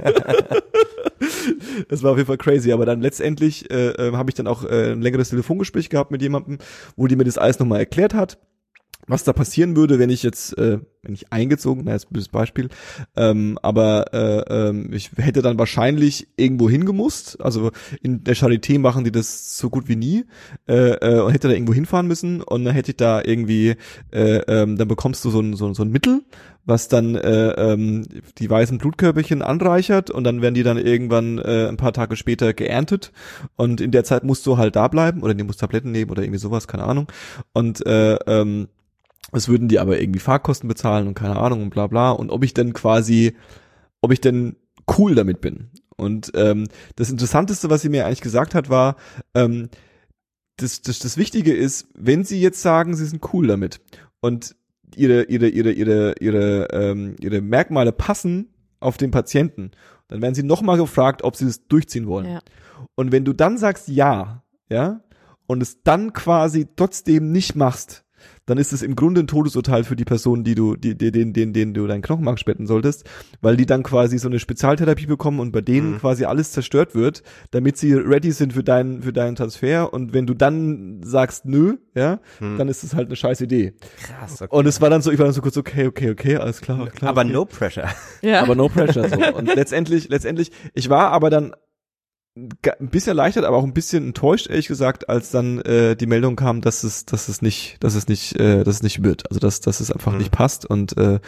Das 1.89 2.03
war 2.03 2.13
auf 2.13 2.17
jeden 2.17 2.27
Fall 2.27 2.39
crazy, 2.39 2.73
aber 2.73 2.87
dann 2.87 3.01
letztendlich 3.01 3.71
äh, 3.71 3.91
äh, 3.91 4.13
habe 4.13 4.31
ich 4.31 4.35
dann 4.35 4.47
auch 4.47 4.65
äh, 4.65 4.93
ein 4.93 5.03
längeres 5.03 5.31
Telefongespräch 5.31 5.91
gehabt 5.91 6.11
mit 6.11 6.23
jemandem, 6.23 6.59
wo 6.97 7.07
die 7.07 7.17
mir 7.17 7.25
das 7.25 7.39
alles 7.39 7.59
nochmal 7.59 7.81
erklärt 7.81 8.15
hat, 8.15 8.39
was 9.07 9.25
da 9.25 9.33
passieren 9.33 9.75
würde, 9.77 9.99
wenn 9.99 10.11
ich 10.11 10.23
jetzt, 10.23 10.57
äh, 10.59 10.79
wenn 11.03 11.15
ich 11.15 11.33
eingezogen, 11.33 11.83
na, 11.85 11.95
ist 11.95 12.07
ein 12.07 12.13
blödes 12.13 12.29
Beispiel, 12.29 12.69
ähm, 13.17 13.59
aber 13.63 14.13
äh, 14.15 14.69
ähm, 14.69 14.93
ich 14.93 15.11
hätte 15.17 15.43
dann 15.43 15.59
wahrscheinlich 15.59 16.29
irgendwo 16.37 16.71
hingemusst, 16.71 17.41
also 17.41 17.73
in 18.03 18.23
der 18.23 18.37
Charité 18.37 18.79
machen 18.79 19.05
die 19.05 19.11
das 19.13 19.59
so 19.59 19.71
gut 19.71 19.89
wie 19.89 19.97
nie 19.97 20.25
äh, 20.69 20.93
äh, 20.93 21.21
und 21.21 21.33
hätte 21.33 21.49
da 21.49 21.55
irgendwo 21.55 21.75
hinfahren 21.75 22.07
müssen. 22.07 22.43
Und 22.43 22.65
dann 22.65 22.75
hätte 22.75 22.93
ich 22.93 22.97
da 22.97 23.23
irgendwie, 23.25 23.75
äh, 24.13 24.37
ähm, 24.47 24.77
dann 24.77 24.89
bekommst 24.89 25.25
du 25.25 25.31
so 25.31 25.41
ein, 25.41 25.55
so, 25.57 25.67
ein- 25.67 25.75
so 25.75 25.83
ein 25.83 25.91
Mittel, 25.91 26.23
was 26.65 26.87
dann 26.89 27.17
äh, 27.17 27.49
ähm, 27.73 28.07
die 28.39 28.49
weißen 28.49 28.79
Blutkörperchen 28.79 29.43
anreichert. 29.43 30.11
Und 30.11 30.25
dann 30.25 30.43
werden 30.43 30.55
die 30.55 30.63
dann 30.63 30.79
irgendwann 30.79 31.39
äh, 31.39 31.67
ein 31.69 31.77
paar 31.77 31.93
Tage 31.93 32.15
später 32.17 32.53
geerntet. 32.55 33.13
Und 33.57 33.81
in 33.81 33.91
der 33.91 34.05
Zeit 34.05 34.23
musst 34.25 34.47
du 34.47 34.59
halt 34.59 34.77
da 34.77 34.87
bleiben. 34.89 35.23
Oder 35.23 35.35
du 35.35 35.45
musst 35.45 35.61
Tabletten 35.61 35.91
nehmen 35.91 36.11
oder 36.11 36.23
irgendwie 36.23 36.39
sowas, 36.39 36.69
keine 36.69 36.85
Ahnung. 36.85 37.09
Und 37.53 37.85
äh, 37.87 38.15
ähm, 38.27 38.69
es 39.31 39.49
würden 39.49 39.69
die 39.69 39.79
aber 39.79 40.01
irgendwie 40.01 40.21
Fahrkosten 40.21 40.69
bezahlen 40.69 41.07
und 41.07 41.15
keine 41.15 41.37
Ahnung 41.37 41.63
und 41.63 41.71
bla 41.71 41.87
bla 41.87 42.11
und 42.11 42.31
ob 42.31 42.45
ich 42.45 42.55
denn 42.55 42.73
quasi, 42.73 43.37
ob 44.01 44.13
ich 44.13 44.21
denn 44.21 44.57
cool 44.99 45.15
damit 45.15 45.41
bin. 45.41 45.71
Und 45.97 46.33
ähm, 46.35 46.67
das 46.97 47.11
Interessanteste, 47.11 47.71
was 47.71 47.83
sie 47.83 47.89
mir 47.89 48.07
eigentlich 48.07 48.21
gesagt 48.21 48.55
hat, 48.55 48.69
war, 48.69 48.97
ähm, 49.35 49.69
das, 50.57 50.83
das, 50.83 50.99
das 50.99 51.17
Wichtige 51.17 51.55
ist, 51.55 51.89
wenn 51.95 52.25
sie 52.25 52.41
jetzt 52.41 52.63
sagen, 52.63 52.95
sie 52.97 53.07
sind 53.07 53.23
cool 53.33 53.47
damit 53.47 53.81
und 54.21 54.57
ihre, 54.97 55.25
ihre, 55.25 55.49
ihre, 55.49 55.73
ihre, 55.73 56.15
ihre, 56.21 56.69
ähm, 56.73 57.17
ihre 57.21 57.41
Merkmale 57.41 57.93
passen 57.93 58.49
auf 58.81 58.97
den 58.97 59.11
Patienten, 59.11 59.71
dann 60.09 60.21
werden 60.21 60.35
sie 60.35 60.43
nochmal 60.43 60.77
gefragt, 60.77 61.25
ob 61.25 61.37
sie 61.37 61.47
das 61.47 61.67
durchziehen 61.67 62.07
wollen. 62.07 62.27
Ja. 62.27 62.41
Und 62.95 63.13
wenn 63.13 63.25
du 63.25 63.33
dann 63.33 63.57
sagst 63.59 63.89
ja, 63.89 64.43
ja, 64.69 65.03
und 65.47 65.63
es 65.63 65.83
dann 65.83 66.13
quasi 66.13 66.67
trotzdem 66.77 67.33
nicht 67.33 67.55
machst, 67.55 68.02
dann 68.47 68.59
ist 68.59 68.73
es 68.73 68.83
im 68.83 68.97
Grunde 68.97 69.21
ein 69.21 69.27
Todesurteil 69.27 69.85
für 69.85 69.95
die 69.97 70.05
Person, 70.05 70.43
die 70.45 70.55
du, 70.55 70.75
die, 70.77 70.97
die, 70.97 71.13
den, 71.13 71.33
den, 71.33 71.53
den 71.53 71.75
du 71.75 71.87
deinen 71.87 72.03
Knochenmark 72.03 72.39
spenden 72.39 72.67
solltest, 72.67 73.05
weil 73.41 73.57
die 73.57 73.67
dann 73.67 73.83
quasi 73.83 74.19
so 74.19 74.29
eine 74.29 74.39
Spezialtherapie 74.39 75.07
bekommen 75.07 75.39
und 75.41 75.53
bei 75.53 75.61
denen 75.61 75.93
Mhm. 75.93 75.99
quasi 75.99 76.25
alles 76.25 76.53
zerstört 76.53 76.95
wird, 76.95 77.23
damit 77.53 77.77
sie 77.77 77.93
ready 77.95 78.33
sind 78.33 78.53
für 78.53 78.65
deinen, 78.65 79.03
für 79.03 79.13
deinen 79.13 79.37
Transfer. 79.37 79.93
Und 79.93 80.13
wenn 80.13 80.27
du 80.27 80.35
dann 80.35 81.01
sagst 81.05 81.45
nö, 81.45 81.77
ja, 81.95 82.21
Hm. 82.39 82.59
dann 82.59 82.69
ist 82.69 82.83
es 82.83 82.95
halt 82.95 83.07
eine 83.09 83.17
scheiß 83.17 83.41
Idee. 83.43 83.75
Krass, 84.03 84.43
okay. 84.43 84.55
Und 84.57 84.67
es 84.67 84.81
war 84.81 84.91
dann 84.91 85.03
so, 85.03 85.11
ich 85.13 85.19
war 85.19 85.27
dann 85.27 85.35
so 85.35 85.41
kurz, 85.43 85.57
okay, 85.57 85.87
okay, 85.87 86.11
okay, 86.11 86.37
alles 86.37 86.61
klar, 86.61 86.89
klar. 86.91 87.11
Aber 87.11 87.23
okay. 87.23 87.33
no 87.33 87.45
pressure. 87.45 87.89
Ja. 88.23 88.43
Aber 88.43 88.55
no 88.55 88.69
pressure 88.69 89.09
so. 89.09 89.37
Und 89.37 89.55
letztendlich, 89.55 90.09
letztendlich, 90.09 90.51
ich 90.75 90.89
war 90.91 91.11
aber 91.13 91.31
dann 91.31 91.53
ein 92.35 92.89
bisschen 92.89 93.11
erleichtert, 93.11 93.45
aber 93.45 93.59
auch 93.59 93.65
ein 93.65 93.75
bisschen 93.75 94.07
enttäuscht, 94.07 94.49
ehrlich 94.49 94.67
gesagt, 94.69 95.09
als 95.11 95.31
dann 95.31 95.61
äh, 95.61 95.97
die 95.97 96.07
Meldung 96.07 96.35
kam, 96.35 96.63
dass 96.63 96.83
es, 96.83 97.05
dass 97.05 97.29
es 97.29 97.43
nicht, 97.43 97.77
dass 97.85 97.95
es 97.95 98.09
nicht, 98.09 98.39
äh, 98.41 98.65
dass 98.65 98.77
es 98.77 98.83
nicht 98.83 99.03
wird. 99.05 99.29
Also 99.31 99.39
dass, 99.39 99.61
dass 99.61 99.81
es 99.81 99.91
einfach 99.93 100.13
Hm. 100.13 100.19
nicht 100.19 100.31
passt 100.33 100.65
und 100.65 100.97
äh, 100.97 101.19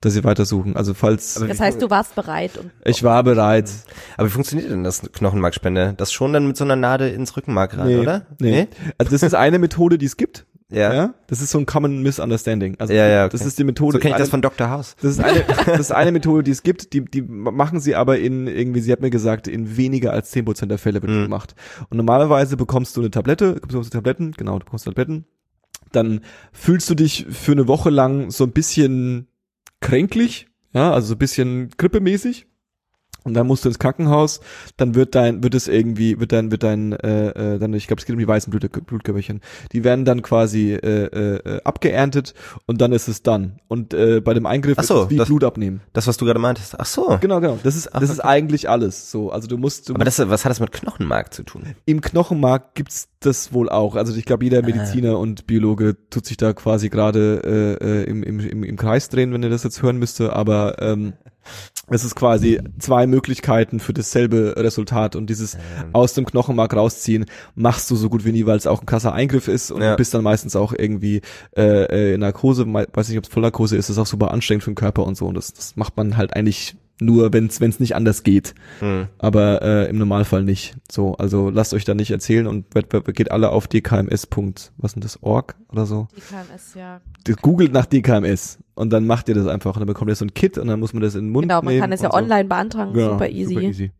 dass 0.00 0.14
sie 0.14 0.24
weitersuchen. 0.24 0.74
Also 0.76 0.94
falls 0.94 1.36
Aber 1.36 1.48
das 1.48 1.60
heißt, 1.60 1.80
du 1.82 1.90
warst 1.90 2.14
bereit 2.14 2.56
und 2.56 2.70
ich 2.84 3.02
war 3.02 3.22
bereit. 3.22 3.70
Aber 4.16 4.28
wie 4.28 4.32
funktioniert 4.32 4.70
denn 4.70 4.82
das 4.84 5.02
Knochenmarkspende? 5.02 5.94
Das 5.96 6.10
schon 6.12 6.32
dann 6.32 6.46
mit 6.46 6.56
so 6.56 6.64
einer 6.64 6.76
Nadel 6.76 7.12
ins 7.12 7.36
Rückenmark 7.36 7.76
rein, 7.76 7.88
Nee, 7.88 7.96
oder? 7.98 8.26
nee. 8.40 8.68
Also 8.96 9.12
das 9.12 9.22
ist 9.22 9.34
eine 9.34 9.58
Methode, 9.58 9.98
die 9.98 10.06
es 10.06 10.16
gibt. 10.16 10.46
Ja. 10.68 10.92
Ja, 10.92 11.14
das 11.28 11.40
ist 11.40 11.50
so 11.52 11.58
ein 11.58 11.66
Common 11.66 12.02
Misunderstanding. 12.02 12.74
Also 12.80 12.92
Ja, 12.92 13.06
ja, 13.06 13.24
okay. 13.26 13.36
das 13.38 13.46
ist 13.46 13.56
die 13.58 13.62
Methode. 13.64 13.92
So 13.92 13.98
kenne 14.00 14.10
ich 14.10 14.14
eine- 14.16 14.22
das 14.24 14.30
von 14.30 14.42
Dr. 14.42 14.68
House. 14.68 14.96
das 15.00 15.12
ist 15.12 15.20
eine, 15.20 15.44
das 15.66 15.78
ist 15.78 15.92
eine 15.92 16.10
Methode, 16.10 16.42
die 16.42 16.50
es 16.50 16.64
gibt. 16.64 16.92
Die, 16.92 17.04
die 17.04 17.22
machen 17.22 17.78
sie 17.78 17.94
aber 17.94 18.18
in 18.18 18.48
irgendwie, 18.48 18.80
sie 18.80 18.90
hat 18.90 19.00
mir 19.00 19.10
gesagt, 19.10 19.46
in 19.46 19.76
weniger 19.76 20.12
als 20.12 20.32
10% 20.34 20.66
der 20.66 20.78
Fälle 20.78 21.02
wird 21.02 21.12
Mhm. 21.12 21.16
das 21.18 21.24
gemacht. 21.24 21.54
Und 21.88 21.96
normalerweise 21.98 22.56
bekommst 22.56 22.96
du 22.96 23.00
eine 23.00 23.10
Tablette, 23.12 23.54
bekommst 23.54 23.94
du 23.94 23.96
Tabletten, 23.96 24.32
genau, 24.32 24.58
du 24.58 24.64
bekommst 24.64 24.86
Tabletten. 24.86 25.24
Dann 25.92 26.20
fühlst 26.52 26.90
du 26.90 26.94
dich 26.96 27.26
für 27.30 27.52
eine 27.52 27.68
Woche 27.68 27.90
lang 27.90 28.30
so 28.32 28.42
ein 28.42 28.50
bisschen 28.50 29.28
kränklich, 29.80 30.48
ja, 30.72 30.92
also 30.92 31.08
so 31.08 31.14
ein 31.14 31.18
bisschen 31.18 31.68
grippemäßig. 31.76 32.46
Und 33.26 33.34
dann 33.34 33.46
musst 33.48 33.64
du 33.64 33.68
ins 33.68 33.80
Krankenhaus, 33.80 34.40
dann 34.76 34.94
wird 34.94 35.16
dein, 35.16 35.42
wird 35.42 35.54
es 35.56 35.66
irgendwie, 35.66 36.20
wird 36.20 36.30
dein, 36.30 36.52
wird 36.52 36.62
dein, 36.62 36.92
äh, 36.92 37.54
äh, 37.54 37.58
dann, 37.58 37.74
ich 37.74 37.88
glaube, 37.88 37.98
es 38.00 38.06
geht 38.06 38.14
um 38.14 38.20
die 38.20 38.28
weißen 38.28 38.52
Blut, 38.52 38.70
Blutkörperchen. 38.86 39.40
Die 39.72 39.82
werden 39.82 40.04
dann 40.04 40.22
quasi 40.22 40.74
äh, 40.74 41.06
äh, 41.06 41.60
abgeerntet 41.64 42.34
und 42.66 42.80
dann 42.80 42.92
ist 42.92 43.08
es 43.08 43.22
dann. 43.22 43.58
Und 43.66 43.92
äh, 43.94 44.20
bei 44.20 44.32
dem 44.32 44.46
Eingriff 44.46 44.78
so, 44.80 44.98
ist 45.00 45.04
es 45.06 45.10
wie 45.10 45.16
das- 45.16 45.26
Blut 45.26 45.42
abnehmen. 45.42 45.80
Das, 45.92 46.06
was 46.06 46.16
du 46.16 46.24
gerade 46.24 46.38
meintest. 46.38 46.78
Ach 46.78 46.86
so. 46.86 47.18
Genau, 47.20 47.40
genau. 47.40 47.58
Das 47.64 47.74
ist, 47.74 47.92
Ach, 47.94 47.98
das 48.00 48.10
ist 48.10 48.20
eigentlich 48.20 48.70
alles. 48.70 49.10
So, 49.10 49.30
also 49.32 49.48
du 49.48 49.58
musst, 49.58 49.88
du 49.88 49.94
Aber 49.94 50.04
musst 50.04 50.20
das, 50.20 50.28
was 50.30 50.44
hat 50.44 50.50
das 50.50 50.60
mit 50.60 50.70
Knochenmark 50.70 51.34
zu 51.34 51.42
tun? 51.42 51.64
im 51.84 52.00
Knochenmark 52.00 52.74
gibt's 52.74 53.08
das 53.20 53.52
wohl 53.52 53.68
auch. 53.68 53.96
Also 53.96 54.14
ich 54.14 54.24
glaube, 54.24 54.44
jeder 54.44 54.62
Mediziner 54.62 55.18
und 55.18 55.46
Biologe 55.48 55.96
tut 56.10 56.26
sich 56.26 56.36
da 56.36 56.52
quasi 56.52 56.90
gerade 56.90 57.78
äh, 57.82 57.84
äh, 57.84 58.04
im, 58.04 58.22
im, 58.22 58.38
im, 58.38 58.62
im 58.62 58.76
Kreis 58.76 59.08
drehen, 59.08 59.32
wenn 59.32 59.42
er 59.42 59.50
das 59.50 59.64
jetzt 59.64 59.82
hören 59.82 59.96
müsste. 59.98 60.32
Aber 60.34 60.80
ähm, 60.80 61.14
es 61.88 62.04
ist 62.04 62.14
quasi 62.16 62.60
zwei 62.78 63.06
Möglichkeiten 63.06 63.78
für 63.80 63.92
dasselbe 63.92 64.54
Resultat 64.56 65.14
und 65.16 65.28
dieses 65.30 65.54
Ähm. 65.54 65.60
aus 65.92 66.14
dem 66.14 66.26
Knochenmark 66.26 66.74
rausziehen 66.74 67.26
machst 67.54 67.90
du 67.90 67.96
so 67.96 68.08
gut 68.08 68.24
wie 68.24 68.32
nie, 68.32 68.44
weil 68.46 68.56
es 68.56 68.66
auch 68.66 68.80
ein 68.80 68.86
krasser 68.86 69.12
Eingriff 69.12 69.46
ist 69.48 69.70
und 69.70 69.82
Ja. 69.82 69.92
du 69.92 69.96
bist 69.96 70.12
dann 70.12 70.24
meistens 70.24 70.56
auch 70.56 70.72
irgendwie 70.76 71.20
äh, 71.56 71.84
äh, 72.10 72.14
in 72.14 72.20
Narkose, 72.20 72.66
weiß 72.66 73.08
nicht, 73.08 73.18
ob 73.18 73.24
es 73.24 73.30
Vollnarkose 73.30 73.76
ist, 73.76 73.88
ist 73.88 73.98
auch 73.98 74.06
super 74.06 74.32
anstrengend 74.32 74.64
für 74.64 74.70
den 74.70 74.76
Körper 74.76 75.06
und 75.06 75.16
so 75.16 75.26
und 75.26 75.34
das, 75.36 75.52
das 75.52 75.76
macht 75.76 75.96
man 75.96 76.16
halt 76.16 76.34
eigentlich 76.34 76.76
nur, 77.00 77.32
wenn 77.32 77.46
es 77.46 77.60
nicht 77.80 77.94
anders 77.94 78.22
geht 78.22 78.54
Hm. 78.80 79.06
aber 79.18 79.62
äh, 79.62 79.88
im 79.90 79.98
Normalfall 79.98 80.42
nicht. 80.44 80.76
So, 80.90 81.14
also 81.16 81.50
lasst 81.50 81.74
euch 81.74 81.84
da 81.84 81.94
nicht 81.94 82.10
erzählen 82.10 82.46
und 82.46 82.74
Wettbewerb 82.74 83.14
geht 83.14 83.30
alle 83.30 83.50
auf 83.50 83.66
dkms. 83.68 84.28
was 84.78 84.92
sind 84.92 85.04
das 85.04 85.22
org 85.22 85.56
oder 85.70 85.84
so. 85.86 86.08
Die 86.16 86.20
KMS, 86.20 86.74
ja. 86.74 87.00
Googelt 87.42 87.72
nach 87.72 87.86
dkms 87.86 88.58
und 88.74 88.90
dann 88.92 89.06
macht 89.06 89.28
ihr 89.28 89.34
das 89.34 89.46
einfach 89.46 89.74
und 89.74 89.80
dann 89.80 89.86
bekommt 89.88 90.10
ihr 90.10 90.14
so 90.16 90.24
ein 90.24 90.32
Kit 90.34 90.56
und 90.58 90.68
dann 90.68 90.80
muss 90.80 90.92
man 90.92 91.02
das 91.02 91.14
in 91.14 91.24
den 91.26 91.30
Mund 91.32 91.44
Genau, 91.48 91.60
man 91.62 91.66
nehmen 91.74 91.80
kann 91.82 91.92
es 91.92 92.00
ja 92.02 92.10
so. 92.10 92.16
online 92.16 92.44
beantragen, 92.48 92.92
Genau, 92.92 93.12
super, 93.12 93.28
easy. 93.28 93.54
Super 93.54 93.60
easy. 93.66 93.90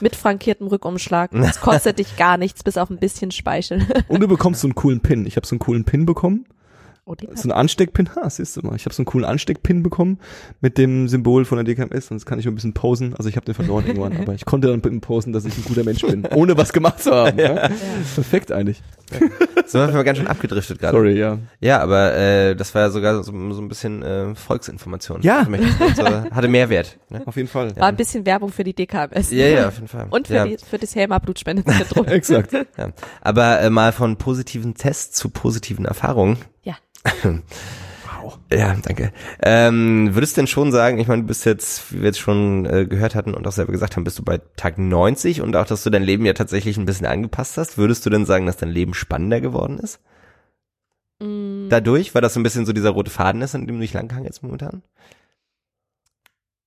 Mit 0.00 0.16
frankiertem 0.16 0.66
Rückumschlag. 0.66 1.32
Es 1.34 1.60
kostet 1.60 1.98
dich 2.00 2.16
gar 2.16 2.36
nichts, 2.36 2.64
bis 2.64 2.76
auf 2.78 2.90
ein 2.90 2.98
bisschen 2.98 3.30
Speichel. 3.30 3.86
Und 4.08 4.20
du 4.20 4.26
bekommst 4.28 4.60
so 4.62 4.66
einen 4.66 4.74
coolen 4.74 5.00
Pin. 5.00 5.24
Ich 5.26 5.36
habe 5.36 5.46
so 5.46 5.54
einen 5.54 5.60
coolen 5.60 5.84
Pin 5.84 6.04
bekommen. 6.04 6.46
Oh, 7.06 7.14
So 7.34 7.42
einen 7.42 7.52
Ansteckpin. 7.52 8.16
Ha, 8.16 8.30
siehst 8.30 8.56
du 8.56 8.62
mal. 8.62 8.76
Ich 8.76 8.86
habe 8.86 8.94
so 8.94 9.02
einen 9.02 9.06
coolen 9.06 9.26
Ansteckpin 9.26 9.82
bekommen 9.82 10.18
mit 10.62 10.78
dem 10.78 11.06
Symbol 11.06 11.44
von 11.44 11.62
der 11.62 11.64
DKMS 11.64 12.10
und 12.10 12.16
das 12.16 12.24
kann 12.24 12.38
ich 12.38 12.48
ein 12.48 12.54
bisschen 12.54 12.72
posen. 12.72 13.14
Also 13.14 13.28
ich 13.28 13.36
habe 13.36 13.44
den 13.44 13.54
verloren 13.54 13.86
irgendwann, 13.86 14.16
aber 14.20 14.32
ich 14.32 14.46
konnte 14.46 14.68
dann 14.68 14.76
mit 14.76 14.86
dem 14.86 15.02
posen, 15.02 15.34
dass 15.34 15.44
ich 15.44 15.54
ein 15.58 15.64
guter 15.64 15.84
Mensch 15.84 16.00
bin, 16.00 16.24
ohne 16.34 16.56
was 16.56 16.72
gemacht 16.72 17.02
zu 17.02 17.12
haben. 17.12 17.38
ja. 17.44 17.68
Perfekt 18.14 18.52
eigentlich. 18.52 18.82
So 19.66 19.80
haben 19.80 19.92
wir 19.92 20.02
ganz 20.02 20.16
schön 20.16 20.26
abgedriftet 20.26 20.78
gerade. 20.78 20.96
Sorry, 20.96 21.18
ja. 21.18 21.38
Ja, 21.60 21.80
aber 21.80 22.14
äh, 22.14 22.56
das 22.56 22.74
war 22.74 22.82
ja 22.82 22.90
sogar 22.90 23.22
so, 23.22 23.32
so 23.52 23.60
ein 23.60 23.68
bisschen 23.68 24.02
äh, 24.02 24.34
Volksinformation. 24.34 25.20
Ja. 25.20 25.46
Also, 25.78 26.04
hatte 26.30 26.48
Mehrwert. 26.48 26.98
Ne? 27.10 27.22
Auf 27.26 27.36
jeden 27.36 27.48
Fall. 27.48 27.76
War 27.76 27.88
ein 27.88 27.96
bisschen 27.96 28.24
Werbung 28.24 28.50
für 28.50 28.64
die 28.64 28.72
DKMS. 28.72 29.30
Ja, 29.30 29.46
ja, 29.46 29.68
auf 29.68 29.74
jeden 29.74 29.88
Fall. 29.88 30.06
Und 30.08 30.28
für, 30.28 30.34
ja. 30.34 30.46
die, 30.46 30.56
für 30.56 30.78
das 30.78 30.94
Helma 30.94 31.18
Blutspendezentrum. 31.18 32.06
Exakt. 32.06 32.52
Ja. 32.52 32.92
Aber 33.20 33.60
äh, 33.60 33.68
mal 33.68 33.92
von 33.92 34.16
positiven 34.16 34.74
Tests 34.74 35.18
zu 35.18 35.28
positiven 35.28 35.84
Erfahrungen. 35.84 36.38
Ja. 37.06 37.40
Wow. 38.22 38.38
Ja, 38.52 38.74
danke. 38.82 39.12
Ähm, 39.42 40.14
würdest 40.14 40.36
du 40.36 40.40
denn 40.40 40.46
schon 40.46 40.72
sagen, 40.72 40.98
ich 40.98 41.08
meine, 41.08 41.22
du 41.22 41.28
bist 41.28 41.44
jetzt, 41.44 41.92
wie 41.92 41.98
wir 41.98 42.06
jetzt 42.06 42.18
schon 42.20 42.64
äh, 42.66 42.86
gehört 42.86 43.14
hatten 43.14 43.34
und 43.34 43.46
auch 43.46 43.52
selber 43.52 43.72
gesagt 43.72 43.96
haben, 43.96 44.04
bist 44.04 44.18
du 44.18 44.22
bei 44.22 44.40
Tag 44.56 44.78
90 44.78 45.40
und 45.42 45.56
auch, 45.56 45.66
dass 45.66 45.82
du 45.82 45.90
dein 45.90 46.02
Leben 46.02 46.24
ja 46.24 46.32
tatsächlich 46.32 46.76
ein 46.76 46.86
bisschen 46.86 47.06
angepasst 47.06 47.56
hast. 47.58 47.76
Würdest 47.76 48.04
du 48.06 48.10
denn 48.10 48.24
sagen, 48.24 48.46
dass 48.46 48.56
dein 48.56 48.70
Leben 48.70 48.94
spannender 48.94 49.40
geworden 49.40 49.78
ist? 49.78 50.00
Mm, 51.20 51.68
Dadurch, 51.68 52.14
weil 52.14 52.22
das 52.22 52.34
so 52.34 52.40
ein 52.40 52.42
bisschen 52.42 52.66
so 52.66 52.72
dieser 52.72 52.90
rote 52.90 53.10
Faden 53.10 53.42
ist, 53.42 53.54
an 53.54 53.66
dem 53.66 53.76
du 53.76 53.82
dich 53.82 53.92
langgehangen 53.92 54.26
jetzt 54.26 54.42
momentan? 54.42 54.82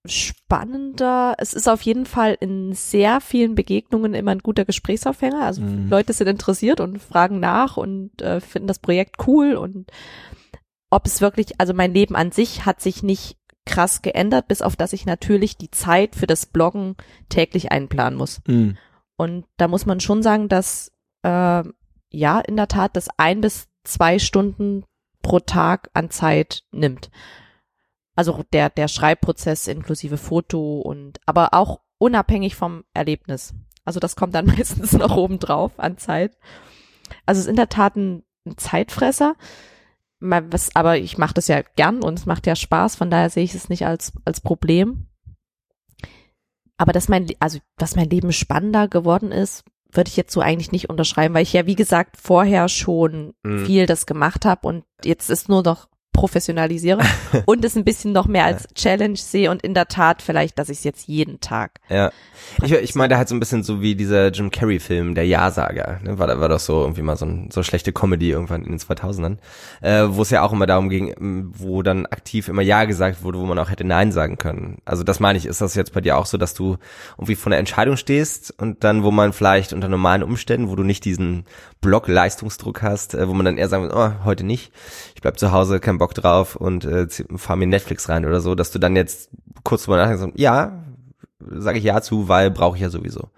Spannender. 0.09 1.35
Es 1.37 1.53
ist 1.53 1.67
auf 1.67 1.81
jeden 1.81 2.05
Fall 2.05 2.37
in 2.39 2.73
sehr 2.73 3.21
vielen 3.21 3.55
Begegnungen 3.55 4.13
immer 4.13 4.31
ein 4.31 4.39
guter 4.39 4.65
Gesprächsaufhänger. 4.65 5.43
Also 5.43 5.61
Mhm. 5.61 5.89
Leute 5.89 6.13
sind 6.13 6.27
interessiert 6.27 6.79
und 6.79 6.99
fragen 6.99 7.39
nach 7.39 7.77
und 7.77 8.21
äh, 8.21 8.39
finden 8.39 8.67
das 8.67 8.79
Projekt 8.79 9.27
cool 9.27 9.55
und 9.55 9.91
ob 10.89 11.05
es 11.05 11.21
wirklich, 11.21 11.59
also 11.59 11.73
mein 11.73 11.93
Leben 11.93 12.15
an 12.15 12.31
sich 12.31 12.65
hat 12.65 12.81
sich 12.81 13.03
nicht 13.03 13.37
krass 13.65 14.01
geändert, 14.01 14.47
bis 14.47 14.61
auf 14.61 14.75
dass 14.75 14.93
ich 14.93 15.05
natürlich 15.05 15.57
die 15.57 15.71
Zeit 15.71 16.15
für 16.15 16.27
das 16.27 16.45
Bloggen 16.45 16.95
täglich 17.29 17.71
einplanen 17.71 18.17
muss. 18.17 18.41
Mhm. 18.47 18.77
Und 19.17 19.45
da 19.57 19.67
muss 19.67 19.85
man 19.85 19.99
schon 19.99 20.23
sagen, 20.23 20.47
dass 20.47 20.91
äh, 21.23 21.63
ja 22.09 22.39
in 22.39 22.55
der 22.55 22.67
Tat 22.67 22.95
das 22.95 23.09
ein 23.17 23.41
bis 23.41 23.67
zwei 23.83 24.19
Stunden 24.19 24.85
pro 25.21 25.39
Tag 25.39 25.89
an 25.93 26.09
Zeit 26.09 26.63
nimmt. 26.71 27.09
Also 28.17 28.43
der 28.51 28.69
der 28.69 28.89
Schreibprozess 28.89 29.67
inklusive 29.67 30.17
Foto 30.17 30.81
und 30.81 31.19
aber 31.25 31.53
auch 31.53 31.79
unabhängig 31.99 32.55
vom 32.55 32.83
Erlebnis. 32.93 33.53
Also 33.85 34.01
das 34.01 34.17
kommt 34.17 34.35
dann 34.35 34.45
meistens 34.57 34.91
noch 34.93 35.15
oben 35.15 35.39
drauf 35.39 35.71
an 35.79 35.97
Zeit. 35.97 36.37
Also 37.25 37.39
es 37.39 37.45
ist 37.45 37.49
in 37.49 37.55
der 37.55 37.69
Tat 37.69 37.95
ein, 37.95 38.23
ein 38.45 38.57
Zeitfresser. 38.57 39.35
Ma- 40.19 40.41
Was, 40.49 40.75
aber 40.75 40.97
ich 40.97 41.17
mache 41.17 41.35
das 41.35 41.47
ja 41.47 41.61
gern 41.61 42.01
und 42.03 42.19
es 42.19 42.25
macht 42.25 42.47
ja 42.47 42.55
Spaß, 42.57 42.95
von 42.97 43.09
daher 43.09 43.29
sehe 43.29 43.43
ich 43.45 43.55
es 43.55 43.69
nicht 43.69 43.85
als 43.85 44.11
als 44.25 44.41
Problem. 44.41 45.07
Aber 46.77 46.91
dass 46.91 47.07
mein, 47.07 47.27
also, 47.39 47.59
dass 47.77 47.95
mein 47.95 48.09
Leben 48.09 48.31
spannender 48.33 48.87
geworden 48.87 49.31
ist, 49.31 49.63
würde 49.91 50.09
ich 50.09 50.17
jetzt 50.17 50.33
so 50.33 50.41
eigentlich 50.41 50.71
nicht 50.71 50.89
unterschreiben, 50.89 51.33
weil 51.33 51.43
ich 51.43 51.53
ja, 51.53 51.65
wie 51.65 51.75
gesagt, 51.75 52.17
vorher 52.17 52.67
schon 52.69 53.33
Mhm. 53.43 53.65
viel 53.65 53.85
das 53.85 54.05
gemacht 54.05 54.45
habe 54.45 54.67
und 54.67 54.83
jetzt 55.03 55.29
ist 55.29 55.49
nur 55.49 55.63
noch 55.63 55.87
professionalisiere 56.17 57.01
und 57.45 57.63
es 57.63 57.77
ein 57.77 57.85
bisschen 57.85 58.11
noch 58.11 58.27
mehr 58.27 58.45
als 58.45 58.67
Challenge 58.73 59.15
sehe 59.15 59.51
und 59.51 59.61
in 59.61 59.73
der 59.73 59.87
Tat 59.87 60.21
vielleicht, 60.21 60.57
dass 60.57 60.69
ich 60.69 60.79
es 60.79 60.83
jetzt 60.83 61.07
jeden 61.07 61.39
Tag. 61.39 61.79
Ja. 61.89 62.11
Ich, 62.63 62.71
ich 62.71 62.95
meine 62.95 63.17
halt 63.17 63.27
so 63.29 63.35
ein 63.35 63.39
bisschen 63.39 63.61
so 63.61 63.81
wie 63.81 63.95
dieser 63.95 64.29
Jim 64.29 64.49
Carrey-Film, 64.49 65.13
der 65.15 65.27
Ja-Sager. 65.27 65.99
Ne? 66.01 66.17
War, 66.17 66.39
war 66.39 66.49
doch 66.49 66.59
so 66.59 66.81
irgendwie 66.81 67.03
mal 67.03 67.17
so, 67.17 67.25
ein, 67.25 67.49
so 67.51 67.61
schlechte 67.61 67.91
Comedy 67.91 68.31
irgendwann 68.31 68.63
in 68.63 68.71
den 68.71 68.79
2000ern. 68.79 69.37
Äh, 69.81 70.05
wo 70.09 70.23
es 70.23 70.31
ja 70.31 70.41
auch 70.41 70.53
immer 70.53 70.65
darum 70.65 70.89
ging, 70.89 71.13
wo 71.55 71.83
dann 71.83 72.05
aktiv 72.07 72.47
immer 72.47 72.61
Ja 72.61 72.85
gesagt 72.85 73.23
wurde, 73.23 73.39
wo 73.39 73.45
man 73.45 73.59
auch 73.59 73.69
hätte 73.69 73.83
Nein 73.83 74.11
sagen 74.11 74.37
können. 74.37 74.79
Also 74.85 75.03
das 75.03 75.19
meine 75.19 75.37
ich, 75.37 75.45
ist 75.45 75.61
das 75.61 75.75
jetzt 75.75 75.93
bei 75.93 76.01
dir 76.01 76.17
auch 76.17 76.25
so, 76.25 76.37
dass 76.37 76.53
du 76.53 76.77
irgendwie 77.17 77.35
vor 77.35 77.51
einer 77.51 77.59
Entscheidung 77.59 77.97
stehst 77.97 78.53
und 78.57 78.83
dann, 78.83 79.03
wo 79.03 79.11
man 79.11 79.33
vielleicht 79.33 79.73
unter 79.73 79.87
normalen 79.87 80.23
Umständen, 80.23 80.69
wo 80.69 80.75
du 80.75 80.83
nicht 80.83 81.05
diesen 81.05 81.45
Block-Leistungsdruck 81.81 82.81
hast, 82.81 83.13
äh, 83.13 83.27
wo 83.27 83.33
man 83.33 83.45
dann 83.45 83.57
eher 83.57 83.69
sagen 83.69 83.83
will, 83.83 83.93
oh, 83.93 84.25
heute 84.25 84.43
nicht, 84.43 84.71
ich 85.15 85.21
bleib 85.21 85.37
zu 85.37 85.51
Hause, 85.51 85.79
kein 85.79 85.97
Bock 85.97 86.06
drauf 86.13 86.55
und 86.55 86.85
äh, 86.85 87.07
fahr 87.35 87.55
mir 87.55 87.67
Netflix 87.67 88.09
rein 88.09 88.25
oder 88.25 88.41
so, 88.41 88.55
dass 88.55 88.71
du 88.71 88.79
dann 88.79 88.95
jetzt 88.95 89.29
kurz 89.63 89.83
drüber 89.83 89.97
nachdenkst, 89.97 90.39
ja, 90.39 90.83
sage 91.39 91.79
ich 91.79 91.83
ja 91.83 92.01
zu, 92.01 92.27
weil 92.27 92.51
brauche 92.51 92.75
ich 92.75 92.81
ja 92.81 92.89
sowieso. 92.89 93.29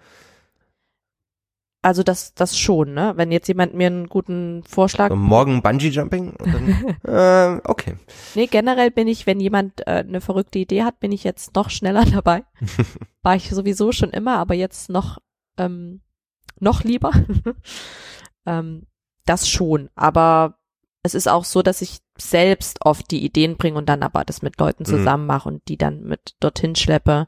Also 1.82 2.02
das, 2.02 2.34
das 2.34 2.58
schon, 2.58 2.92
ne? 2.92 3.14
Wenn 3.16 3.32
jetzt 3.32 3.48
jemand 3.48 3.72
mir 3.72 3.86
einen 3.86 4.06
guten 4.08 4.62
Vorschlag 4.64 5.08
So, 5.08 5.16
morgen 5.16 5.62
Bungee 5.62 5.88
Jumping 5.88 6.34
und 6.34 6.54
dann, 6.54 6.96
äh, 7.58 7.60
okay. 7.64 7.96
Nee, 8.34 8.46
generell 8.48 8.90
bin 8.90 9.08
ich, 9.08 9.26
wenn 9.26 9.40
jemand 9.40 9.80
äh, 9.86 10.04
eine 10.06 10.20
verrückte 10.20 10.58
Idee 10.58 10.82
hat, 10.82 11.00
bin 11.00 11.10
ich 11.10 11.24
jetzt 11.24 11.54
noch 11.54 11.70
schneller 11.70 12.04
dabei. 12.12 12.44
War 13.22 13.34
ich 13.34 13.48
sowieso 13.48 13.92
schon 13.92 14.10
immer, 14.10 14.36
aber 14.36 14.54
jetzt 14.54 14.90
noch 14.90 15.18
ähm, 15.56 16.02
noch 16.58 16.84
lieber. 16.84 17.12
ähm, 18.46 18.86
das 19.24 19.48
schon, 19.48 19.88
aber 19.94 20.59
es 21.02 21.14
ist 21.14 21.28
auch 21.28 21.44
so, 21.44 21.62
dass 21.62 21.80
ich 21.82 21.98
selbst 22.18 22.84
oft 22.84 23.10
die 23.10 23.24
Ideen 23.24 23.56
bringe 23.56 23.78
und 23.78 23.88
dann 23.88 24.02
aber 24.02 24.24
das 24.24 24.42
mit 24.42 24.58
Leuten 24.58 24.82
Mhm. 24.82 24.86
zusammen 24.88 25.26
mache 25.26 25.48
und 25.48 25.66
die 25.68 25.76
dann 25.78 26.02
mit 26.02 26.34
dorthin 26.40 26.76
schleppe. 26.76 27.26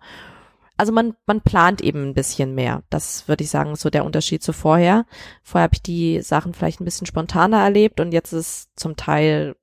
Also 0.76 0.92
man, 0.92 1.14
man 1.26 1.40
plant 1.42 1.80
eben 1.80 2.02
ein 2.02 2.14
bisschen 2.14 2.54
mehr. 2.54 2.82
Das 2.90 3.28
würde 3.28 3.44
ich 3.44 3.50
sagen, 3.50 3.72
ist 3.72 3.82
so 3.82 3.90
der 3.90 4.04
Unterschied 4.04 4.42
zu 4.42 4.52
vorher. 4.52 5.06
Vorher 5.42 5.64
habe 5.64 5.74
ich 5.74 5.82
die 5.82 6.20
Sachen 6.22 6.54
vielleicht 6.54 6.80
ein 6.80 6.84
bisschen 6.84 7.06
spontaner 7.06 7.62
erlebt 7.62 8.00
und 8.00 8.12
jetzt 8.12 8.32
ist 8.32 8.38
es 8.48 8.68
zum 8.76 8.96
Teil 8.96 9.54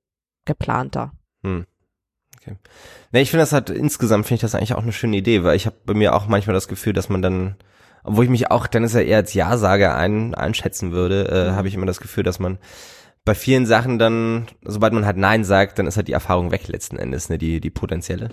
geplanter. 0.44 1.12
Hm. 1.42 1.66
Okay. 2.40 2.56
Nee, 3.12 3.20
ich 3.22 3.30
finde 3.30 3.42
das 3.42 3.52
halt 3.52 3.70
insgesamt 3.70 4.24
finde 4.26 4.36
ich 4.36 4.40
das 4.40 4.54
eigentlich 4.54 4.74
auch 4.74 4.82
eine 4.82 4.92
schöne 4.92 5.16
Idee, 5.16 5.44
weil 5.44 5.56
ich 5.56 5.66
habe 5.66 5.76
bei 5.84 5.94
mir 5.94 6.14
auch 6.14 6.26
manchmal 6.26 6.54
das 6.54 6.68
Gefühl, 6.68 6.94
dass 6.94 7.08
man 7.10 7.20
dann, 7.22 7.56
obwohl 8.02 8.24
ich 8.24 8.30
mich 8.30 8.50
auch, 8.50 8.66
dann 8.66 8.82
ist 8.84 8.94
ja 8.94 9.00
eher 9.00 9.18
als 9.18 9.34
Ja-Sager 9.34 9.94
ein, 9.96 10.34
einschätzen 10.34 10.92
würde, 10.92 11.28
äh, 11.28 11.50
Mhm. 11.50 11.56
habe 11.56 11.68
ich 11.68 11.74
immer 11.74 11.86
das 11.86 12.00
Gefühl, 12.00 12.24
dass 12.24 12.38
man 12.38 12.58
bei 13.24 13.34
vielen 13.34 13.66
Sachen 13.66 13.98
dann, 13.98 14.46
sobald 14.64 14.92
man 14.92 15.04
halt 15.04 15.16
Nein 15.16 15.44
sagt, 15.44 15.78
dann 15.78 15.86
ist 15.86 15.96
halt 15.96 16.08
die 16.08 16.12
Erfahrung 16.12 16.50
weg 16.50 16.68
letzten 16.68 16.96
Endes, 16.96 17.28
ne, 17.28 17.38
die, 17.38 17.60
die 17.60 17.70
potenzielle. 17.70 18.30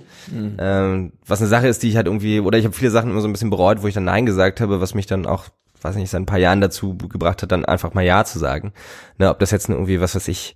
Ähm, 0.59 1.13
was 1.25 1.41
eine 1.41 1.49
Sache 1.49 1.67
ist, 1.67 1.83
die 1.83 1.89
ich 1.89 1.97
halt 1.97 2.07
irgendwie, 2.07 2.39
oder 2.39 2.57
ich 2.57 2.65
habe 2.65 2.75
viele 2.75 2.91
Sachen 2.91 3.11
immer 3.11 3.21
so 3.21 3.27
ein 3.27 3.33
bisschen 3.33 3.49
bereut, 3.49 3.83
wo 3.83 3.87
ich 3.87 3.93
dann 3.93 4.05
Nein 4.05 4.25
gesagt 4.25 4.61
habe, 4.61 4.79
was 4.79 4.93
mich 4.93 5.05
dann 5.05 5.25
auch 5.25 5.45
weiß 5.81 5.95
nicht, 5.95 6.09
seit 6.09 6.21
ein 6.21 6.25
paar 6.25 6.39
Jahren 6.39 6.61
dazu 6.61 6.97
gebracht 6.97 7.41
hat, 7.41 7.51
dann 7.51 7.65
einfach 7.65 7.93
mal 7.93 8.03
Ja 8.03 8.23
zu 8.25 8.39
sagen. 8.39 8.73
Ne, 9.17 9.29
ob 9.29 9.39
das 9.39 9.51
jetzt 9.51 9.69
irgendwie, 9.69 10.01
was 10.01 10.15
weiß 10.15 10.27
ich, 10.27 10.55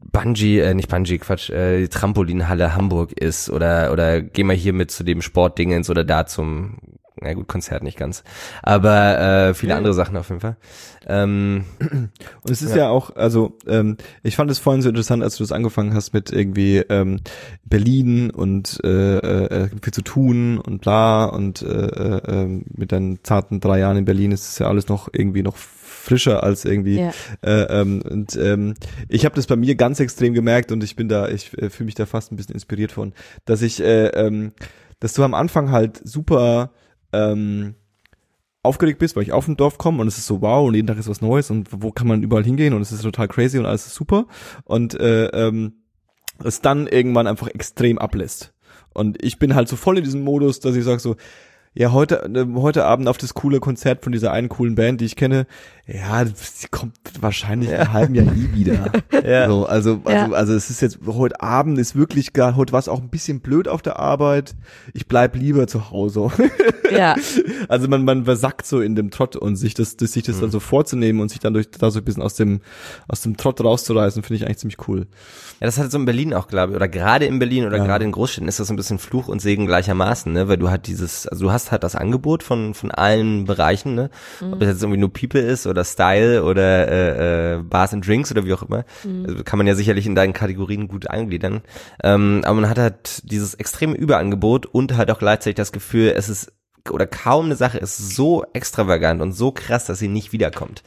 Bungee, 0.00 0.60
äh, 0.60 0.74
nicht 0.74 0.88
Bungee, 0.88 1.18
Quatsch, 1.18 1.50
äh, 1.50 1.80
die 1.80 1.88
Trampolinhalle 1.88 2.74
Hamburg 2.74 3.12
ist 3.12 3.50
oder 3.50 3.92
oder 3.92 4.20
geh 4.20 4.44
mal 4.44 4.56
hier 4.56 4.72
mit 4.72 4.90
zu 4.90 5.02
dem 5.02 5.22
Sportdingens 5.22 5.90
oder 5.90 6.04
da 6.04 6.26
zum 6.26 6.78
na 7.24 7.32
gut, 7.32 7.48
Konzert 7.48 7.82
nicht 7.82 7.98
ganz. 7.98 8.22
Aber 8.62 9.18
äh, 9.18 9.54
viele 9.54 9.70
ja. 9.70 9.76
andere 9.76 9.94
Sachen 9.94 10.16
auf 10.16 10.28
jeden 10.28 10.40
Fall. 10.40 10.56
Ähm, 11.06 11.64
und 11.80 12.50
es 12.50 12.62
ist 12.62 12.70
ja, 12.70 12.84
ja 12.84 12.88
auch, 12.88 13.16
also 13.16 13.56
ähm, 13.66 13.96
ich 14.22 14.36
fand 14.36 14.50
es 14.50 14.58
vorhin 14.58 14.82
so 14.82 14.88
interessant, 14.88 15.22
als 15.22 15.36
du 15.36 15.42
das 15.42 15.52
angefangen 15.52 15.94
hast 15.94 16.12
mit 16.12 16.30
irgendwie 16.30 16.78
ähm, 16.78 17.20
Berlin 17.64 18.30
und 18.30 18.78
äh, 18.84 19.18
äh, 19.18 19.68
viel 19.82 19.92
zu 19.92 20.02
tun 20.02 20.58
und 20.58 20.82
bla 20.82 21.24
und 21.24 21.62
äh, 21.62 21.66
äh, 21.66 22.20
ähm, 22.26 22.64
mit 22.74 22.92
deinen 22.92 23.22
zarten 23.24 23.60
drei 23.60 23.80
Jahren 23.80 23.96
in 23.96 24.04
Berlin 24.04 24.32
ist 24.32 24.48
es 24.48 24.58
ja 24.58 24.68
alles 24.68 24.88
noch 24.88 25.08
irgendwie 25.12 25.42
noch 25.42 25.56
frischer 25.56 26.42
als 26.42 26.66
irgendwie 26.66 27.00
ja. 27.00 27.12
äh, 27.42 27.80
ähm, 27.80 28.02
und 28.02 28.36
ähm, 28.36 28.74
ich 29.08 29.24
habe 29.24 29.34
das 29.34 29.46
bei 29.46 29.56
mir 29.56 29.74
ganz 29.74 30.00
extrem 30.00 30.34
gemerkt 30.34 30.70
und 30.70 30.84
ich 30.84 30.96
bin 30.96 31.08
da 31.08 31.28
ich 31.28 31.56
äh, 31.56 31.70
fühle 31.70 31.86
mich 31.86 31.94
da 31.94 32.04
fast 32.04 32.30
ein 32.30 32.36
bisschen 32.36 32.54
inspiriert 32.54 32.92
von 32.92 33.14
dass 33.46 33.62
ich 33.62 33.82
äh, 33.82 34.08
ähm, 34.08 34.52
dass 35.00 35.14
du 35.14 35.22
am 35.22 35.34
Anfang 35.34 35.70
halt 35.70 36.00
super 36.06 36.70
ähm, 37.14 37.74
aufgeregt 38.62 38.98
bist, 38.98 39.14
weil 39.14 39.22
ich 39.22 39.32
auf 39.32 39.44
dem 39.44 39.56
Dorf 39.56 39.78
komme 39.78 40.00
und 40.00 40.08
es 40.08 40.18
ist 40.18 40.26
so 40.26 40.40
wow 40.40 40.66
und 40.66 40.74
jeden 40.74 40.86
Tag 40.86 40.98
ist 40.98 41.08
was 41.08 41.20
Neues 41.20 41.50
und 41.50 41.68
wo 41.70 41.92
kann 41.92 42.08
man 42.08 42.22
überall 42.22 42.44
hingehen 42.44 42.72
und 42.72 42.80
es 42.80 42.92
ist 42.92 43.02
total 43.02 43.28
crazy 43.28 43.58
und 43.58 43.66
alles 43.66 43.86
ist 43.86 43.94
super 43.94 44.26
und 44.64 44.98
äh, 44.98 45.26
ähm, 45.26 45.74
es 46.42 46.60
dann 46.60 46.86
irgendwann 46.86 47.26
einfach 47.26 47.48
extrem 47.48 47.98
ablässt. 47.98 48.54
Und 48.92 49.22
ich 49.22 49.38
bin 49.38 49.54
halt 49.54 49.68
so 49.68 49.76
voll 49.76 49.98
in 49.98 50.04
diesem 50.04 50.22
Modus, 50.22 50.60
dass 50.60 50.76
ich 50.76 50.84
sage 50.84 51.00
so, 51.00 51.16
ja, 51.74 51.92
heute, 51.92 52.24
äh, 52.24 52.46
heute 52.54 52.84
Abend 52.84 53.08
auf 53.08 53.18
das 53.18 53.34
coole 53.34 53.60
Konzert 53.60 54.02
von 54.02 54.12
dieser 54.12 54.32
einen 54.32 54.48
coolen 54.48 54.76
Band, 54.76 55.00
die 55.00 55.04
ich 55.04 55.16
kenne, 55.16 55.46
ja, 55.86 56.24
sie 56.24 56.68
kommt 56.70 56.96
wahrscheinlich 57.20 57.68
ja. 57.68 57.80
einem 57.80 57.92
halben 57.92 58.14
Jahr 58.14 58.24
nie 58.24 58.48
wieder. 58.54 58.90
ja. 59.22 59.46
so, 59.46 59.66
also, 59.66 60.00
also, 60.04 60.10
ja. 60.10 60.30
also 60.30 60.54
es 60.54 60.70
ist 60.70 60.80
jetzt, 60.80 60.98
heute 61.06 61.42
Abend 61.42 61.78
ist 61.78 61.94
wirklich 61.94 62.32
gar, 62.32 62.56
heute 62.56 62.72
war 62.72 62.80
es 62.80 62.88
auch 62.88 63.00
ein 63.00 63.10
bisschen 63.10 63.40
blöd 63.40 63.68
auf 63.68 63.82
der 63.82 63.98
Arbeit. 63.98 64.54
Ich 64.94 65.06
bleib 65.06 65.36
lieber 65.36 65.66
zu 65.66 65.90
Hause. 65.90 66.30
ja. 66.90 67.16
Also 67.68 67.88
man, 67.88 68.04
man 68.04 68.24
versackt 68.24 68.66
so 68.66 68.80
in 68.80 68.94
dem 68.94 69.10
Trott 69.10 69.36
und 69.36 69.56
sich 69.56 69.74
das, 69.74 69.96
das 69.96 70.12
sich 70.12 70.22
das 70.22 70.36
mhm. 70.36 70.40
dann 70.42 70.50
so 70.50 70.60
vorzunehmen 70.60 71.20
und 71.20 71.30
sich 71.30 71.40
dann 71.40 71.54
durch, 71.54 71.70
da 71.70 71.90
so 71.90 71.98
ein 71.98 72.04
bisschen 72.04 72.22
aus 72.22 72.34
dem, 72.34 72.60
aus 73.08 73.22
dem 73.22 73.36
Trott 73.36 73.62
rauszureißen, 73.62 74.22
finde 74.22 74.36
ich 74.36 74.46
eigentlich 74.46 74.58
ziemlich 74.58 74.88
cool. 74.88 75.06
Ja, 75.60 75.66
das 75.66 75.78
hat 75.78 75.90
so 75.90 75.98
in 75.98 76.04
Berlin 76.04 76.34
auch, 76.34 76.48
glaube 76.48 76.72
ich, 76.72 76.76
oder 76.76 76.88
gerade 76.88 77.24
in 77.24 77.38
Berlin 77.38 77.64
oder 77.64 77.78
ja. 77.78 77.84
gerade 77.84 78.04
in 78.04 78.12
Großstädten 78.12 78.48
ist 78.48 78.60
das 78.60 78.68
so 78.68 78.74
ein 78.74 78.76
bisschen 78.76 78.98
Fluch 78.98 79.28
und 79.28 79.40
Segen 79.40 79.66
gleichermaßen, 79.66 80.32
ne, 80.32 80.48
weil 80.48 80.58
du 80.58 80.70
halt 80.70 80.86
dieses, 80.86 81.26
also 81.26 81.46
du 81.46 81.52
hast 81.52 81.72
halt 81.72 81.82
das 81.82 81.96
Angebot 81.96 82.42
von, 82.42 82.74
von 82.74 82.90
allen 82.90 83.44
Bereichen, 83.44 83.94
ne, 83.94 84.10
mhm. 84.40 84.52
ob 84.52 84.60
das 84.60 84.68
jetzt 84.68 84.82
irgendwie 84.82 85.00
nur 85.00 85.12
People 85.12 85.40
ist 85.40 85.66
oder 85.74 85.84
Style 85.84 86.44
oder 86.44 86.88
äh, 86.88 87.54
äh, 87.54 87.62
Bars 87.62 87.92
and 87.92 88.06
Drinks 88.06 88.30
oder 88.30 88.44
wie 88.44 88.54
auch 88.54 88.62
immer, 88.62 88.84
mhm. 89.02 89.26
also 89.28 89.44
kann 89.44 89.58
man 89.58 89.66
ja 89.66 89.74
sicherlich 89.74 90.06
in 90.06 90.14
deinen 90.14 90.32
Kategorien 90.32 90.88
gut 90.88 91.10
eingliedern, 91.10 91.62
ähm, 92.02 92.42
aber 92.44 92.54
man 92.54 92.70
hat 92.70 92.78
halt 92.78 93.30
dieses 93.30 93.54
extreme 93.54 93.96
Überangebot 93.96 94.66
und 94.66 94.96
halt 94.96 95.10
auch 95.10 95.18
gleichzeitig 95.18 95.56
das 95.56 95.72
Gefühl, 95.72 96.12
es 96.16 96.28
ist 96.28 96.52
oder 96.90 97.06
kaum 97.06 97.46
eine 97.46 97.56
Sache 97.56 97.78
ist 97.78 98.14
so 98.14 98.44
extravagant 98.52 99.22
und 99.22 99.32
so 99.32 99.52
krass, 99.52 99.86
dass 99.86 99.98
sie 99.98 100.08
nicht 100.08 100.32
wiederkommt. 100.32 100.82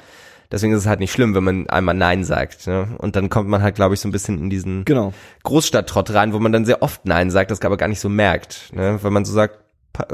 Deswegen 0.52 0.74
ist 0.74 0.82
es 0.82 0.88
halt 0.88 1.00
nicht 1.00 1.12
schlimm, 1.12 1.36
wenn 1.36 1.44
man 1.44 1.70
einmal 1.70 1.96
Nein 1.96 2.24
sagt. 2.24 2.68
Ne? 2.68 2.88
Und 3.00 3.16
dann 3.16 3.30
kommt 3.30 3.50
man 3.50 3.62
halt, 3.62 3.76
glaube 3.76 3.96
ich, 3.96 4.00
so 4.00 4.08
ein 4.08 4.12
bisschen 4.12 4.40
in 4.40 4.50
diesen 4.50 4.86
genau. 4.86 5.14
Großstadttrott 5.44 6.14
rein, 6.14 6.34
wo 6.34 6.40
man 6.40 6.52
dann 6.52 6.66
sehr 6.66 6.82
oft 6.82 7.06
Nein 7.06 7.32
sagt, 7.32 7.52
das 7.52 7.62
aber 7.62 7.78
gar 7.78 7.90
nicht 7.90 8.00
so 8.00 8.10
merkt. 8.10 8.72
Ne? 8.74 9.00
Weil 9.02 9.12
man 9.12 9.26
so 9.26 9.34
sagt, 9.34 9.58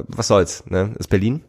was 0.07 0.27
soll's, 0.27 0.63
ne? 0.67 0.93
Ist 0.97 1.09
Berlin. 1.09 1.43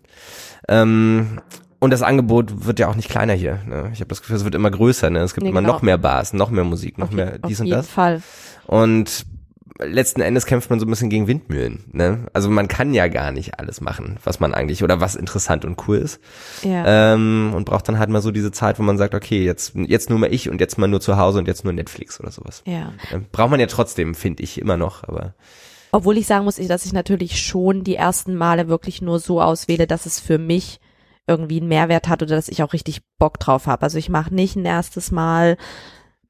Ähm, 0.68 1.40
und 1.84 1.90
das 1.90 2.02
Angebot 2.02 2.66
wird 2.66 2.78
ja 2.78 2.88
auch 2.88 2.96
nicht 2.96 3.08
kleiner 3.08 3.34
hier. 3.34 3.60
Ne? 3.66 3.90
Ich 3.92 4.00
habe 4.00 4.08
das 4.08 4.20
Gefühl, 4.20 4.36
es 4.36 4.44
wird 4.44 4.54
immer 4.54 4.70
größer. 4.70 5.10
Ne? 5.10 5.20
Es 5.20 5.34
gibt 5.34 5.44
nee, 5.44 5.50
immer 5.50 5.60
genau. 5.60 5.74
noch 5.74 5.82
mehr 5.82 5.98
Bars, 5.98 6.32
noch 6.32 6.50
mehr 6.50 6.64
Musik, 6.64 6.98
noch 6.98 7.08
auf 7.08 7.14
mehr 7.14 7.38
dies 7.38 7.60
und 7.60 7.68
das. 7.70 7.86
Auf 7.86 7.96
jeden 7.96 8.22
Fall. 8.22 8.22
Und 8.66 9.26
letzten 9.80 10.20
Endes 10.20 10.46
kämpft 10.46 10.70
man 10.70 10.80
so 10.80 10.86
ein 10.86 10.90
bisschen 10.90 11.10
gegen 11.10 11.26
Windmühlen. 11.26 11.84
Ne? 11.92 12.26
Also 12.32 12.48
man 12.48 12.68
kann 12.68 12.94
ja 12.94 13.08
gar 13.08 13.32
nicht 13.32 13.58
alles 13.58 13.80
machen, 13.80 14.18
was 14.24 14.40
man 14.40 14.54
eigentlich 14.54 14.82
oder 14.82 15.00
was 15.00 15.14
interessant 15.14 15.64
und 15.64 15.76
cool 15.86 15.98
ist. 15.98 16.20
Ja. 16.62 17.14
Ähm, 17.14 17.52
und 17.54 17.64
braucht 17.64 17.88
dann 17.88 17.98
halt 17.98 18.10
mal 18.10 18.22
so 18.22 18.30
diese 18.30 18.52
Zeit, 18.52 18.78
wo 18.78 18.82
man 18.82 18.98
sagt, 18.98 19.14
okay, 19.14 19.44
jetzt 19.44 19.74
jetzt 19.74 20.10
nur 20.10 20.18
mal 20.18 20.32
ich 20.32 20.48
und 20.48 20.60
jetzt 20.60 20.78
mal 20.78 20.86
nur 20.86 21.00
zu 21.00 21.16
Hause 21.16 21.38
und 21.38 21.48
jetzt 21.48 21.64
nur 21.64 21.72
Netflix 21.72 22.20
oder 22.20 22.30
sowas. 22.30 22.62
Ja. 22.66 22.92
Ähm, 23.12 23.26
braucht 23.30 23.50
man 23.50 23.60
ja 23.60 23.66
trotzdem, 23.66 24.14
finde 24.14 24.42
ich 24.42 24.60
immer 24.60 24.76
noch. 24.76 25.04
Aber 25.04 25.34
obwohl 25.92 26.18
ich 26.18 26.26
sagen 26.26 26.44
muss, 26.44 26.56
dass 26.56 26.86
ich 26.86 26.92
natürlich 26.92 27.40
schon 27.40 27.84
die 27.84 27.96
ersten 27.96 28.34
Male 28.34 28.68
wirklich 28.68 29.02
nur 29.02 29.18
so 29.18 29.40
auswähle, 29.40 29.86
dass 29.86 30.06
es 30.06 30.18
für 30.18 30.38
mich 30.38 30.80
irgendwie 31.26 31.60
einen 31.60 31.68
Mehrwert 31.68 32.08
hat 32.08 32.22
oder 32.22 32.36
dass 32.36 32.48
ich 32.48 32.62
auch 32.62 32.72
richtig 32.72 33.02
Bock 33.18 33.38
drauf 33.40 33.66
habe. 33.66 33.82
Also 33.82 33.98
ich 33.98 34.08
mache 34.08 34.34
nicht 34.34 34.56
ein 34.56 34.66
erstes 34.66 35.10
Mal 35.10 35.56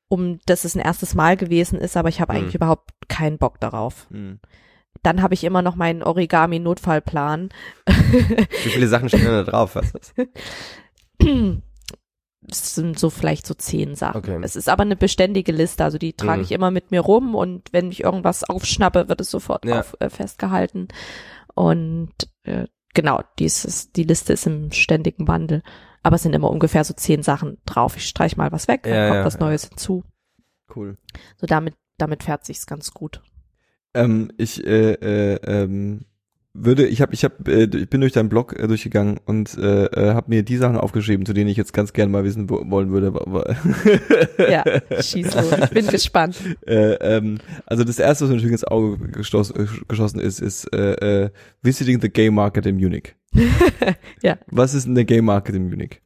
um 0.08 0.38
dass 0.46 0.64
es 0.64 0.74
ein 0.74 0.80
erstes 0.80 1.14
Mal 1.14 1.36
gewesen 1.36 1.78
ist, 1.78 1.96
aber 1.96 2.08
ich 2.08 2.20
habe 2.20 2.32
mhm. 2.32 2.38
eigentlich 2.38 2.54
überhaupt 2.54 2.90
keinen 3.08 3.38
Bock 3.38 3.60
darauf. 3.60 4.06
Mhm. 4.10 4.38
Dann 5.02 5.22
habe 5.22 5.34
ich 5.34 5.44
immer 5.44 5.60
noch 5.60 5.74
meinen 5.74 6.02
Origami-Notfallplan. 6.02 7.50
Wie 7.86 8.70
viele 8.70 8.88
Sachen 8.88 9.08
stehen 9.08 9.24
da 9.24 9.42
drauf? 9.42 9.74
Was 9.74 9.90
ist 9.92 10.14
das? 11.18 11.56
Es 12.46 12.74
sind 12.74 12.98
so 12.98 13.10
vielleicht 13.10 13.46
so 13.46 13.54
zehn 13.54 13.94
Sachen. 13.96 14.18
Okay. 14.18 14.38
Es 14.42 14.54
ist 14.54 14.68
aber 14.68 14.82
eine 14.82 14.96
beständige 14.96 15.50
Liste, 15.50 15.82
also 15.82 15.98
die 15.98 16.12
trage 16.12 16.38
mhm. 16.38 16.44
ich 16.44 16.52
immer 16.52 16.70
mit 16.70 16.90
mir 16.90 17.00
rum 17.00 17.34
und 17.34 17.72
wenn 17.72 17.90
ich 17.90 18.04
irgendwas 18.04 18.44
aufschnappe, 18.44 19.08
wird 19.08 19.20
es 19.20 19.30
sofort 19.30 19.64
ja. 19.64 19.80
auf, 19.80 19.96
äh, 19.98 20.10
festgehalten. 20.10 20.88
Und 21.54 22.12
äh, 22.44 22.66
genau, 22.94 23.22
dieses, 23.38 23.92
die 23.92 24.04
Liste 24.04 24.32
ist 24.32 24.46
im 24.46 24.72
ständigen 24.72 25.28
Wandel 25.28 25.62
aber 26.04 26.16
es 26.16 26.22
sind 26.22 26.34
immer 26.34 26.50
ungefähr 26.50 26.84
so 26.84 26.94
zehn 26.94 27.22
Sachen 27.22 27.56
drauf. 27.64 27.96
Ich 27.96 28.06
streich 28.06 28.36
mal 28.36 28.52
was 28.52 28.68
weg, 28.68 28.82
dann 28.84 28.92
ja, 28.92 29.08
kommt 29.08 29.18
ja, 29.20 29.24
was 29.24 29.38
Neues 29.40 29.64
hinzu. 29.64 30.04
Cool. 30.74 30.98
So 31.38 31.46
damit, 31.46 31.74
damit 31.96 32.22
fährt 32.22 32.44
sich's 32.44 32.66
ganz 32.66 32.92
gut. 32.92 33.22
Ähm, 33.94 34.30
ich 34.36 34.64
äh, 34.64 34.92
äh, 34.92 35.40
ähm, 35.46 36.04
würde, 36.54 36.86
ich 36.86 37.02
habe, 37.02 37.12
ich 37.12 37.24
habe, 37.24 37.52
äh, 37.52 37.64
ich 37.76 37.90
bin 37.90 38.00
durch 38.00 38.12
deinen 38.12 38.28
Blog 38.28 38.58
äh, 38.58 38.68
durchgegangen 38.68 39.18
und 39.26 39.58
äh, 39.58 39.86
äh, 39.86 40.14
habe 40.14 40.30
mir 40.30 40.44
die 40.44 40.56
Sachen 40.56 40.76
aufgeschrieben, 40.76 41.26
zu 41.26 41.32
denen 41.32 41.50
ich 41.50 41.56
jetzt 41.56 41.72
ganz 41.72 41.92
gerne 41.92 42.10
mal 42.10 42.24
wissen 42.24 42.48
wollen 42.48 42.90
würde. 42.90 43.12
ja, 44.38 44.64
schieß 45.02 45.34
los. 45.34 45.52
Ich 45.64 45.70
bin 45.70 45.86
gespannt. 45.88 46.36
Äh, 46.66 46.94
ähm, 46.94 47.38
also 47.66 47.82
das 47.82 47.98
erste, 47.98 48.24
was 48.24 48.30
mir 48.30 48.36
natürlich 48.36 48.52
ins 48.52 48.64
Auge 48.64 48.98
gestoß, 49.08 49.50
äh, 49.50 49.66
geschossen 49.88 50.20
ist, 50.20 50.40
ist 50.40 50.72
äh, 50.72 51.24
äh, 51.24 51.30
Visiting 51.62 52.00
the 52.00 52.08
Gay 52.08 52.30
Market 52.30 52.66
in 52.66 52.76
Munich. 52.76 53.16
ja. 54.22 54.38
Was 54.46 54.74
ist 54.74 54.86
denn 54.86 54.94
der 54.94 55.04
Gay 55.04 55.20
Market 55.20 55.56
in 55.56 55.68
Munich? 55.68 56.00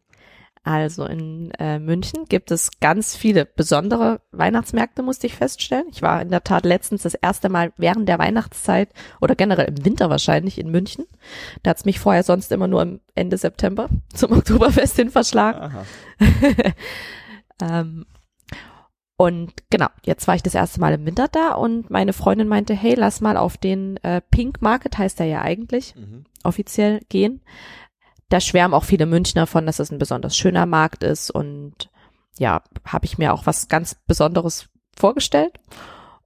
Also 0.69 1.07
in 1.07 1.51
äh, 1.53 1.79
München 1.79 2.27
gibt 2.27 2.51
es 2.51 2.79
ganz 2.79 3.16
viele 3.16 3.47
besondere 3.47 4.21
Weihnachtsmärkte, 4.33 5.03
musste 5.03 5.27
ich 5.27 5.35
feststellen. 5.35 5.87
Ich 5.91 6.03
war 6.03 6.21
in 6.21 6.29
der 6.29 6.45
Tat 6.45 6.66
letztens 6.66 7.05
das 7.05 7.14
erste 7.14 7.49
Mal 7.49 7.73
während 7.79 8.07
der 8.07 8.19
Weihnachtszeit 8.19 8.91
oder 9.23 9.35
generell 9.35 9.64
im 9.64 9.83
Winter 9.87 10.11
wahrscheinlich 10.11 10.59
in 10.59 10.71
München. 10.71 11.07
Da 11.62 11.71
hat's 11.71 11.87
mich 11.87 11.99
vorher 11.99 12.23
sonst 12.23 12.53
immer 12.53 12.69
nur 12.69 12.83
im 12.83 13.01
Ende 13.14 13.39
September 13.39 13.89
zum 14.12 14.33
Oktoberfest 14.33 14.97
hin 14.97 15.09
verschlagen. 15.09 15.87
ähm, 17.62 18.05
und 19.16 19.55
genau, 19.71 19.89
jetzt 20.05 20.29
war 20.29 20.35
ich 20.35 20.43
das 20.43 20.55
erste 20.55 20.81
Mal 20.81 20.93
im 20.93 21.07
Winter 21.07 21.29
da 21.29 21.55
und 21.55 21.89
meine 21.89 22.12
Freundin 22.12 22.47
meinte, 22.47 22.75
hey, 22.75 22.95
lass 22.95 23.23
mal 23.23 23.39
auf 23.39 23.57
den 23.57 23.97
äh, 24.05 24.21
Pink 24.21 24.61
Market, 24.61 24.99
heißt 24.99 25.19
er 25.21 25.27
ja 25.27 25.41
eigentlich, 25.41 25.97
mhm. 25.97 26.27
offiziell 26.45 27.01
gehen. 27.09 27.41
Da 28.29 28.41
schwärmen 28.41 28.74
auch 28.74 28.85
viele 28.85 29.07
Münchner 29.07 29.47
von, 29.47 29.66
dass 29.66 29.79
es 29.79 29.91
ein 29.91 29.99
besonders 29.99 30.37
schöner 30.37 30.66
Markt 30.66 31.03
ist 31.03 31.31
und 31.31 31.91
ja, 32.39 32.62
habe 32.85 33.07
ich 33.07 33.18
mir 33.18 33.33
auch 33.33 33.47
was 33.47 33.68
ganz 33.68 33.97
Besonderes 34.07 34.68
vorgestellt. 34.97 35.59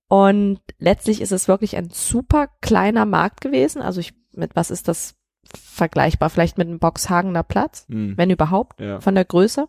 Und 0.08 0.60
letztlich 0.78 1.22
ist 1.22 1.32
es 1.32 1.48
wirklich 1.48 1.76
ein 1.76 1.88
super 1.90 2.48
kleiner 2.60 3.06
Markt 3.06 3.40
gewesen. 3.40 3.80
Also 3.80 4.00
ich, 4.00 4.12
mit 4.32 4.54
was 4.54 4.70
ist 4.70 4.88
das 4.88 5.14
vergleichbar? 5.54 6.28
Vielleicht 6.28 6.58
mit 6.58 6.68
einem 6.68 6.78
Boxhagener 6.78 7.42
Platz, 7.42 7.86
mhm. 7.88 8.16
wenn 8.16 8.30
überhaupt, 8.30 8.80
ja. 8.80 9.00
von 9.00 9.14
der 9.14 9.24
Größe. 9.24 9.68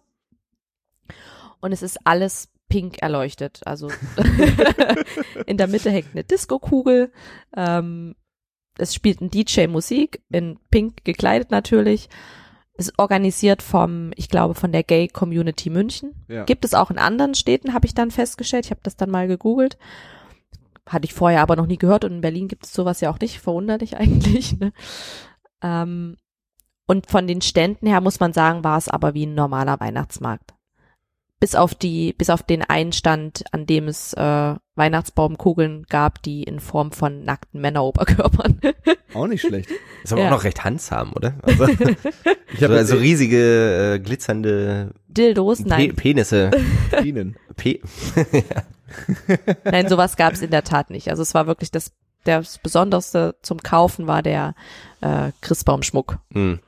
Und 1.62 1.72
es 1.72 1.82
ist 1.82 2.00
alles 2.04 2.50
pink 2.68 3.02
erleuchtet. 3.02 3.62
Also 3.66 3.90
in 5.46 5.58
der 5.58 5.68
Mitte 5.68 5.92
hängt 5.92 6.10
eine 6.14 6.26
Disco-Kugel. 6.26 7.14
Ähm, 7.56 8.16
es 8.78 8.94
spielt 8.94 9.22
ein 9.22 9.30
DJ 9.30 9.68
Musik, 9.68 10.22
in 10.30 10.60
pink 10.72 11.04
gekleidet 11.04 11.52
natürlich. 11.52 12.10
Ist 12.76 12.94
organisiert 12.98 13.62
vom, 13.62 14.12
ich 14.16 14.30
glaube, 14.30 14.56
von 14.56 14.72
der 14.72 14.84
Gay 14.84 15.08
Community 15.08 15.70
München. 15.70 16.26
Ja. 16.28 16.44
Gibt 16.46 16.66
es 16.66 16.74
auch 16.74 16.90
in 16.90 16.98
anderen 16.98 17.36
Städten, 17.36 17.74
habe 17.74 17.86
ich 17.86 17.94
dann 17.94 18.10
festgestellt. 18.10 18.66
Ich 18.66 18.72
habe 18.72 18.82
das 18.84 18.96
dann 18.96 19.12
mal 19.12 19.28
gegoogelt. 19.28 19.78
Hatte 20.88 21.06
ich 21.06 21.14
vorher 21.14 21.42
aber 21.42 21.56
noch 21.56 21.68
nie 21.68 21.78
gehört 21.78 22.04
und 22.04 22.14
in 22.14 22.22
Berlin 22.22 22.48
gibt 22.48 22.66
es 22.66 22.74
sowas 22.74 23.00
ja 23.00 23.12
auch 23.12 23.20
nicht. 23.20 23.40
Verwunderlich 23.40 23.98
eigentlich. 23.98 24.60
Ne? 24.60 24.74
Ähm, 25.62 26.18
und 26.88 27.10
von 27.10 27.28
den 27.28 27.42
Ständen 27.42 27.88
her 27.88 28.02
muss 28.02 28.20
man 28.20 28.34
sagen, 28.34 28.64
war 28.64 28.78
es 28.78 28.90
aber 28.90 29.14
wie 29.14 29.28
ein 29.28 29.36
normaler 29.36 29.80
Weihnachtsmarkt 29.80 30.54
bis 31.44 31.56
auf 31.56 31.76
die, 31.76 32.14
bis 32.14 32.30
auf 32.30 32.42
den 32.42 32.62
Einstand, 32.62 33.44
an 33.52 33.66
dem 33.66 33.90
es 33.90 34.14
äh, 34.14 34.56
Weihnachtsbaumkugeln 34.76 35.84
gab, 35.90 36.24
die 36.24 36.42
in 36.44 36.62
Form 36.62 36.94
von 36.94 37.26
nackten 37.26 37.60
Männeroberkörpern. 37.60 38.62
Auch 39.14 39.28
nicht 39.28 39.42
schlecht. 39.42 39.70
Ist 40.06 40.14
aber 40.14 40.22
Ja. 40.22 40.28
auch 40.30 40.32
noch 40.36 40.46
recht 40.46 40.64
handsam, 40.64 41.12
oder? 41.14 41.34
Also, 41.42 41.68
Ich 42.54 42.64
habe 42.64 42.76
so, 42.76 42.80
also 42.80 42.96
riesige, 42.96 43.96
äh, 43.96 44.00
glitzernde 44.00 44.94
Dildos, 45.10 45.64
Pe 45.64 45.68
nein, 45.68 45.96
Penisse. 45.98 46.50
Bienen. 47.02 47.36
Pe 47.58 47.82
nein, 49.66 49.90
sowas 49.90 50.16
gab 50.16 50.32
es 50.32 50.42
in 50.42 50.52
der 50.52 50.64
Tat 50.64 50.92
nicht. 50.92 51.10
Also 51.10 51.24
es 51.24 51.34
war 51.34 51.46
wirklich 51.46 51.72
das, 51.72 51.92
das 52.24 52.58
Besonderste 52.58 53.36
zum 53.42 53.58
Kaufen 53.62 54.08
war 54.08 54.24
der 54.24 54.56
äh, 55.02 55.32
Christbaumschmuck. 55.42 56.20
hm. 56.32 56.60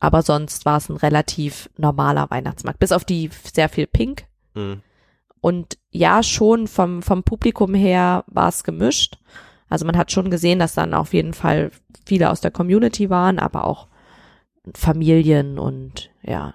Aber 0.00 0.22
sonst 0.22 0.64
war 0.64 0.78
es 0.78 0.88
ein 0.88 0.96
relativ 0.96 1.70
normaler 1.76 2.30
Weihnachtsmarkt, 2.30 2.80
bis 2.80 2.90
auf 2.90 3.04
die 3.04 3.30
sehr 3.52 3.68
viel 3.68 3.86
Pink. 3.86 4.24
Hm. 4.54 4.80
Und 5.40 5.78
ja, 5.90 6.22
schon 6.22 6.66
vom, 6.66 7.02
vom 7.02 7.22
Publikum 7.22 7.74
her 7.74 8.24
war 8.26 8.48
es 8.48 8.64
gemischt. 8.64 9.18
Also 9.68 9.86
man 9.86 9.96
hat 9.96 10.10
schon 10.10 10.30
gesehen, 10.30 10.58
dass 10.58 10.74
dann 10.74 10.94
auf 10.94 11.12
jeden 11.12 11.34
Fall 11.34 11.70
viele 12.04 12.30
aus 12.30 12.40
der 12.40 12.50
Community 12.50 13.08
waren, 13.08 13.38
aber 13.38 13.64
auch 13.64 13.88
Familien 14.74 15.58
und 15.58 16.10
ja. 16.22 16.54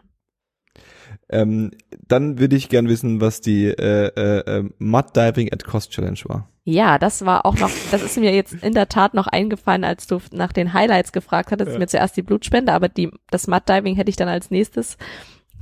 Ähm, 1.27 1.71
dann 2.07 2.37
würde 2.39 2.55
ich 2.55 2.69
gern 2.69 2.87
wissen, 2.87 3.19
was 3.19 3.41
die 3.41 3.65
äh, 3.65 4.07
äh, 4.15 4.59
äh, 4.59 4.69
Mud 4.77 5.15
Diving 5.15 5.51
at 5.51 5.63
Cost 5.63 5.91
Challenge 5.91 6.19
war. 6.25 6.49
Ja, 6.65 6.97
das 6.99 7.25
war 7.25 7.45
auch 7.45 7.55
noch, 7.57 7.69
das 7.91 8.03
ist 8.03 8.17
mir 8.17 8.33
jetzt 8.33 8.53
in 8.63 8.73
der 8.73 8.89
Tat 8.89 9.13
noch 9.15 9.27
eingefallen, 9.27 9.83
als 9.83 10.05
du 10.07 10.19
nach 10.31 10.51
den 10.53 10.73
Highlights 10.73 11.11
gefragt 11.11 11.51
hattest, 11.51 11.71
Ja. 11.73 11.79
mir 11.79 11.87
zuerst 11.87 12.15
die 12.17 12.21
Blutspende, 12.23 12.73
aber 12.73 12.89
die, 12.89 13.11
das 13.31 13.47
Mud 13.47 13.67
Diving 13.67 13.95
hätte 13.95 14.09
ich 14.09 14.15
dann 14.15 14.27
als 14.29 14.51
nächstes 14.51 14.97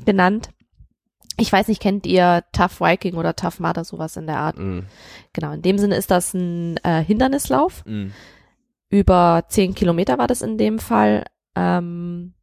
genannt. 0.06 0.50
Ich 1.40 1.52
weiß 1.52 1.68
nicht, 1.68 1.82
kennt 1.82 2.06
ihr 2.06 2.44
Tough 2.52 2.80
Viking 2.80 3.16
oder 3.16 3.36
Tough 3.36 3.60
Mudder, 3.60 3.84
sowas 3.86 4.18
in 4.18 4.28
der 4.28 4.38
Art? 4.38 4.58
Hm. 4.58 4.86
Genau, 5.34 5.52
in 5.54 5.62
dem 5.62 5.78
Sinne 5.78 5.96
ist 5.96 6.12
das 6.12 6.34
ein 6.34 6.78
äh, 6.84 7.04
Hindernislauf. 7.04 7.84
über 8.90 9.46
zehn 9.48 9.74
Kilometer 9.74 10.18
war 10.18 10.28
das 10.28 10.42
in 10.42 10.58
dem 10.58 10.78
Fall. 10.80 11.24
Ähm, 11.56 12.34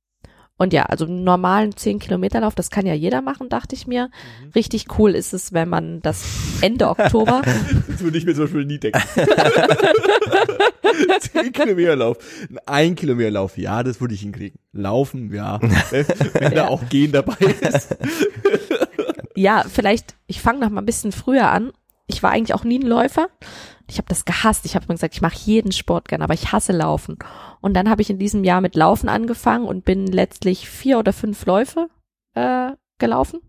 und 0.61 0.75
ja, 0.75 0.83
also 0.85 1.07
einen 1.07 1.25
normalen 1.25 1.75
zehn 1.75 1.99
Kilometerlauf, 1.99 2.55
das 2.55 2.71
kann 2.71 2.85
ja 2.85 2.93
jeder 2.93 3.23
machen, 3.23 3.49
dachte 3.49 3.75
ich 3.75 3.87
mir. 3.87 4.11
Richtig 4.55 4.99
cool 4.99 5.15
ist 5.15 5.33
es, 5.33 5.55
wenn 5.55 5.71
man 5.71 6.03
das 6.03 6.23
Ende 6.61 6.89
Oktober, 6.91 7.41
Das 7.89 8.01
würde 8.01 8.19
ich 8.19 8.27
mir 8.27 8.35
zum 8.35 8.45
Beispiel 8.45 8.67
nie 8.67 8.79
denken. 8.79 9.01
Zehn 11.21 11.53
Kilometer 11.53 11.97
Lauf. 11.97 12.19
Ein 12.67 12.95
Kilometer 12.95 13.31
Lauf, 13.31 13.57
ja, 13.57 13.83
das 13.83 14.01
würde 14.03 14.13
ich 14.15 14.21
hinkriegen. 14.21 14.59
Laufen, 14.73 15.33
ja. 15.33 15.59
Wenn 15.91 16.51
da 16.51 16.53
Ja. 16.53 16.69
auch 16.69 16.87
Gehen 16.91 17.13
dabei 17.13 17.37
ist. 17.61 17.97
ja, 19.35 19.65
vielleicht, 19.67 20.15
ich 20.27 20.43
fange 20.43 20.61
noch 20.61 20.69
mal 20.71 20.83
ein 20.83 20.87
bisschen 20.87 21.13
früher 21.13 21.49
an. 21.51 21.73
Ich 22.07 22.23
war 22.23 22.33
eigentlich 22.33 22.53
auch 22.55 22.65
nie 22.65 22.81
ein 22.81 22.87
Läufer. 22.87 23.29
Ich 23.91 23.99
habe 23.99 24.09
das 24.09 24.24
gehasst. 24.24 24.64
Ich 24.64 24.74
habe 24.74 24.84
immer 24.84 24.95
gesagt, 24.95 25.14
ich 25.14 25.22
mache 25.22 25.38
jeden 25.45 25.72
Sport 25.72 26.09
gern, 26.09 26.22
aber 26.22 26.34
ich 26.34 26.53
hasse 26.53 26.72
Laufen. 26.72 27.18
Und 27.61 27.74
dann 27.74 27.91
habe 27.91 28.03
ich 28.03 28.11
in 28.11 28.18
diesem 28.18 28.45
Jahr 28.45 28.61
mit 28.61 28.74
Laufen 28.74 29.09
angefangen 29.09 29.66
und 29.66 29.84
bin 29.84 30.07
letztlich 30.07 30.68
vier 30.68 30.99
oder 30.99 31.12
fünf 31.12 31.45
Läufe 31.47 31.88
äh, 32.34 32.72
gelaufen 32.99 33.41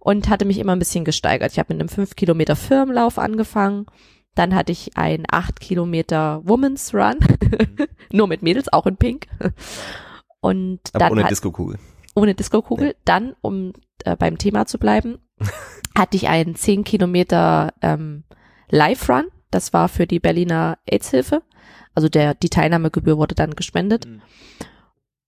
und 0.00 0.28
hatte 0.28 0.44
mich 0.44 0.58
immer 0.58 0.72
ein 0.72 0.78
bisschen 0.78 1.04
gesteigert. 1.04 1.52
Ich 1.52 1.58
habe 1.58 1.72
mit 1.72 1.80
einem 1.80 1.88
fünf 1.88 2.16
Kilometer 2.16 2.56
Firmenlauf 2.56 3.18
angefangen. 3.18 3.86
Dann 4.34 4.54
hatte 4.54 4.72
ich 4.72 4.96
einen 4.96 5.24
acht 5.30 5.60
Kilometer 5.60 6.40
Women's 6.44 6.94
Run, 6.94 7.18
nur 8.12 8.26
mit 8.26 8.42
Mädels, 8.42 8.72
auch 8.72 8.86
in 8.86 8.96
Pink. 8.96 9.26
Und 10.40 10.80
Aber 10.92 11.04
dann 11.04 11.12
ohne 11.12 11.24
Disco-Kugel. 11.24 11.78
ohne 12.14 12.34
Disco-Kugel. 12.34 12.96
Dann, 13.04 13.36
um 13.42 13.74
äh, 14.04 14.16
beim 14.16 14.38
Thema 14.38 14.66
zu 14.66 14.78
bleiben, 14.78 15.18
hatte 15.96 16.16
ich 16.16 16.28
einen 16.28 16.54
10 16.54 16.84
Kilometer 16.84 17.72
ähm, 17.82 18.24
Live-Run. 18.70 19.26
Das 19.52 19.72
war 19.72 19.88
für 19.88 20.06
die 20.06 20.20
Berliner 20.20 20.78
AIDS-Hilfe. 20.86 21.42
Also 21.94 22.08
der, 22.08 22.34
die 22.34 22.48
Teilnahmegebühr 22.48 23.18
wurde 23.18 23.34
dann 23.34 23.54
gespendet. 23.54 24.06
Mhm. 24.06 24.22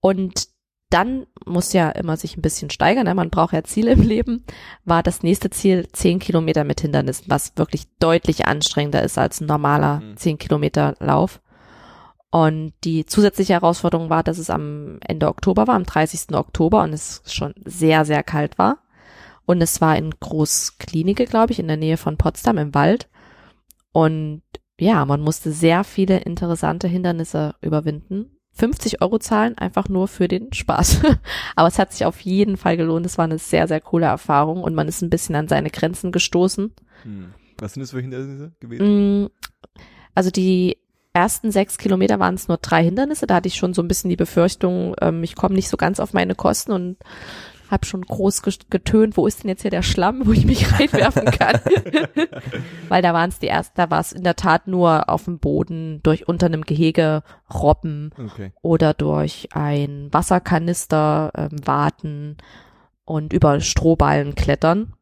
Und 0.00 0.48
dann 0.90 1.26
muss 1.44 1.72
ja 1.72 1.90
immer 1.90 2.16
sich 2.16 2.36
ein 2.36 2.42
bisschen 2.42 2.70
steigern, 2.70 3.04
ne? 3.04 3.14
man 3.14 3.30
braucht 3.30 3.52
ja 3.52 3.64
Ziele 3.64 3.92
im 3.92 4.02
Leben, 4.02 4.44
war 4.84 5.02
das 5.02 5.24
nächste 5.24 5.50
Ziel 5.50 5.88
10 5.90 6.20
Kilometer 6.20 6.62
mit 6.62 6.80
Hindernissen, 6.80 7.24
was 7.28 7.52
wirklich 7.56 7.86
deutlich 7.98 8.46
anstrengender 8.46 9.02
ist 9.02 9.18
als 9.18 9.40
ein 9.40 9.46
normaler 9.46 10.00
Mhm. 10.00 10.16
10 10.16 10.38
Kilometer 10.38 10.94
Lauf. 11.00 11.40
Und 12.30 12.74
die 12.84 13.06
zusätzliche 13.06 13.54
Herausforderung 13.54 14.10
war, 14.10 14.22
dass 14.22 14.38
es 14.38 14.50
am 14.50 14.98
Ende 15.06 15.28
Oktober 15.28 15.66
war, 15.66 15.74
am 15.74 15.84
30. 15.84 16.34
Oktober 16.34 16.82
und 16.82 16.92
es 16.92 17.22
schon 17.26 17.54
sehr, 17.64 18.04
sehr 18.04 18.22
kalt 18.22 18.58
war. 18.58 18.78
Und 19.46 19.60
es 19.62 19.80
war 19.80 19.96
in 19.96 20.10
Großklinike, 20.10 21.26
glaube 21.26 21.52
ich, 21.52 21.58
in 21.58 21.68
der 21.68 21.76
Nähe 21.76 21.96
von 21.96 22.16
Potsdam 22.16 22.58
im 22.58 22.74
Wald. 22.74 23.08
Und 23.94 24.42
ja, 24.78 25.04
man 25.04 25.20
musste 25.20 25.52
sehr 25.52 25.84
viele 25.84 26.18
interessante 26.18 26.88
Hindernisse 26.88 27.54
überwinden. 27.62 28.40
50 28.54 29.02
Euro 29.02 29.20
zahlen, 29.20 29.56
einfach 29.56 29.88
nur 29.88 30.08
für 30.08 30.26
den 30.26 30.52
Spaß. 30.52 31.02
Aber 31.56 31.68
es 31.68 31.78
hat 31.78 31.92
sich 31.92 32.04
auf 32.04 32.20
jeden 32.20 32.56
Fall 32.56 32.76
gelohnt. 32.76 33.06
Es 33.06 33.16
war 33.16 33.24
eine 33.24 33.38
sehr, 33.38 33.68
sehr 33.68 33.80
coole 33.80 34.06
Erfahrung 34.06 34.64
und 34.64 34.74
man 34.74 34.88
ist 34.88 35.00
ein 35.00 35.10
bisschen 35.10 35.36
an 35.36 35.46
seine 35.46 35.70
Grenzen 35.70 36.10
gestoßen. 36.10 36.72
Hm. 37.04 37.34
Was 37.58 37.74
sind 37.74 37.82
das 37.82 37.92
für 37.92 38.00
Hindernisse 38.00 38.52
gewesen? 38.58 39.22
Mm, 39.22 39.30
Also 40.12 40.30
die 40.32 40.76
ersten 41.12 41.52
sechs 41.52 41.78
Kilometer 41.78 42.18
waren 42.18 42.34
es 42.34 42.48
nur 42.48 42.56
drei 42.56 42.82
Hindernisse. 42.82 43.28
Da 43.28 43.36
hatte 43.36 43.48
ich 43.48 43.54
schon 43.54 43.74
so 43.74 43.82
ein 43.82 43.88
bisschen 43.88 44.10
die 44.10 44.16
Befürchtung, 44.16 44.96
ähm, 45.00 45.22
ich 45.22 45.36
komme 45.36 45.54
nicht 45.54 45.68
so 45.68 45.76
ganz 45.76 46.00
auf 46.00 46.12
meine 46.12 46.34
Kosten 46.34 46.72
und 46.72 46.96
habe 47.74 47.84
schon 47.84 48.00
groß 48.02 48.40
getönt, 48.70 49.18
wo 49.18 49.26
ist 49.26 49.42
denn 49.42 49.50
jetzt 49.50 49.62
hier 49.62 49.70
der 49.70 49.82
Schlamm, 49.82 50.22
wo 50.24 50.32
ich 50.32 50.46
mich 50.46 50.72
reinwerfen 50.78 51.26
kann? 51.26 51.60
Weil 52.88 53.02
da 53.02 53.12
waren 53.12 53.28
es 53.28 53.38
die 53.38 53.48
ersten, 53.48 53.74
da 53.76 53.90
war 53.90 54.00
es 54.00 54.12
in 54.12 54.24
der 54.24 54.36
Tat 54.36 54.66
nur 54.66 55.10
auf 55.10 55.24
dem 55.24 55.38
Boden 55.38 56.00
durch 56.02 56.26
unter 56.26 56.46
einem 56.46 56.62
Gehege 56.62 57.22
Robben 57.52 58.12
Okay. 58.18 58.52
oder 58.62 58.94
durch 58.94 59.48
ein 59.52 60.08
Wasserkanister 60.12 61.30
ähm, 61.36 61.66
warten 61.66 62.36
und 63.04 63.32
über 63.32 63.60
Strohballen 63.60 64.34
klettern. 64.34 64.94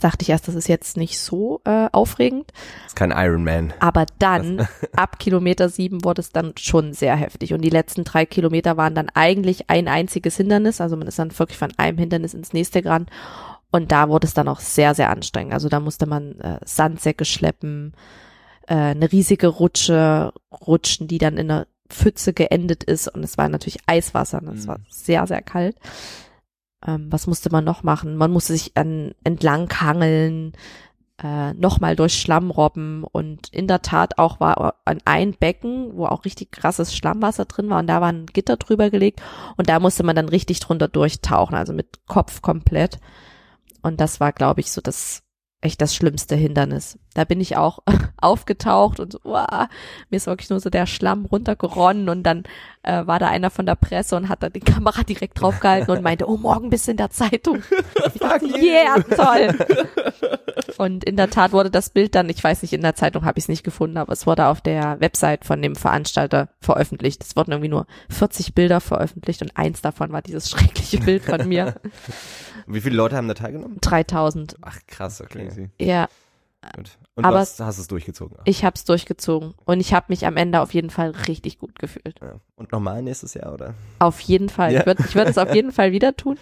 Dachte 0.00 0.22
ich 0.22 0.30
erst, 0.30 0.48
das 0.48 0.54
ist 0.54 0.68
jetzt 0.68 0.96
nicht 0.96 1.18
so 1.18 1.60
äh, 1.64 1.88
aufregend. 1.92 2.52
Das 2.82 2.88
ist 2.88 2.96
kein 2.96 3.12
Iron 3.12 3.44
Man. 3.44 3.72
Aber 3.78 4.04
dann, 4.18 4.66
ab 4.96 5.18
Kilometer 5.18 5.68
sieben, 5.68 6.04
wurde 6.04 6.20
es 6.20 6.32
dann 6.32 6.52
schon 6.58 6.92
sehr 6.92 7.16
heftig. 7.16 7.52
Und 7.54 7.62
die 7.62 7.70
letzten 7.70 8.04
drei 8.04 8.26
Kilometer 8.26 8.76
waren 8.76 8.94
dann 8.94 9.08
eigentlich 9.14 9.70
ein 9.70 9.88
einziges 9.88 10.36
Hindernis. 10.36 10.80
Also 10.80 10.96
man 10.96 11.06
ist 11.08 11.18
dann 11.18 11.36
wirklich 11.38 11.58
von 11.58 11.72
einem 11.76 11.98
Hindernis 11.98 12.34
ins 12.34 12.52
nächste 12.52 12.82
gerannt. 12.82 13.10
Und 13.70 13.92
da 13.92 14.08
wurde 14.08 14.26
es 14.26 14.34
dann 14.34 14.48
auch 14.48 14.60
sehr, 14.60 14.94
sehr 14.94 15.10
anstrengend. 15.10 15.52
Also 15.52 15.68
da 15.68 15.80
musste 15.80 16.06
man 16.06 16.40
äh, 16.40 16.58
Sandsäcke 16.64 17.24
schleppen, 17.24 17.94
äh, 18.66 18.74
eine 18.74 19.10
riesige 19.12 19.46
Rutsche 19.48 20.32
rutschen, 20.66 21.08
die 21.08 21.18
dann 21.18 21.36
in 21.36 21.50
einer 21.50 21.66
Pfütze 21.88 22.32
geendet 22.32 22.84
ist. 22.84 23.08
Und 23.08 23.22
es 23.22 23.38
war 23.38 23.48
natürlich 23.48 23.78
Eiswasser. 23.86 24.42
Und 24.42 24.48
es 24.58 24.64
Mhm. 24.64 24.68
war 24.68 24.78
sehr, 24.88 25.26
sehr 25.26 25.42
kalt. 25.42 25.76
Ähm, 26.86 27.10
was 27.10 27.26
musste 27.26 27.50
man 27.50 27.64
noch 27.64 27.82
machen? 27.82 28.16
Man 28.16 28.30
musste 28.30 28.52
sich 28.52 28.76
an, 28.76 29.12
entlang 29.24 29.68
hangeln, 29.80 30.52
äh, 31.22 31.54
nochmal 31.54 31.96
durch 31.96 32.14
Schlamm 32.20 32.50
robben 32.50 33.02
und 33.04 33.48
in 33.48 33.66
der 33.66 33.82
Tat 33.82 34.18
auch 34.18 34.38
war 34.38 34.76
an 34.84 34.98
ein 35.04 35.32
Becken, 35.32 35.96
wo 35.96 36.06
auch 36.06 36.24
richtig 36.24 36.52
krasses 36.52 36.94
Schlammwasser 36.94 37.46
drin 37.46 37.70
war 37.70 37.78
und 37.80 37.86
da 37.86 38.00
war 38.00 38.08
ein 38.08 38.26
Gitter 38.26 38.56
drüber 38.56 38.90
gelegt 38.90 39.22
und 39.56 39.68
da 39.68 39.80
musste 39.80 40.02
man 40.02 40.14
dann 40.16 40.28
richtig 40.28 40.60
drunter 40.60 40.88
durchtauchen, 40.88 41.56
also 41.56 41.72
mit 41.72 42.06
Kopf 42.06 42.42
komplett. 42.42 43.00
Und 43.82 44.00
das 44.00 44.20
war, 44.20 44.32
glaube 44.32 44.60
ich, 44.60 44.70
so 44.72 44.80
das 44.80 45.22
echt 45.60 45.80
das 45.80 45.94
schlimmste 45.94 46.36
Hindernis. 46.36 46.98
Da 47.16 47.24
bin 47.24 47.40
ich 47.40 47.56
auch 47.56 47.78
aufgetaucht 48.18 49.00
und 49.00 49.12
so, 49.12 49.20
uah, 49.24 49.70
mir 50.10 50.16
ist 50.18 50.26
wirklich 50.26 50.50
nur 50.50 50.60
so 50.60 50.68
der 50.68 50.84
Schlamm 50.84 51.24
runtergeronnen 51.24 52.10
und 52.10 52.24
dann 52.24 52.44
äh, 52.82 53.06
war 53.06 53.18
da 53.18 53.28
einer 53.28 53.48
von 53.48 53.64
der 53.64 53.74
Presse 53.74 54.16
und 54.16 54.28
hat 54.28 54.42
da 54.42 54.50
die 54.50 54.60
Kamera 54.74 55.02
direkt 55.02 55.40
draufgehalten 55.40 55.96
und 55.96 56.02
meinte, 56.02 56.28
oh, 56.28 56.36
morgen 56.36 56.68
bist 56.68 56.86
du 56.86 56.90
in 56.90 56.98
der 56.98 57.08
Zeitung. 57.08 57.62
Dachte, 58.20 58.46
yeah, 58.60 59.00
toll. 59.00 59.56
Und 60.76 61.04
in 61.04 61.16
der 61.16 61.30
Tat 61.30 61.52
wurde 61.52 61.70
das 61.70 61.88
Bild 61.88 62.14
dann, 62.14 62.28
ich 62.28 62.44
weiß 62.44 62.60
nicht, 62.60 62.74
in 62.74 62.82
der 62.82 62.94
Zeitung 62.94 63.24
habe 63.24 63.38
ich 63.38 63.46
es 63.46 63.48
nicht 63.48 63.64
gefunden, 63.64 63.96
aber 63.96 64.12
es 64.12 64.26
wurde 64.26 64.46
auf 64.46 64.60
der 64.60 65.00
Website 65.00 65.46
von 65.46 65.62
dem 65.62 65.74
Veranstalter 65.74 66.50
veröffentlicht. 66.60 67.24
Es 67.24 67.34
wurden 67.34 67.52
irgendwie 67.52 67.70
nur 67.70 67.86
40 68.10 68.54
Bilder 68.54 68.82
veröffentlicht 68.82 69.40
und 69.40 69.56
eins 69.56 69.80
davon 69.80 70.12
war 70.12 70.20
dieses 70.20 70.50
schreckliche 70.50 70.98
Bild 70.98 71.24
von 71.24 71.48
mir. 71.48 71.76
Wie 72.66 72.82
viele 72.82 72.96
Leute 72.96 73.16
haben 73.16 73.28
da 73.28 73.34
teilgenommen? 73.34 73.78
3000. 73.80 74.56
Ach 74.60 74.78
krass, 74.86 75.22
okay. 75.22 75.70
Ja, 75.80 76.08
Gut. 76.74 76.98
Und 77.16 77.24
Aber- 77.24 77.36
du 77.36 77.40
hast, 77.40 77.58
hast 77.60 77.78
es 77.78 77.88
durchgezogen. 77.88 78.36
ich 78.44 78.62
habe 78.64 78.74
es 78.76 78.84
durchgezogen 78.84 79.54
und 79.64 79.80
ich 79.80 79.94
habe 79.94 80.06
mich 80.10 80.26
am 80.26 80.36
Ende 80.36 80.60
auf 80.60 80.74
jeden 80.74 80.90
Fall 80.90 81.10
richtig 81.26 81.58
gut 81.58 81.78
gefühlt. 81.78 82.20
Ja. 82.20 82.34
Und 82.56 82.72
nochmal 82.72 83.02
nächstes 83.02 83.32
Jahr, 83.34 83.54
oder? 83.54 83.74
Auf 83.98 84.20
jeden 84.20 84.50
Fall. 84.50 84.72
Ja. 84.74 84.80
Ich 84.80 84.86
würde 84.86 85.02
ich 85.08 85.14
würd 85.14 85.28
es 85.30 85.38
auf 85.38 85.54
jeden 85.54 85.72
Fall 85.72 85.92
wieder 85.92 86.14
tun. 86.14 86.38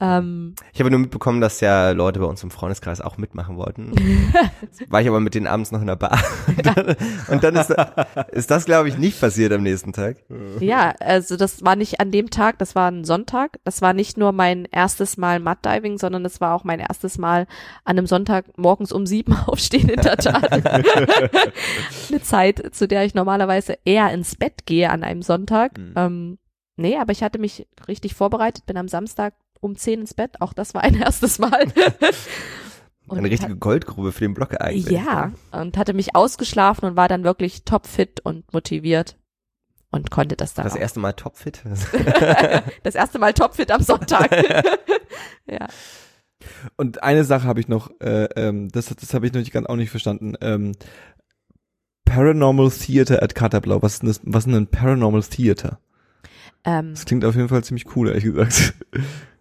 Ähm, 0.00 0.54
Ich 0.72 0.78
habe 0.80 0.90
nur 0.90 1.00
mitbekommen, 1.00 1.40
dass 1.40 1.60
ja 1.60 1.90
Leute 1.90 2.20
bei 2.20 2.26
uns 2.26 2.42
im 2.44 2.50
Freundeskreis 2.50 3.00
auch 3.00 3.18
mitmachen 3.18 3.56
wollten. 3.56 3.92
War 4.88 5.00
ich 5.00 5.08
aber 5.08 5.18
mit 5.18 5.34
denen 5.34 5.46
abends 5.48 5.72
noch 5.72 5.80
in 5.80 5.88
der 5.88 5.96
Bar. 5.96 6.18
Und 6.46 6.64
dann, 6.64 6.96
und 7.28 7.44
dann 7.44 7.56
ist, 7.56 7.74
ist 8.30 8.50
das, 8.50 8.64
glaube 8.64 8.88
ich, 8.88 8.96
nicht 8.96 9.20
passiert 9.20 9.52
am 9.52 9.62
nächsten 9.62 9.92
Tag. 9.92 10.18
ja, 10.60 10.94
also 11.00 11.36
das 11.36 11.64
war 11.64 11.74
nicht 11.74 12.00
an 12.00 12.12
dem 12.12 12.30
Tag, 12.30 12.58
das 12.58 12.74
war 12.76 12.90
ein 12.90 13.04
Sonntag. 13.04 13.58
Das 13.64 13.82
war 13.82 13.92
nicht 13.92 14.16
nur 14.16 14.32
mein 14.32 14.66
erstes 14.70 15.16
Mal 15.16 15.40
Mud-Diving, 15.40 15.98
sondern 15.98 16.24
es 16.24 16.40
war 16.40 16.54
auch 16.54 16.62
mein 16.64 16.78
erstes 16.78 17.18
Mal 17.18 17.46
an 17.84 17.98
einem 17.98 18.06
Sonntag 18.06 18.56
morgens 18.56 18.92
um 18.92 19.04
sieben 19.04 19.36
aufstehen 19.46 19.88
in 19.88 20.00
der 20.00 20.16
Tat. 20.16 20.52
Eine 22.08 22.22
Zeit, 22.22 22.74
zu 22.74 22.86
der 22.86 23.04
ich 23.04 23.14
normalerweise 23.14 23.78
eher 23.84 24.12
ins 24.12 24.36
Bett 24.36 24.66
gehe 24.66 24.90
an 24.90 25.02
einem 25.02 25.22
Sonntag. 25.22 25.76
Mhm. 25.76 25.92
Ähm, 25.96 26.38
nee, 26.76 26.96
aber 26.96 27.12
ich 27.12 27.22
hatte 27.22 27.38
mich 27.38 27.66
richtig 27.88 28.14
vorbereitet, 28.14 28.66
bin 28.66 28.76
am 28.76 28.88
Samstag 28.88 29.34
um 29.60 29.76
zehn 29.76 30.00
ins 30.00 30.14
Bett. 30.14 30.40
Auch 30.40 30.52
das 30.52 30.74
war 30.74 30.82
ein 30.82 30.94
erstes 31.00 31.38
Mal. 31.38 31.66
Und 33.06 33.16
Eine 33.18 33.30
richtige 33.30 33.56
Goldgrube 33.56 34.12
für 34.12 34.20
den 34.20 34.34
Blog 34.34 34.60
eigentlich. 34.60 34.90
ja, 34.90 35.32
und 35.50 35.78
hatte 35.78 35.94
mich 35.94 36.14
ausgeschlafen 36.14 36.84
und 36.84 36.94
war 36.96 37.08
dann 37.08 37.24
wirklich 37.24 37.64
topfit 37.64 38.20
und 38.20 38.52
motiviert 38.52 39.16
und 39.90 40.10
konnte 40.10 40.36
das 40.36 40.52
dann 40.52 40.64
Das 40.64 40.74
auch. 40.74 40.78
erste 40.78 41.00
Mal 41.00 41.14
topfit. 41.14 41.62
das 42.82 42.94
erste 42.94 43.18
Mal 43.18 43.32
topfit 43.32 43.70
am 43.70 43.80
Sonntag. 43.82 44.30
ja. 45.46 45.68
Und 46.76 47.02
eine 47.02 47.24
Sache 47.24 47.46
habe 47.48 47.60
ich 47.60 47.68
noch, 47.68 47.90
äh, 48.02 48.24
ähm, 48.36 48.68
das, 48.68 48.94
das 48.94 49.14
habe 49.14 49.26
ich 49.26 49.32
noch 49.32 49.40
nicht 49.40 49.52
ganz 49.52 49.66
auch 49.68 49.76
nicht 49.76 49.88
verstanden. 49.88 50.34
Ähm, 50.42 50.72
Paranormal 52.04 52.70
Theater 52.70 53.22
at 53.22 53.34
Catablau. 53.34 53.80
Was 53.80 53.94
ist 53.94 54.02
denn 54.02 54.08
das, 54.08 54.20
was 54.24 54.44
ist 54.46 54.52
denn 54.52 54.62
ein 54.62 54.66
Paranormal 54.70 55.22
Theater? 55.22 55.78
Ähm, 56.64 56.90
Das 56.92 57.06
klingt 57.06 57.24
auf 57.24 57.34
jeden 57.36 57.48
Fall 57.48 57.64
ziemlich 57.64 57.96
cool, 57.96 58.08
ehrlich 58.08 58.24
gesagt. 58.24 58.74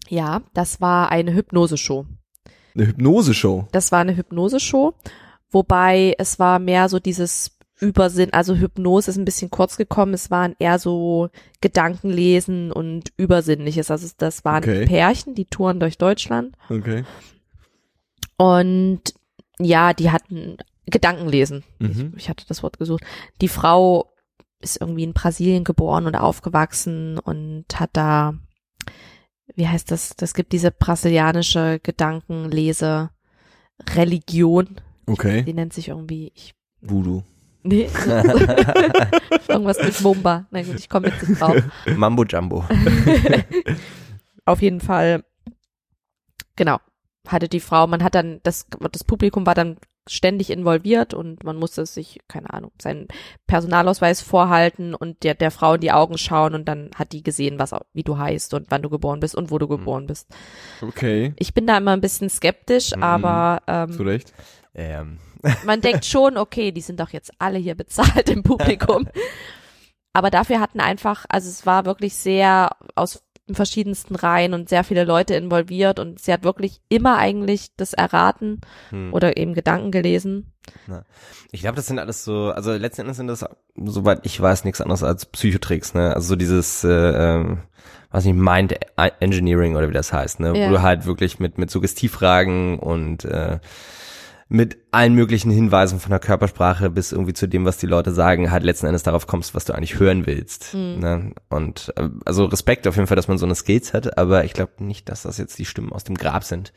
Ja, 0.09 0.41
das 0.53 0.81
war 0.81 1.09
eine 1.11 1.33
Hypnoseshow. 1.33 2.05
Eine 2.75 2.87
Hypnose-Show. 2.87 3.67
Das 3.71 3.91
war 3.91 3.99
eine 4.01 4.15
Hypnoseshow, 4.15 4.93
wobei 5.49 6.15
es 6.19 6.37
war 6.37 6.59
mehr 6.59 6.89
so 6.89 6.99
dieses 6.99 7.57
Übersinn, 7.79 8.33
also 8.33 8.55
Hypnose 8.55 9.11
ist 9.11 9.17
ein 9.17 9.25
bisschen 9.25 9.49
kurz 9.51 9.77
gekommen, 9.77 10.13
es 10.13 10.31
waren 10.31 10.55
eher 10.59 10.79
so 10.79 11.29
Gedankenlesen 11.61 12.71
und 12.71 13.11
Übersinnliches. 13.17 13.91
Also 13.91 14.07
das 14.17 14.43
waren 14.45 14.63
Okay. 14.63 14.85
Pärchen, 14.85 15.35
die 15.35 15.45
touren 15.45 15.79
durch 15.79 15.97
Deutschland 15.97 16.55
Okay. 16.69 17.03
und 18.37 19.01
ja, 19.59 19.93
die 19.93 20.11
hatten 20.11 20.57
Gedankenlesen. 20.85 21.63
Mhm. 21.79 22.13
Ich, 22.15 22.23
ich 22.23 22.29
hatte 22.29 22.45
das 22.47 22.63
Wort 22.63 22.77
gesucht. 22.77 23.03
Die 23.41 23.47
Frau 23.47 24.13
ist 24.59 24.79
irgendwie 24.79 25.03
in 25.03 25.13
Brasilien 25.13 25.63
geboren 25.63 26.05
und 26.07 26.15
aufgewachsen 26.15 27.19
und 27.19 27.65
hat 27.75 27.91
da, 27.93 28.35
wie 29.55 29.67
heißt 29.67 29.91
das? 29.91 30.15
Das 30.15 30.33
gibt 30.33 30.51
diese 30.51 30.71
brasilianische 30.71 31.79
Gedankenlese 31.81 33.09
Religion. 33.95 34.81
Okay. 35.05 35.43
Die 35.43 35.53
nennt 35.53 35.73
sich 35.73 35.87
irgendwie, 35.89 36.31
ich, 36.35 36.53
Voodoo. 36.81 37.23
nee. 37.63 37.89
Irgendwas 39.47 39.81
mit 39.81 40.01
Mumba. 40.01 40.45
Na 40.51 40.61
gut, 40.61 40.75
ich 40.79 40.89
komme 40.89 41.07
jetzt 41.07 41.27
nicht 41.27 41.41
drauf. 41.41 41.55
Mambo 41.95 42.23
Jumbo. 42.25 42.65
Auf 44.45 44.61
jeden 44.61 44.81
Fall, 44.81 45.23
genau, 46.55 46.79
hatte 47.27 47.47
die 47.47 47.59
Frau, 47.59 47.87
man 47.87 48.03
hat 48.03 48.15
dann, 48.15 48.39
das, 48.43 48.67
das 48.91 49.03
Publikum 49.03 49.45
war 49.45 49.55
dann 49.55 49.77
ständig 50.07 50.49
involviert 50.49 51.13
und 51.13 51.43
man 51.43 51.57
musste 51.57 51.85
sich, 51.85 52.19
keine 52.27 52.53
Ahnung, 52.53 52.71
seinen 52.81 53.07
Personalausweis 53.47 54.21
vorhalten 54.21 54.93
und 54.95 55.23
der, 55.23 55.35
der 55.35 55.51
Frau 55.51 55.75
in 55.75 55.81
die 55.81 55.91
Augen 55.91 56.17
schauen 56.17 56.55
und 56.55 56.65
dann 56.67 56.91
hat 56.95 57.11
die 57.11 57.23
gesehen, 57.23 57.59
was, 57.59 57.75
wie 57.93 58.03
du 58.03 58.17
heißt 58.17 58.53
und 58.53 58.67
wann 58.69 58.81
du 58.81 58.89
geboren 58.89 59.19
bist 59.19 59.35
und 59.35 59.51
wo 59.51 59.57
du 59.57 59.67
geboren 59.67 60.07
bist. 60.07 60.27
Okay. 60.81 61.33
Ich 61.37 61.53
bin 61.53 61.67
da 61.67 61.77
immer 61.77 61.91
ein 61.91 62.01
bisschen 62.01 62.29
skeptisch, 62.29 62.95
Mhm. 62.95 63.03
aber 63.03 63.61
Zu 63.91 64.01
ähm, 64.01 64.07
Recht. 64.07 64.33
Ähm, 64.73 65.19
man 65.65 65.81
denkt 65.81 66.05
schon, 66.05 66.37
okay, 66.37 66.71
die 66.71 66.81
sind 66.81 66.99
doch 66.99 67.09
jetzt 67.09 67.31
alle 67.39 67.59
hier 67.59 67.75
bezahlt 67.75 68.29
im 68.29 68.43
Publikum. 68.43 69.07
Aber 70.13 70.31
dafür 70.31 70.59
hatten 70.59 70.79
einfach, 70.79 71.25
also 71.29 71.47
es 71.47 71.67
war 71.67 71.85
wirklich 71.85 72.15
sehr 72.15 72.71
aus 72.95 73.23
verschiedensten 73.55 74.15
Reihen 74.15 74.53
und 74.53 74.69
sehr 74.69 74.83
viele 74.83 75.03
Leute 75.03 75.35
involviert 75.35 75.99
und 75.99 76.19
sie 76.19 76.33
hat 76.33 76.43
wirklich 76.43 76.81
immer 76.89 77.17
eigentlich 77.17 77.75
das 77.77 77.93
erraten 77.93 78.61
hm. 78.89 79.13
oder 79.13 79.37
eben 79.37 79.53
Gedanken 79.53 79.91
gelesen. 79.91 80.51
Ich 81.51 81.61
glaube, 81.61 81.77
das 81.77 81.87
sind 81.87 81.99
alles 81.99 82.23
so, 82.23 82.51
also 82.51 82.73
letzten 82.73 83.01
Endes 83.01 83.17
sind 83.17 83.27
das, 83.27 83.45
soweit 83.75 84.25
ich 84.25 84.39
weiß, 84.39 84.65
nichts 84.65 84.81
anderes 84.81 85.03
als 85.03 85.25
Psychotricks, 85.25 85.93
ne? 85.93 86.13
Also 86.13 86.29
so 86.29 86.35
dieses, 86.35 86.83
äh, 86.83 86.89
ähm, 86.89 87.59
weiß 88.11 88.25
nicht, 88.25 88.35
Mind 88.35 88.75
Engineering 89.19 89.75
oder 89.75 89.87
wie 89.89 89.93
das 89.93 90.11
heißt, 90.11 90.39
ne? 90.39 90.57
Ja. 90.57 90.67
Wo 90.67 90.73
du 90.73 90.81
halt 90.81 91.05
wirklich 91.05 91.39
mit, 91.39 91.57
mit 91.57 91.71
Suggestivfragen 91.71 92.79
und 92.79 93.23
äh, 93.25 93.59
mit 94.49 94.77
allen 94.91 95.13
möglichen 95.13 95.51
Hinweisen 95.51 95.99
von 95.99 96.09
der 96.09 96.19
Körpersprache 96.19 96.89
bis 96.89 97.11
irgendwie 97.11 97.33
zu 97.33 97.47
dem, 97.47 97.65
was 97.65 97.77
die 97.77 97.85
Leute 97.85 98.13
sagen, 98.13 98.49
halt 98.49 98.63
letzten 98.63 98.85
Endes 98.85 99.03
darauf 99.03 99.27
kommst, 99.27 99.53
was 99.55 99.65
du 99.65 99.73
eigentlich 99.73 99.99
hören 99.99 100.25
willst. 100.25 100.73
Mhm. 100.73 100.99
Ne? 100.99 101.31
Und 101.49 101.91
äh, 101.97 102.07
also 102.25 102.45
Respekt 102.45 102.87
auf 102.87 102.95
jeden 102.95 103.07
Fall, 103.07 103.17
dass 103.17 103.27
man 103.27 103.37
so 103.37 103.45
eine 103.45 103.55
Skills 103.55 103.93
hat, 103.93 104.17
aber 104.17 104.45
ich 104.45 104.53
glaube 104.53 104.83
nicht, 104.83 105.09
dass 105.09 105.23
das 105.23 105.37
jetzt 105.37 105.59
die 105.59 105.65
Stimmen 105.65 105.91
aus 105.91 106.05
dem 106.05 106.15
Grab 106.15 106.43
sind. 106.45 106.71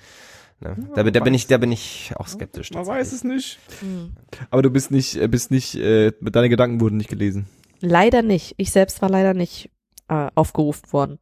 Ne? 0.58 0.76
Da, 0.94 1.04
bin- 1.04 1.12
da 1.12 1.20
bin 1.20 1.32
ich, 1.32 1.46
da 1.46 1.58
bin 1.58 1.70
ich 1.70 2.12
auch 2.16 2.26
skeptisch. 2.26 2.70
Man 2.72 2.86
weiß 2.86 3.12
es 3.12 3.22
nicht. 3.24 3.58
Hm. 3.80 4.14
Aber 4.50 4.62
du 4.62 4.70
bist 4.70 4.90
nicht, 4.90 5.16
äh, 5.16 5.28
bist 5.28 5.50
nicht, 5.52 5.76
äh, 5.76 6.12
deine 6.20 6.48
Gedanken 6.48 6.80
wurden 6.80 6.96
nicht 6.96 7.08
gelesen. 7.10 7.46
Leider 7.80 8.22
nicht. 8.22 8.54
Ich 8.56 8.72
selbst 8.72 9.00
war 9.00 9.08
leider 9.08 9.32
nicht 9.32 9.70
äh, 10.08 10.26
aufgerufen 10.34 10.92
worden. 10.92 11.18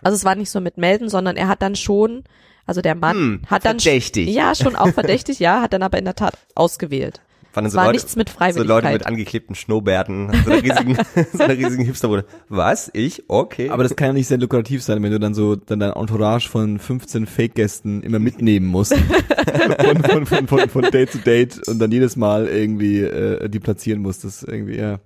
Also 0.00 0.14
es 0.14 0.24
war 0.24 0.36
nicht 0.36 0.50
so 0.50 0.60
mit 0.60 0.78
melden, 0.78 1.08
sondern 1.08 1.36
er 1.36 1.48
hat 1.48 1.60
dann 1.60 1.74
schon, 1.76 2.24
also 2.66 2.80
der 2.80 2.94
Mann 2.94 3.16
Hm, 3.16 3.40
hat 3.48 3.64
dann 3.64 3.78
verdächtig. 3.80 4.28
ja 4.28 4.54
schon 4.54 4.76
auch 4.76 4.88
verdächtig, 4.94 5.38
ja, 5.38 5.62
hat 5.62 5.72
dann 5.72 5.82
aber 5.82 5.98
in 5.98 6.04
der 6.04 6.14
Tat 6.14 6.34
ausgewählt. 6.54 7.20
Waren 7.54 7.66
Es 7.66 7.72
so 7.72 7.76
war 7.76 7.84
Leute, 7.84 7.96
nichts 7.96 8.16
mit 8.16 8.30
so 8.30 8.34
Freiwilligkeit. 8.36 8.82
Leute 8.84 8.92
mit 8.94 9.06
angeklebten 9.06 9.54
Schnurrbärten, 9.54 10.30
so 10.44 10.50
einer 10.50 10.62
riesigen, 10.62 10.96
so 11.34 11.42
einer 11.42 11.52
riesigen 11.54 11.84
Hipsterbude. 11.84 12.24
Was? 12.48 12.90
Ich? 12.94 13.24
Okay. 13.28 13.68
Aber 13.68 13.82
das 13.82 13.94
kann 13.94 14.06
ja 14.06 14.12
nicht 14.14 14.28
sehr 14.28 14.38
lukrativ 14.38 14.82
sein, 14.82 15.02
wenn 15.02 15.10
du 15.12 15.20
dann 15.20 15.34
so 15.34 15.56
dann 15.56 15.78
dein 15.80 15.92
Entourage 15.92 16.48
von 16.48 16.78
15 16.78 17.26
Fake-Gästen 17.26 18.02
immer 18.02 18.18
mitnehmen 18.20 18.66
musst. 18.66 18.94
von, 18.94 20.02
von, 20.02 20.26
von, 20.26 20.48
von, 20.48 20.68
von 20.70 20.82
Date 20.90 21.12
zu 21.12 21.18
Date 21.18 21.68
und 21.68 21.78
dann 21.78 21.92
jedes 21.92 22.16
Mal 22.16 22.46
irgendwie 22.46 23.00
äh, 23.00 23.48
die 23.50 23.60
platzieren 23.60 24.00
musst. 24.00 24.24
Das 24.24 24.42
ist 24.42 24.48
irgendwie, 24.48 24.78
ja. 24.78 25.00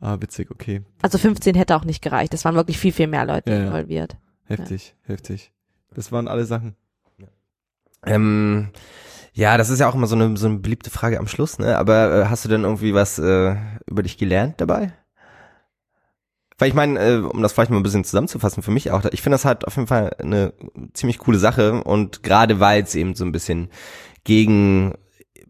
Ah, 0.00 0.16
witzig, 0.18 0.50
okay. 0.50 0.80
Also 1.02 1.18
15 1.18 1.54
hätte 1.54 1.76
auch 1.76 1.84
nicht 1.84 2.00
gereicht. 2.02 2.32
Es 2.32 2.44
waren 2.46 2.54
wirklich 2.54 2.78
viel, 2.78 2.92
viel 2.92 3.06
mehr 3.06 3.26
Leute 3.26 3.50
Ja, 3.50 3.58
ja. 3.58 3.66
involviert. 3.66 4.16
Heftig, 4.46 4.94
heftig. 5.02 5.52
Das 5.94 6.10
waren 6.10 6.26
alle 6.26 6.44
Sachen. 6.46 6.74
Ähm, 8.06 8.70
ja, 9.32 9.56
das 9.56 9.70
ist 9.70 9.78
ja 9.78 9.88
auch 9.88 9.94
immer 9.94 10.06
so 10.06 10.14
eine, 10.14 10.36
so 10.36 10.46
eine 10.46 10.58
beliebte 10.58 10.90
Frage 10.90 11.18
am 11.18 11.26
Schluss, 11.28 11.58
ne? 11.58 11.78
Aber 11.78 12.14
äh, 12.14 12.24
hast 12.26 12.44
du 12.44 12.48
denn 12.48 12.64
irgendwie 12.64 12.94
was 12.94 13.18
äh, 13.18 13.56
über 13.86 14.02
dich 14.02 14.18
gelernt 14.18 14.60
dabei? 14.60 14.92
Weil 16.58 16.68
ich 16.68 16.74
meine, 16.74 17.00
äh, 17.00 17.16
um 17.16 17.42
das 17.42 17.52
vielleicht 17.52 17.70
mal 17.70 17.78
ein 17.78 17.82
bisschen 17.82 18.04
zusammenzufassen 18.04 18.62
für 18.62 18.70
mich 18.70 18.90
auch, 18.90 19.04
ich 19.06 19.22
finde 19.22 19.34
das 19.34 19.44
halt 19.44 19.66
auf 19.66 19.76
jeden 19.76 19.88
Fall 19.88 20.14
eine 20.18 20.52
ziemlich 20.92 21.18
coole 21.18 21.38
Sache 21.38 21.82
und 21.82 22.22
gerade 22.22 22.60
weil 22.60 22.82
es 22.82 22.94
eben 22.94 23.14
so 23.14 23.24
ein 23.24 23.32
bisschen 23.32 23.70
gegen 24.24 24.94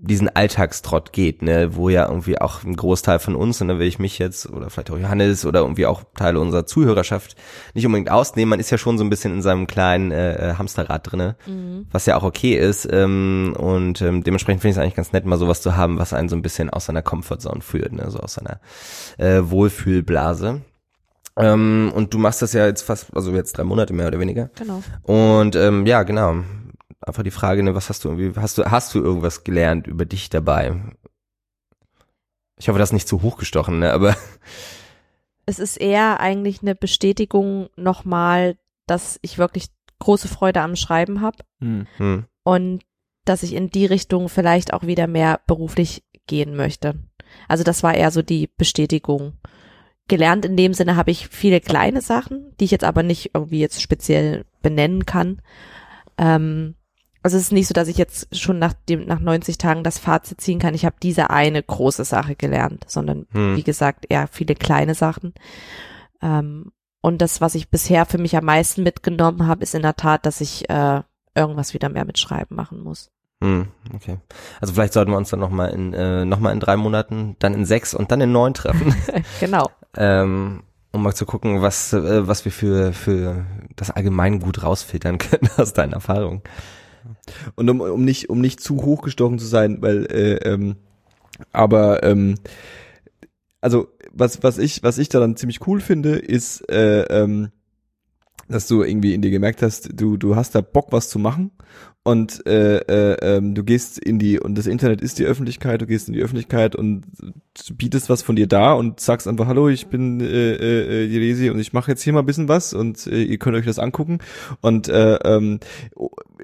diesen 0.05 0.29
Alltagstrott 0.29 1.13
geht, 1.13 1.43
ne, 1.43 1.77
wo 1.77 1.89
ja 1.89 2.09
irgendwie 2.09 2.41
auch 2.41 2.65
ein 2.65 2.75
Großteil 2.75 3.21
von 3.21 3.37
uns, 3.37 3.61
und 3.61 3.69
da 3.69 3.79
will 3.79 3.87
ich 3.87 4.01
mich 4.01 4.19
jetzt 4.19 4.51
oder 4.51 4.69
vielleicht 4.69 4.91
auch 4.91 4.99
Johannes 4.99 5.47
oder 5.47 5.61
irgendwie 5.61 5.87
auch 5.87 6.03
Teile 6.17 6.41
unserer 6.41 6.67
Zuhörerschaft 6.67 7.37
nicht 7.75 7.87
unbedingt 7.87 8.11
ausnehmen, 8.11 8.51
man 8.51 8.59
ist 8.61 8.71
ja 8.71 8.79
schon 8.79 8.99
so 8.99 9.05
ein 9.05 9.11
bisschen 9.11 9.33
in 9.33 9.43
seinem 9.43 9.69
kleinen 9.69 10.11
äh, 10.11 10.51
äh, 10.51 10.55
Hamsterrad 10.55 11.11
drinne, 11.11 11.37
Mhm. 11.47 11.87
was 11.93 12.07
ja 12.07 12.17
auch 12.17 12.25
okay 12.25 12.55
ist 12.59 12.89
ähm, 12.91 13.55
und 13.57 14.03
ähm, 14.03 14.25
dementsprechend 14.25 14.61
finde 14.63 14.73
ich 14.73 14.77
es 14.77 14.83
eigentlich 14.83 14.97
ganz 14.97 15.13
nett, 15.13 15.25
mal 15.25 15.39
sowas 15.39 15.63
zu 15.63 15.77
haben, 15.77 15.99
was 15.99 16.13
einen 16.13 16.29
so 16.29 16.35
ein 16.35 16.43
bisschen 16.43 16.69
aus 16.69 16.87
seiner 16.87 17.03
Comfortzone 17.03 17.61
führt, 17.61 17.93
ne, 17.93 18.11
so 18.11 18.19
aus 18.19 18.35
seiner 18.35 18.59
äh, 19.19 19.41
Wohlfühlblase. 19.51 20.63
Ähm, 21.37 21.91
und 21.95 22.13
du 22.13 22.19
machst 22.19 22.43
das 22.43 22.53
ja 22.53 22.67
jetzt 22.67 22.83
fast, 22.83 23.07
also 23.17 23.33
jetzt 23.33 23.57
drei 23.57 23.65
Monate 23.65 23.95
mehr 23.95 24.09
oder 24.09 24.19
weniger. 24.21 24.51
Genau. 24.59 24.83
Und 25.05 25.57
ähm, 25.57 25.87
ja, 25.87 26.03
genau. 26.03 26.43
Einfach 27.03 27.23
die 27.23 27.31
Frage, 27.31 27.63
ne, 27.63 27.75
was 27.75 27.89
hast 27.89 28.05
du 28.05 28.09
irgendwie, 28.11 28.41
hast 28.41 28.59
du, 28.59 28.65
hast 28.65 28.95
du 28.95 29.03
irgendwas 29.03 29.45
gelernt 29.45 29.87
über 29.87 30.05
dich 30.05 30.31
dabei? 30.31 30.81
Ich 32.57 32.69
hoffe, 32.69 32.79
das 32.79 32.91
ist 32.91 32.95
nicht 32.95 33.09
zu 33.09 33.23
hochgestochen, 33.23 33.79
ne, 33.79 33.93
aber 33.93 34.17
Es 35.47 35.59
ist 35.59 35.77
eher 35.77 36.21
eigentlich 36.21 36.63
eine 36.63 36.75
Bestätigung 36.75 37.69
nochmal, 37.77 38.57
dass 38.87 39.19
ich 39.23 39.39
wirklich 39.39 39.67
große 39.99 40.29
Freude 40.29 40.61
am 40.61 40.77
Schreiben 40.77 41.21
habe 41.21 41.39
Hm. 41.61 41.87
hm, 41.97 42.25
und 42.45 42.83
dass 43.25 43.43
ich 43.43 43.55
in 43.55 43.71
die 43.71 43.87
Richtung 43.87 44.29
vielleicht 44.29 44.73
auch 44.73 44.83
wieder 44.85 45.07
mehr 45.07 45.41
beruflich 45.47 46.05
gehen 46.27 46.57
möchte. 46.57 46.95
Also 47.49 47.65
das 47.65 47.83
war 47.83 47.95
eher 47.95 48.11
so 48.11 48.23
die 48.23 48.49
Bestätigung. 48.57 49.35
Gelernt 50.09 50.45
in 50.45 50.57
dem 50.57 50.75
Sinne 50.75 50.97
habe 50.97 51.11
ich 51.11 51.29
viele 51.29 51.61
kleine 51.61 52.01
Sachen, 52.01 52.55
die 52.59 52.65
ich 52.65 52.71
jetzt 52.73 52.85
aber 52.85 53.03
nicht 53.03 53.31
irgendwie 53.35 53.61
jetzt 53.61 53.81
speziell 53.81 54.45
benennen 54.61 55.07
kann. 55.07 55.41
Ähm, 56.19 56.75
also 57.23 57.37
es 57.37 57.45
ist 57.45 57.53
nicht 57.53 57.69
so, 57.69 57.75
dass 57.75 57.89
ich 57.89 57.99
jetzt 57.99 58.37
schon 58.37 58.59
nach 58.59 58.73
dem 58.89 59.07
nach 59.07 59.21
90 59.21 59.59
Tagen 59.59 59.85
das 59.85 59.99
Fazit 59.99 60.41
ziehen 60.41 60.59
kann. 60.59 60.75
Ich 60.75 60.85
habe 60.85 60.97
diese 61.03 61.31
eine 61.31 61.63
große 61.63 62.05
Sache 62.05 62.35
gelernt, 62.35 62.85
sondern 62.89 63.27
hm. 63.33 63.57
wie 63.57 63.63
gesagt 63.63 64.07
eher 64.09 64.27
viele 64.27 64.55
kleine 64.55 64.95
Sachen. 64.95 65.35
Ähm, 66.21 66.73
und 67.01 67.21
das, 67.21 67.41
was 67.41 67.55
ich 67.55 67.69
bisher 67.69 68.07
für 68.07 68.19
mich 68.19 68.37
am 68.37 68.45
meisten 68.45 68.83
mitgenommen 68.83 69.47
habe, 69.47 69.63
ist 69.63 69.75
in 69.75 69.83
der 69.83 69.97
Tat, 69.97 70.25
dass 70.27 70.41
ich 70.41 70.69
äh, 70.71 71.03
irgendwas 71.35 71.75
wieder 71.75 71.89
mehr 71.89 72.05
mit 72.05 72.19
Schreiben 72.19 72.55
machen 72.55 72.81
muss. 72.81 73.11
Hm, 73.43 73.67
okay. 73.93 74.19
Also 74.61 74.73
vielleicht 74.73 74.93
sollten 74.93 75.11
wir 75.11 75.17
uns 75.17 75.31
dann 75.31 75.41
nochmal 75.41 75.71
in, 75.71 75.93
äh, 75.95 76.25
noch 76.25 76.39
mal 76.39 76.53
in 76.53 76.61
drei 76.61 76.77
Monaten, 76.77 77.35
dann 77.41 77.55
in 77.55 77.65
sechs 77.65 77.93
und 77.93 78.13
dann 78.13 78.21
in 78.21 78.31
neun 78.31 78.55
treffen. 78.55 78.95
genau. 79.41 79.69
ähm, 79.97 80.63
um 80.93 81.03
mal 81.03 81.15
zu 81.15 81.27
gucken, 81.27 81.61
was, 81.61 81.93
äh, 81.93 82.29
was 82.29 82.45
wir 82.45 82.53
für, 82.53 82.93
für 82.93 83.47
das 83.75 83.91
Allgemeingut 83.91 84.63
rausfiltern 84.63 85.19
können 85.19 85.51
aus 85.57 85.73
deinen 85.73 85.93
Erfahrungen. 85.93 86.43
Und 87.55 87.71
um, 87.71 87.81
um 87.81 88.05
nicht, 88.05 88.31
um 88.31 88.41
nicht 88.41 88.61
zu 88.61 88.83
hochgestochen 88.83 89.39
zu 89.39 89.47
sein, 89.47 89.79
weil, 89.81 90.07
äh, 90.07 90.37
ähm, 90.49 90.77
aber 91.53 92.03
ähm, 92.03 92.37
also 93.61 93.89
was, 94.13 94.43
was 94.43 94.59
ich, 94.59 94.83
was 94.83 94.99
ich 94.99 95.09
daran 95.09 95.37
ziemlich 95.37 95.67
cool 95.67 95.81
finde, 95.81 96.17
ist, 96.17 96.69
äh, 96.71 97.03
ähm, 97.03 97.51
dass 98.49 98.67
du 98.67 98.83
irgendwie 98.83 99.15
in 99.15 99.23
dir 99.23 99.31
gemerkt 99.31 99.63
hast, 99.63 99.89
du, 99.95 100.17
du 100.17 100.37
hast 100.37 100.55
da 100.55 100.61
Bock, 100.61 100.89
was 100.91 101.09
zu 101.09 101.19
machen. 101.19 101.53
Und 102.05 102.45
äh, 102.49 102.79
äh, 102.79 103.17
ähm, 103.23 103.55
du 103.55 103.63
gehst 103.63 103.97
in 103.97 104.19
die 104.19 104.41
und 104.41 104.59
das 104.59 104.67
Internet 104.67 105.01
ist 105.01 105.21
die 105.21 105.25
Öffentlichkeit, 105.25 105.81
du 105.81 105.87
gehst 105.87 106.09
in 106.09 106.15
die 106.15 106.21
Öffentlichkeit 106.21 106.75
und 106.75 107.05
bietest 107.75 108.11
was 108.11 108.23
von 108.23 108.35
dir 108.35 108.49
da 108.49 108.73
und 108.73 108.99
sagst 108.99 109.29
einfach 109.29 109.47
Hallo, 109.47 109.69
ich 109.69 109.87
bin 109.87 110.21
äh, 110.21 111.05
äh, 111.05 111.09
die 111.09 111.19
Resi 111.19 111.49
und 111.49 111.61
ich 111.61 111.73
mache 111.73 111.93
jetzt 111.93 112.03
hier 112.03 112.13
mal 112.13 112.19
ein 112.19 112.27
bisschen 112.27 112.49
was 112.49 112.75
und 112.75 113.07
äh, 113.07 113.23
ihr 113.23 113.39
könnt 113.39 113.57
euch 113.57 113.67
das 113.67 113.79
angucken. 113.79 114.19
Und 114.61 114.89
äh, 114.89 115.15
ähm, 115.25 115.61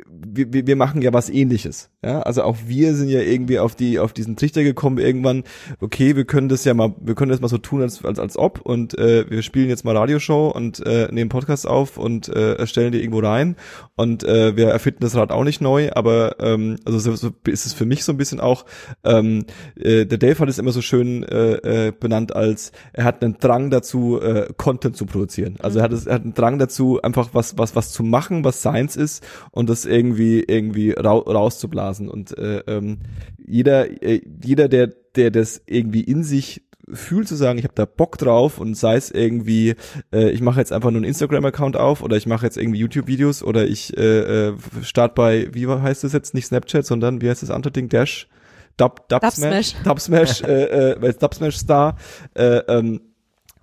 wir, 0.07 0.66
wir 0.66 0.76
machen 0.76 1.03
ja 1.03 1.12
was 1.12 1.30
ähnliches. 1.30 1.90
Ja, 2.05 2.20
also 2.22 2.42
auch 2.42 2.57
wir 2.66 2.94
sind 2.94 3.09
ja 3.09 3.20
irgendwie 3.20 3.59
auf 3.59 3.74
die 3.74 3.99
auf 3.99 4.12
diesen 4.12 4.36
Trichter 4.36 4.62
gekommen 4.62 4.99
irgendwann. 4.99 5.42
Okay, 5.80 6.14
wir 6.14 6.24
können 6.24 6.49
das 6.49 6.64
ja 6.64 6.72
mal, 6.74 6.94
wir 7.01 7.14
können 7.16 7.30
das 7.30 7.40
mal 7.40 7.49
so 7.49 7.59
tun 7.59 7.82
als 7.82 8.05
als, 8.05 8.18
als 8.18 8.36
ob 8.36 8.61
und 8.61 8.96
äh, 8.99 9.28
wir 9.28 9.42
spielen 9.42 9.68
jetzt 9.68 9.84
mal 9.84 9.96
Radioshow 9.96 10.49
und 10.49 10.84
äh, 10.86 11.09
nehmen 11.11 11.28
Podcast 11.28 11.66
auf 11.66 11.99
und 11.99 12.28
äh, 12.28 12.64
stellen 12.66 12.92
die 12.92 13.01
irgendwo 13.01 13.18
rein 13.18 13.57
und 13.96 14.22
äh, 14.22 14.57
wir 14.57 14.68
erfinden 14.68 15.01
das 15.01 15.16
Rad 15.16 15.32
auch 15.32 15.42
nicht 15.42 15.61
neu, 15.61 15.90
aber 15.92 16.36
ähm, 16.38 16.76
also 16.84 16.99
so, 17.01 17.16
so 17.16 17.30
ist 17.46 17.66
es 17.66 17.72
für 17.72 17.86
mich 17.86 18.05
so 18.05 18.12
ein 18.12 18.16
bisschen 18.16 18.38
auch. 18.38 18.64
Ähm, 19.05 19.44
äh, 19.76 20.07
der 20.07 20.18
Dave 20.18 20.38
hat 20.38 20.49
es 20.49 20.59
immer 20.59 20.72
so 20.72 20.82
schön 20.82 21.24
äh, 21.24 21.86
äh, 21.88 21.92
benannt 21.92 22.36
als 22.36 22.70
er 22.92 23.05
hat 23.05 23.24
einen 23.24 23.38
Drang 23.38 23.70
dazu 23.70 24.20
äh, 24.20 24.53
Content 24.57 24.96
zu 24.96 25.07
produzieren. 25.07 25.57
Also 25.61 25.80
er 25.80 25.84
hat 25.84 25.92
es, 25.92 26.07
er 26.07 26.14
hat 26.14 26.22
einen 26.22 26.34
Drang 26.34 26.59
dazu 26.59 27.03
einfach 27.03 27.30
was 27.32 27.59
was 27.59 27.74
was 27.74 27.90
zu 27.90 28.05
machen, 28.05 28.44
was 28.44 28.61
Science 28.61 28.94
ist 28.94 29.26
und 29.51 29.68
das 29.68 29.84
irgendwie 29.89 30.45
irgendwie 30.47 30.93
ra 30.93 31.12
rauszublasen. 31.12 32.09
Und 32.09 32.36
äh, 32.39 32.59
ähm, 32.66 32.99
jeder 33.39 34.03
äh, 34.03 34.20
jeder 34.45 34.68
der 34.68 34.89
der 35.16 35.30
das 35.30 35.62
irgendwie 35.66 36.03
in 36.03 36.22
sich 36.22 36.62
fühlt 36.93 37.28
zu 37.28 37.34
sagen, 37.34 37.59
ich 37.59 37.64
habe 37.64 37.74
da 37.74 37.84
Bock 37.84 38.18
drauf 38.18 38.59
und 38.59 38.74
sei 38.74 38.97
es 38.97 39.11
irgendwie, 39.11 39.74
äh, 40.12 40.30
ich 40.30 40.41
mache 40.41 40.61
jetzt 40.61 40.72
einfach 40.72 40.91
nur 40.91 40.99
einen 40.99 41.09
Instagram-Account 41.09 41.76
auf 41.76 42.03
oder 42.03 42.16
ich 42.16 42.26
mache 42.26 42.47
jetzt 42.47 42.57
irgendwie 42.57 42.78
YouTube-Videos 42.78 43.43
oder 43.43 43.66
ich 43.66 43.97
äh, 43.97 44.49
äh, 44.49 44.55
start 44.82 45.14
bei, 45.14 45.49
wie 45.53 45.66
heißt 45.66 46.05
das 46.05 46.12
jetzt, 46.12 46.34
nicht 46.34 46.47
Snapchat, 46.47 46.86
sondern 46.86 47.20
wie 47.20 47.28
heißt 47.28 47.43
das 47.43 47.51
andere 47.51 47.72
Ding, 47.72 47.89
Dash, 47.89 48.28
Dub, 48.76 49.09
Dub, 49.09 49.20
Dub 49.20 49.32
Smash, 49.32 49.74
Dub 49.84 50.01
Smash, 50.01 50.43
äh, 50.43 50.93
äh, 50.93 51.14
Dub 51.14 51.34
Smash 51.34 51.57
Star, 51.57 51.97
äh, 52.34 52.59
ähm, 52.68 53.01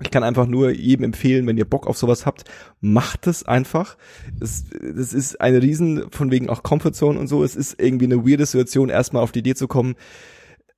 ich 0.02 0.12
kann 0.12 0.24
einfach 0.24 0.48
nur 0.48 0.72
jedem 0.72 1.06
empfehlen, 1.06 1.48
wenn 1.48 1.58
ihr 1.58 1.66
Bock 1.66 1.88
auf 1.88 1.98
sowas 1.98 2.26
habt, 2.26 2.44
macht 2.82 3.28
es 3.28 3.44
einfach. 3.44 3.98
Es, 4.42 4.66
das 4.82 5.14
ist 5.14 5.40
eine 5.40 5.62
riesen, 5.62 6.12
von 6.12 6.32
wegen 6.32 6.50
auch 6.50 6.64
Comfortzone 6.64 7.18
und 7.20 7.28
so. 7.28 7.44
Es 7.44 7.56
ist 7.56 7.80
irgendwie 7.80 8.06
eine 8.06 8.26
weirde 8.26 8.46
Situation, 8.46 8.90
erstmal 8.90 9.24
auf 9.24 9.32
die 9.32 9.40
Idee 9.40 9.56
zu 9.56 9.68
kommen. 9.68 9.96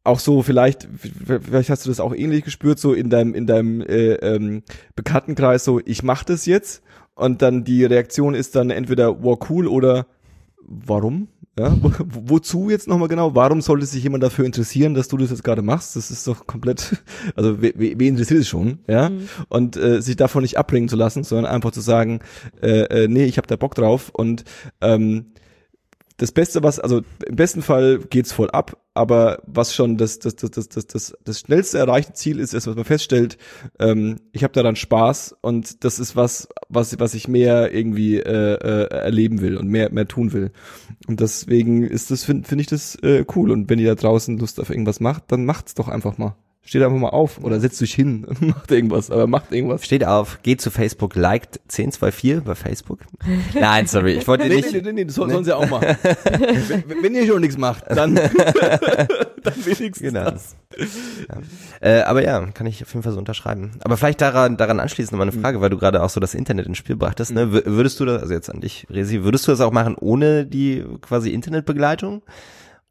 Auch 0.04 0.20
so, 0.20 0.42
vielleicht, 0.42 0.88
vielleicht 1.26 1.70
hast 1.70 1.86
du 1.86 1.90
das 1.90 2.00
auch 2.00 2.16
ähnlich 2.16 2.44
gespürt, 2.44 2.80
so 2.80 2.94
in 2.94 3.10
deinem, 3.10 3.34
in 3.34 3.48
deinem 3.48 3.82
äh, 3.82 4.14
ähm, 4.14 4.64
Bekanntenkreis, 4.96 5.66
so, 5.66 5.82
ich 5.84 6.04
mach 6.04 6.24
das 6.24 6.46
jetzt. 6.46 6.84
Und 7.16 7.42
dann 7.42 7.64
die 7.64 7.84
Reaktion 7.84 8.36
ist 8.36 8.56
dann 8.56 8.70
entweder, 8.70 9.24
wow, 9.24 9.40
cool 9.50 9.68
oder 9.68 10.06
warum? 10.62 11.30
Ja, 11.60 11.76
wo, 11.82 11.92
wozu 12.08 12.70
jetzt 12.70 12.88
nochmal 12.88 13.08
genau? 13.08 13.34
Warum 13.34 13.62
sollte 13.62 13.86
sich 13.88 14.04
jemand 14.04 14.24
dafür 14.24 14.46
interessieren, 14.46 14.94
dass 14.94 15.08
du 15.08 15.18
das 15.18 15.32
jetzt 15.32 15.44
gerade 15.44 15.64
machst? 15.64 15.96
Das 15.96 16.12
ist 16.12 16.28
doch 16.28 16.46
komplett, 16.46 17.04
also 17.36 17.62
wen 17.62 18.00
we 18.00 18.06
interessiert 18.06 18.42
es 18.42 18.48
schon, 18.48 18.80
ja? 18.88 19.10
Mhm. 19.10 19.28
Und 19.50 19.76
äh, 19.76 20.02
sich 20.02 20.16
davon 20.16 20.44
nicht 20.44 20.58
abbringen 20.58 20.88
zu 20.88 20.96
lassen, 20.96 21.24
sondern 21.24 21.52
einfach 21.52 21.72
zu 21.72 21.82
sagen, 21.82 22.20
äh, 22.62 23.04
äh, 23.04 23.08
nee, 23.08 23.26
ich 23.26 23.38
habe 23.38 23.48
da 23.48 23.56
Bock 23.56 23.74
drauf 23.74 24.10
und 24.14 24.44
ähm, 24.82 25.32
das 26.18 26.32
Beste, 26.32 26.64
was, 26.64 26.80
also 26.80 27.02
im 27.26 27.36
besten 27.36 27.62
Fall 27.62 28.00
geht's 28.00 28.32
voll 28.32 28.50
ab, 28.50 28.78
aber 28.98 29.42
was 29.46 29.74
schon 29.74 29.98
das, 29.98 30.20
das, 30.20 30.36
das, 30.36 30.52
das, 30.52 30.70
das, 30.70 30.88
das, 30.88 31.18
das 31.24 31.40
schnellste 31.40 31.78
erreichte 31.78 32.14
Ziel 32.14 32.40
ist, 32.40 32.54
ist, 32.54 32.68
was 32.68 32.76
man 32.76 32.86
feststellt, 32.86 33.38
ähm, 33.80 34.18
ich 34.32 34.44
habe 34.44 34.54
daran 34.54 34.76
Spaß 34.76 35.36
und 35.42 35.84
das 35.84 36.00
ist 36.00 36.16
was, 36.16 36.50
was, 36.70 37.00
was 37.00 37.14
ich 37.14 37.28
mehr 37.28 37.74
irgendwie 37.74 38.18
äh, 38.18 38.56
äh, 38.56 38.88
erleben 38.90 39.42
will 39.42 39.58
und 39.58 39.68
mehr, 39.68 39.92
mehr 39.92 40.08
tun 40.08 40.34
will. 40.34 40.52
Und 41.08 41.20
deswegen 41.20 41.84
ist 41.84 42.12
das, 42.12 42.24
finde 42.24 42.48
find 42.48 42.62
ich 42.62 42.68
das 42.68 42.96
äh, 43.04 43.26
cool. 43.36 43.52
Und 43.52 43.70
wenn 43.70 43.80
ihr 43.80 43.96
da 43.96 43.96
draußen 43.96 44.38
Lust 44.38 44.60
auf 44.60 44.70
irgendwas 44.70 45.00
macht, 45.00 45.32
dann 45.32 45.46
macht's 45.46 45.76
doch 45.76 45.88
einfach 45.88 46.18
mal. 46.18 46.36
Steht 46.68 46.84
einfach 46.84 46.98
mal 46.98 47.12
auf 47.12 47.42
oder 47.42 47.62
setzt 47.62 47.82
euch 47.82 47.94
hin 47.94 48.26
und 48.26 48.42
macht 48.50 48.70
irgendwas, 48.72 49.10
aber 49.10 49.26
macht 49.26 49.54
irgendwas. 49.54 49.86
Steht 49.86 50.06
auf, 50.06 50.44
geht 50.44 50.60
zu 50.60 50.70
Facebook, 50.70 51.16
liked 51.16 51.62
1024 51.70 52.44
bei 52.44 52.56
Facebook. 52.56 53.00
Nein, 53.54 53.88
sorry, 53.88 54.16
ich 54.16 54.28
wollte 54.28 54.50
nee, 54.50 54.58
nicht. 54.58 54.74
Nee, 54.74 54.82
nee, 54.82 54.92
nee, 54.92 55.06
das 55.06 55.16
sollen 55.16 55.32
nee. 55.32 55.44
sie 55.46 55.56
auch 55.56 55.70
machen. 55.70 55.96
wenn, 56.68 57.04
wenn, 57.04 57.16
ihr 57.16 57.26
schon 57.26 57.40
nichts 57.40 57.58
macht, 57.58 57.86
dann, 57.88 58.16
dann 59.44 59.54
wenigstens 59.64 60.00
genau. 60.00 60.30
das. 60.30 60.58
Ja. 61.30 61.38
Äh, 61.80 62.02
aber 62.02 62.22
ja, 62.22 62.46
kann 62.48 62.68
ich 62.68 62.84
auf 62.84 62.92
jeden 62.94 63.04
Fall 63.04 63.14
so 63.14 63.20
unterschreiben. 63.20 63.72
Aber 63.86 63.96
vielleicht 63.96 64.20
daran, 64.20 64.58
daran 64.58 64.82
anschließend 64.82 65.14
nochmal 65.14 65.30
eine 65.30 65.38
mhm. 65.38 65.42
Frage, 65.42 65.60
mhm. 65.60 65.62
weil 65.62 65.70
du 65.70 65.78
gerade 65.78 66.04
auch 66.04 66.10
so 66.10 66.20
das 66.20 66.36
Internet 66.36 66.66
ins 66.66 66.80
Spiel 66.80 66.98
brachtest. 66.98 67.32
Ne? 67.32 67.46
Mhm. 67.46 67.62
Würdest 67.64 67.98
du 68.02 68.04
das, 68.04 68.22
also 68.22 68.34
jetzt 68.34 68.50
an 68.50 68.60
dich, 68.60 68.86
Resi, 68.90 69.24
würdest 69.24 69.48
du 69.48 69.52
das 69.52 69.62
auch 69.62 69.72
machen 69.72 69.96
ohne 69.96 70.46
die 70.46 70.84
quasi 71.00 71.30
Internetbegleitung? 71.30 72.24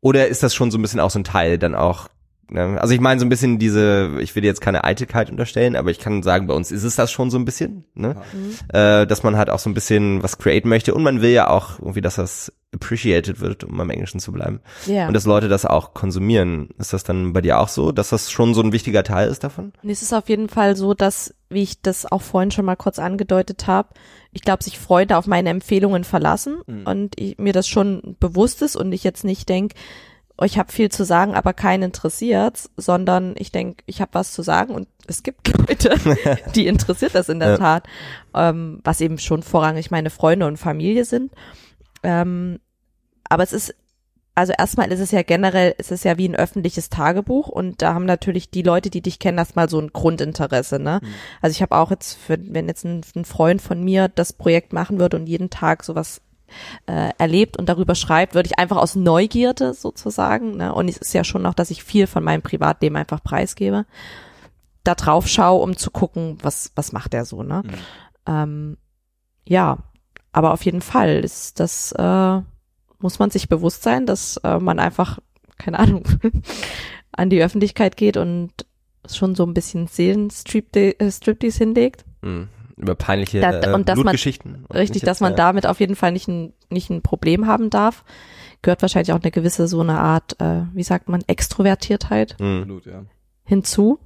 Oder 0.00 0.28
ist 0.28 0.42
das 0.42 0.54
schon 0.54 0.70
so 0.70 0.78
ein 0.78 0.82
bisschen 0.82 1.00
auch 1.00 1.10
so 1.10 1.18
ein 1.18 1.24
Teil 1.24 1.58
dann 1.58 1.74
auch 1.74 2.08
Ne? 2.48 2.80
Also 2.80 2.94
ich 2.94 3.00
meine 3.00 3.18
so 3.18 3.26
ein 3.26 3.28
bisschen 3.28 3.58
diese, 3.58 4.18
ich 4.20 4.34
will 4.36 4.44
jetzt 4.44 4.60
keine 4.60 4.84
Eitelkeit 4.84 5.30
unterstellen, 5.30 5.74
aber 5.76 5.90
ich 5.90 5.98
kann 5.98 6.22
sagen, 6.22 6.46
bei 6.46 6.54
uns 6.54 6.70
ist 6.70 6.84
es 6.84 6.94
das 6.94 7.10
schon 7.10 7.30
so 7.30 7.38
ein 7.38 7.44
bisschen, 7.44 7.84
ne? 7.94 8.16
Mhm. 8.32 8.54
Äh, 8.72 9.06
dass 9.06 9.22
man 9.22 9.36
halt 9.36 9.50
auch 9.50 9.58
so 9.58 9.68
ein 9.68 9.74
bisschen 9.74 10.22
was 10.22 10.38
createn 10.38 10.68
möchte 10.68 10.94
und 10.94 11.02
man 11.02 11.22
will 11.22 11.30
ja 11.30 11.48
auch 11.48 11.80
irgendwie, 11.80 12.00
dass 12.00 12.16
das 12.16 12.52
appreciated 12.74 13.40
wird, 13.40 13.64
um 13.64 13.76
beim 13.76 13.90
Englischen 13.90 14.20
zu 14.20 14.32
bleiben. 14.32 14.60
Yeah. 14.86 15.08
Und 15.08 15.14
dass 15.14 15.24
Leute 15.24 15.48
das 15.48 15.64
auch 15.64 15.94
konsumieren. 15.94 16.68
Ist 16.78 16.92
das 16.92 17.04
dann 17.04 17.32
bei 17.32 17.40
dir 17.40 17.58
auch 17.58 17.68
so, 17.68 17.90
dass 17.90 18.10
das 18.10 18.30
schon 18.30 18.54
so 18.54 18.62
ein 18.62 18.72
wichtiger 18.72 19.02
Teil 19.02 19.28
ist 19.28 19.44
davon? 19.44 19.72
Es 19.82 20.02
ist 20.02 20.12
auf 20.12 20.28
jeden 20.28 20.48
Fall 20.48 20.76
so, 20.76 20.92
dass, 20.94 21.34
wie 21.48 21.62
ich 21.62 21.80
das 21.80 22.10
auch 22.10 22.22
vorhin 22.22 22.50
schon 22.50 22.64
mal 22.64 22.76
kurz 22.76 22.98
angedeutet 22.98 23.66
habe, 23.66 23.88
ich 24.32 24.42
glaube, 24.42 24.62
sich 24.62 24.78
Freunde 24.78 25.16
auf 25.16 25.26
meine 25.26 25.48
Empfehlungen 25.48 26.04
verlassen 26.04 26.58
mhm. 26.66 26.86
und 26.86 27.18
ich, 27.18 27.38
mir 27.38 27.54
das 27.54 27.66
schon 27.66 28.16
bewusst 28.20 28.60
ist 28.62 28.76
und 28.76 28.92
ich 28.92 29.02
jetzt 29.02 29.24
nicht 29.24 29.48
denke, 29.48 29.74
ich 30.42 30.58
habe 30.58 30.70
viel 30.70 30.90
zu 30.90 31.04
sagen, 31.04 31.34
aber 31.34 31.54
keinen 31.54 31.84
interessiert, 31.84 32.68
sondern 32.76 33.34
ich 33.38 33.52
denke, 33.52 33.82
ich 33.86 34.00
habe 34.00 34.14
was 34.14 34.32
zu 34.32 34.42
sagen 34.42 34.74
und 34.74 34.86
es 35.06 35.22
gibt 35.22 35.48
Leute, 35.68 35.96
die 36.54 36.66
interessiert 36.66 37.14
das 37.14 37.28
in 37.28 37.40
der 37.40 37.50
ja. 37.50 37.56
Tat, 37.56 37.84
ähm, 38.34 38.80
was 38.84 39.00
eben 39.00 39.18
schon 39.18 39.42
vorrangig 39.42 39.90
meine 39.90 40.10
Freunde 40.10 40.46
und 40.46 40.58
Familie 40.58 41.04
sind. 41.04 41.32
Ähm, 42.02 42.60
aber 43.28 43.42
es 43.42 43.54
ist, 43.54 43.74
also 44.34 44.52
erstmal 44.56 44.92
ist 44.92 45.00
es 45.00 45.10
ja 45.10 45.22
generell, 45.22 45.74
ist 45.78 45.90
es 45.90 46.04
ja 46.04 46.18
wie 46.18 46.28
ein 46.28 46.36
öffentliches 46.36 46.90
Tagebuch 46.90 47.48
und 47.48 47.80
da 47.80 47.94
haben 47.94 48.04
natürlich 48.04 48.50
die 48.50 48.62
Leute, 48.62 48.90
die 48.90 49.00
dich 49.00 49.18
kennen, 49.18 49.38
erstmal 49.38 49.70
so 49.70 49.80
ein 49.80 49.92
Grundinteresse. 49.94 50.78
Ne? 50.78 51.00
Mhm. 51.02 51.08
Also 51.40 51.52
ich 51.52 51.62
habe 51.62 51.74
auch 51.74 51.90
jetzt, 51.90 52.18
für, 52.18 52.36
wenn 52.38 52.68
jetzt 52.68 52.84
ein, 52.84 53.00
ein 53.14 53.24
Freund 53.24 53.62
von 53.62 53.82
mir 53.82 54.08
das 54.08 54.34
Projekt 54.34 54.74
machen 54.74 55.00
würde 55.00 55.16
und 55.16 55.26
jeden 55.26 55.48
Tag 55.48 55.82
sowas 55.82 56.20
äh, 56.86 57.10
erlebt 57.18 57.56
und 57.56 57.68
darüber 57.68 57.94
schreibt, 57.94 58.34
würde 58.34 58.48
ich 58.48 58.58
einfach 58.58 58.76
aus 58.76 58.94
Neugierde 58.94 59.74
sozusagen, 59.74 60.56
ne? 60.56 60.74
und 60.74 60.88
es 60.88 60.96
ist 60.96 61.12
ja 61.12 61.24
schon 61.24 61.42
noch, 61.42 61.54
dass 61.54 61.70
ich 61.70 61.84
viel 61.84 62.06
von 62.06 62.24
meinem 62.24 62.42
Privatleben 62.42 62.96
einfach 62.96 63.22
preisgebe, 63.22 63.86
da 64.84 64.94
drauf 64.94 65.26
schaue, 65.28 65.62
um 65.62 65.76
zu 65.76 65.90
gucken, 65.90 66.38
was, 66.42 66.72
was 66.76 66.92
macht 66.92 67.14
er 67.14 67.24
so, 67.24 67.42
ne? 67.42 67.62
Mhm. 67.64 67.72
Ähm, 68.26 68.76
ja, 69.44 69.78
aber 70.32 70.52
auf 70.52 70.64
jeden 70.64 70.82
Fall 70.82 71.24
ist 71.24 71.60
das, 71.60 71.92
äh, 71.92 72.40
muss 72.98 73.18
man 73.18 73.30
sich 73.30 73.48
bewusst 73.48 73.82
sein, 73.82 74.06
dass 74.06 74.36
äh, 74.38 74.58
man 74.58 74.78
einfach, 74.78 75.18
keine 75.58 75.78
Ahnung, 75.78 76.04
an 77.12 77.30
die 77.30 77.42
Öffentlichkeit 77.42 77.96
geht 77.96 78.16
und 78.16 78.52
schon 79.06 79.34
so 79.34 79.44
ein 79.44 79.54
bisschen 79.54 79.86
Seelenstriptease 79.86 81.58
hinlegt. 81.58 82.04
Mhm 82.22 82.48
über 82.76 82.94
peinliche 82.94 83.40
da, 83.40 83.60
äh, 83.60 83.72
und 83.72 83.88
dass 83.88 83.94
Blutgeschichten. 83.98 84.66
Man, 84.68 84.78
richtig, 84.78 85.02
dass 85.02 85.20
man 85.20 85.34
damit 85.34 85.66
auf 85.66 85.80
jeden 85.80 85.96
Fall 85.96 86.12
nicht 86.12 86.28
ein, 86.28 86.52
nicht 86.68 86.90
ein 86.90 87.02
Problem 87.02 87.46
haben 87.46 87.70
darf. 87.70 88.04
Gehört 88.62 88.82
wahrscheinlich 88.82 89.12
auch 89.12 89.22
eine 89.22 89.30
gewisse 89.30 89.68
so 89.68 89.80
eine 89.80 89.98
Art, 89.98 90.40
äh, 90.40 90.62
wie 90.72 90.82
sagt 90.82 91.08
man, 91.08 91.22
Extrovertiertheit 91.26 92.36
mhm. 92.38 92.80
hinzu. 93.44 93.98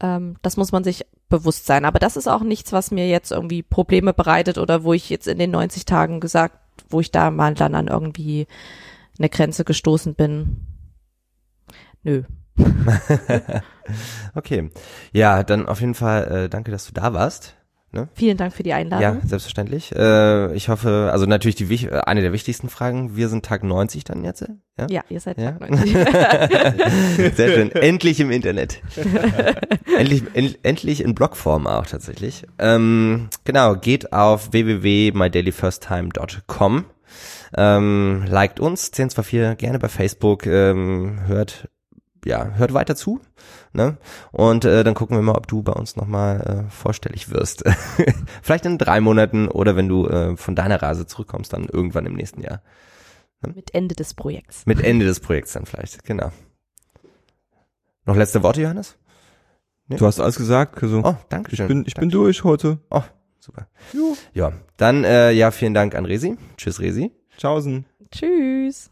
Ähm, 0.00 0.36
das 0.42 0.56
muss 0.56 0.72
man 0.72 0.84
sich 0.84 1.06
bewusst 1.28 1.66
sein. 1.66 1.84
Aber 1.84 1.98
das 1.98 2.16
ist 2.16 2.28
auch 2.28 2.42
nichts, 2.42 2.72
was 2.72 2.90
mir 2.90 3.08
jetzt 3.08 3.32
irgendwie 3.32 3.62
Probleme 3.62 4.12
bereitet 4.12 4.58
oder 4.58 4.84
wo 4.84 4.92
ich 4.92 5.08
jetzt 5.08 5.26
in 5.26 5.38
den 5.38 5.50
90 5.50 5.84
Tagen 5.86 6.20
gesagt, 6.20 6.58
wo 6.88 7.00
ich 7.00 7.10
da 7.10 7.30
mal 7.30 7.54
dann 7.54 7.74
an 7.74 7.88
irgendwie 7.88 8.46
eine 9.18 9.28
Grenze 9.28 9.64
gestoßen 9.64 10.14
bin. 10.14 10.66
Nö. 12.02 12.24
okay. 14.34 14.70
Ja, 15.12 15.42
dann 15.42 15.66
auf 15.66 15.80
jeden 15.80 15.94
Fall 15.94 16.44
äh, 16.44 16.48
danke, 16.48 16.70
dass 16.70 16.86
du 16.86 16.92
da 16.92 17.12
warst. 17.12 17.56
Ne? 17.92 18.08
Vielen 18.14 18.36
Dank 18.36 18.52
für 18.52 18.62
die 18.62 18.74
Einladung. 18.74 19.02
Ja, 19.02 19.16
selbstverständlich. 19.24 19.94
Äh, 19.94 20.54
ich 20.54 20.68
hoffe, 20.68 21.08
also 21.12 21.24
natürlich 21.24 21.54
die 21.54 21.86
äh, 21.86 22.00
eine 22.00 22.20
der 22.20 22.32
wichtigsten 22.32 22.68
Fragen. 22.68 23.16
Wir 23.16 23.28
sind 23.28 23.46
Tag 23.46 23.64
90 23.64 24.04
dann 24.04 24.22
jetzt. 24.24 24.44
Ja. 24.78 24.86
Ja, 24.90 25.02
ihr 25.08 25.20
seid 25.20 25.38
Ja. 25.38 25.52
Tag 25.52 25.70
90. 25.70 25.92
Sehr 27.36 27.54
schön. 27.54 27.72
Endlich 27.72 28.20
im 28.20 28.30
Internet. 28.30 28.82
endlich, 29.98 30.24
en, 30.34 30.54
endlich 30.62 31.02
in 31.02 31.14
Blogform 31.14 31.66
auch 31.66 31.86
tatsächlich. 31.86 32.44
Ähm, 32.58 33.30
genau, 33.44 33.76
geht 33.76 34.12
auf 34.12 34.52
www.mydailyfirsttime.com. 34.52 36.84
Ähm, 37.56 38.24
liked 38.28 38.60
uns, 38.60 38.88
1024 38.88 39.56
gerne 39.56 39.78
bei 39.78 39.88
Facebook, 39.88 40.44
ähm, 40.46 41.20
hört, 41.26 41.70
ja, 42.26 42.52
hört 42.56 42.74
weiter 42.74 42.96
zu. 42.96 43.20
Ne? 43.72 43.96
Und 44.32 44.64
äh, 44.64 44.84
dann 44.84 44.94
gucken 44.94 45.16
wir 45.16 45.22
mal, 45.22 45.36
ob 45.36 45.46
du 45.46 45.62
bei 45.62 45.72
uns 45.72 45.96
nochmal 45.96 46.66
äh, 46.66 46.70
vorstellig 46.70 47.30
wirst. 47.30 47.64
Vielleicht 48.42 48.66
in 48.66 48.78
drei 48.78 49.00
Monaten 49.00 49.48
oder 49.48 49.76
wenn 49.76 49.88
du 49.88 50.06
äh, 50.08 50.36
von 50.36 50.54
deiner 50.54 50.82
Reise 50.82 51.06
zurückkommst, 51.06 51.52
dann 51.52 51.64
irgendwann 51.64 52.06
im 52.06 52.14
nächsten 52.14 52.42
Jahr. 52.42 52.62
Mit 53.54 53.74
Ende 53.74 53.94
des 53.94 54.14
Projekts. 54.14 54.66
Mit 54.66 54.82
Ende 54.82 55.04
des 55.06 55.20
Projekts 55.20 55.52
dann 55.52 55.66
vielleicht, 55.66 56.04
genau. 56.04 56.32
Noch 58.04 58.16
letzte 58.16 58.42
Worte, 58.42 58.62
Johannes? 58.62 58.96
Du 59.88 60.04
hast 60.04 60.18
alles 60.18 60.36
gesagt. 60.36 60.82
Also, 60.82 61.02
Oh, 61.04 61.14
danke 61.28 61.52
ich 61.52 61.58
schön. 61.58 61.68
bin, 61.68 61.84
ich 61.86 61.94
bin 61.94 62.10
durch 62.10 62.42
heute. 62.42 62.78
Oh, 62.90 63.02
super. 63.38 63.68
Ja, 64.32 64.52
dann 64.78 65.04
äh, 65.04 65.30
ja, 65.30 65.50
vielen 65.52 65.74
Dank 65.74 65.94
an 65.94 66.06
Resi. 66.06 66.36
Tschüss, 66.56 66.80
Resi. 66.80 67.12
Tschaußen. 67.36 67.84
Tschüss. 68.10 68.90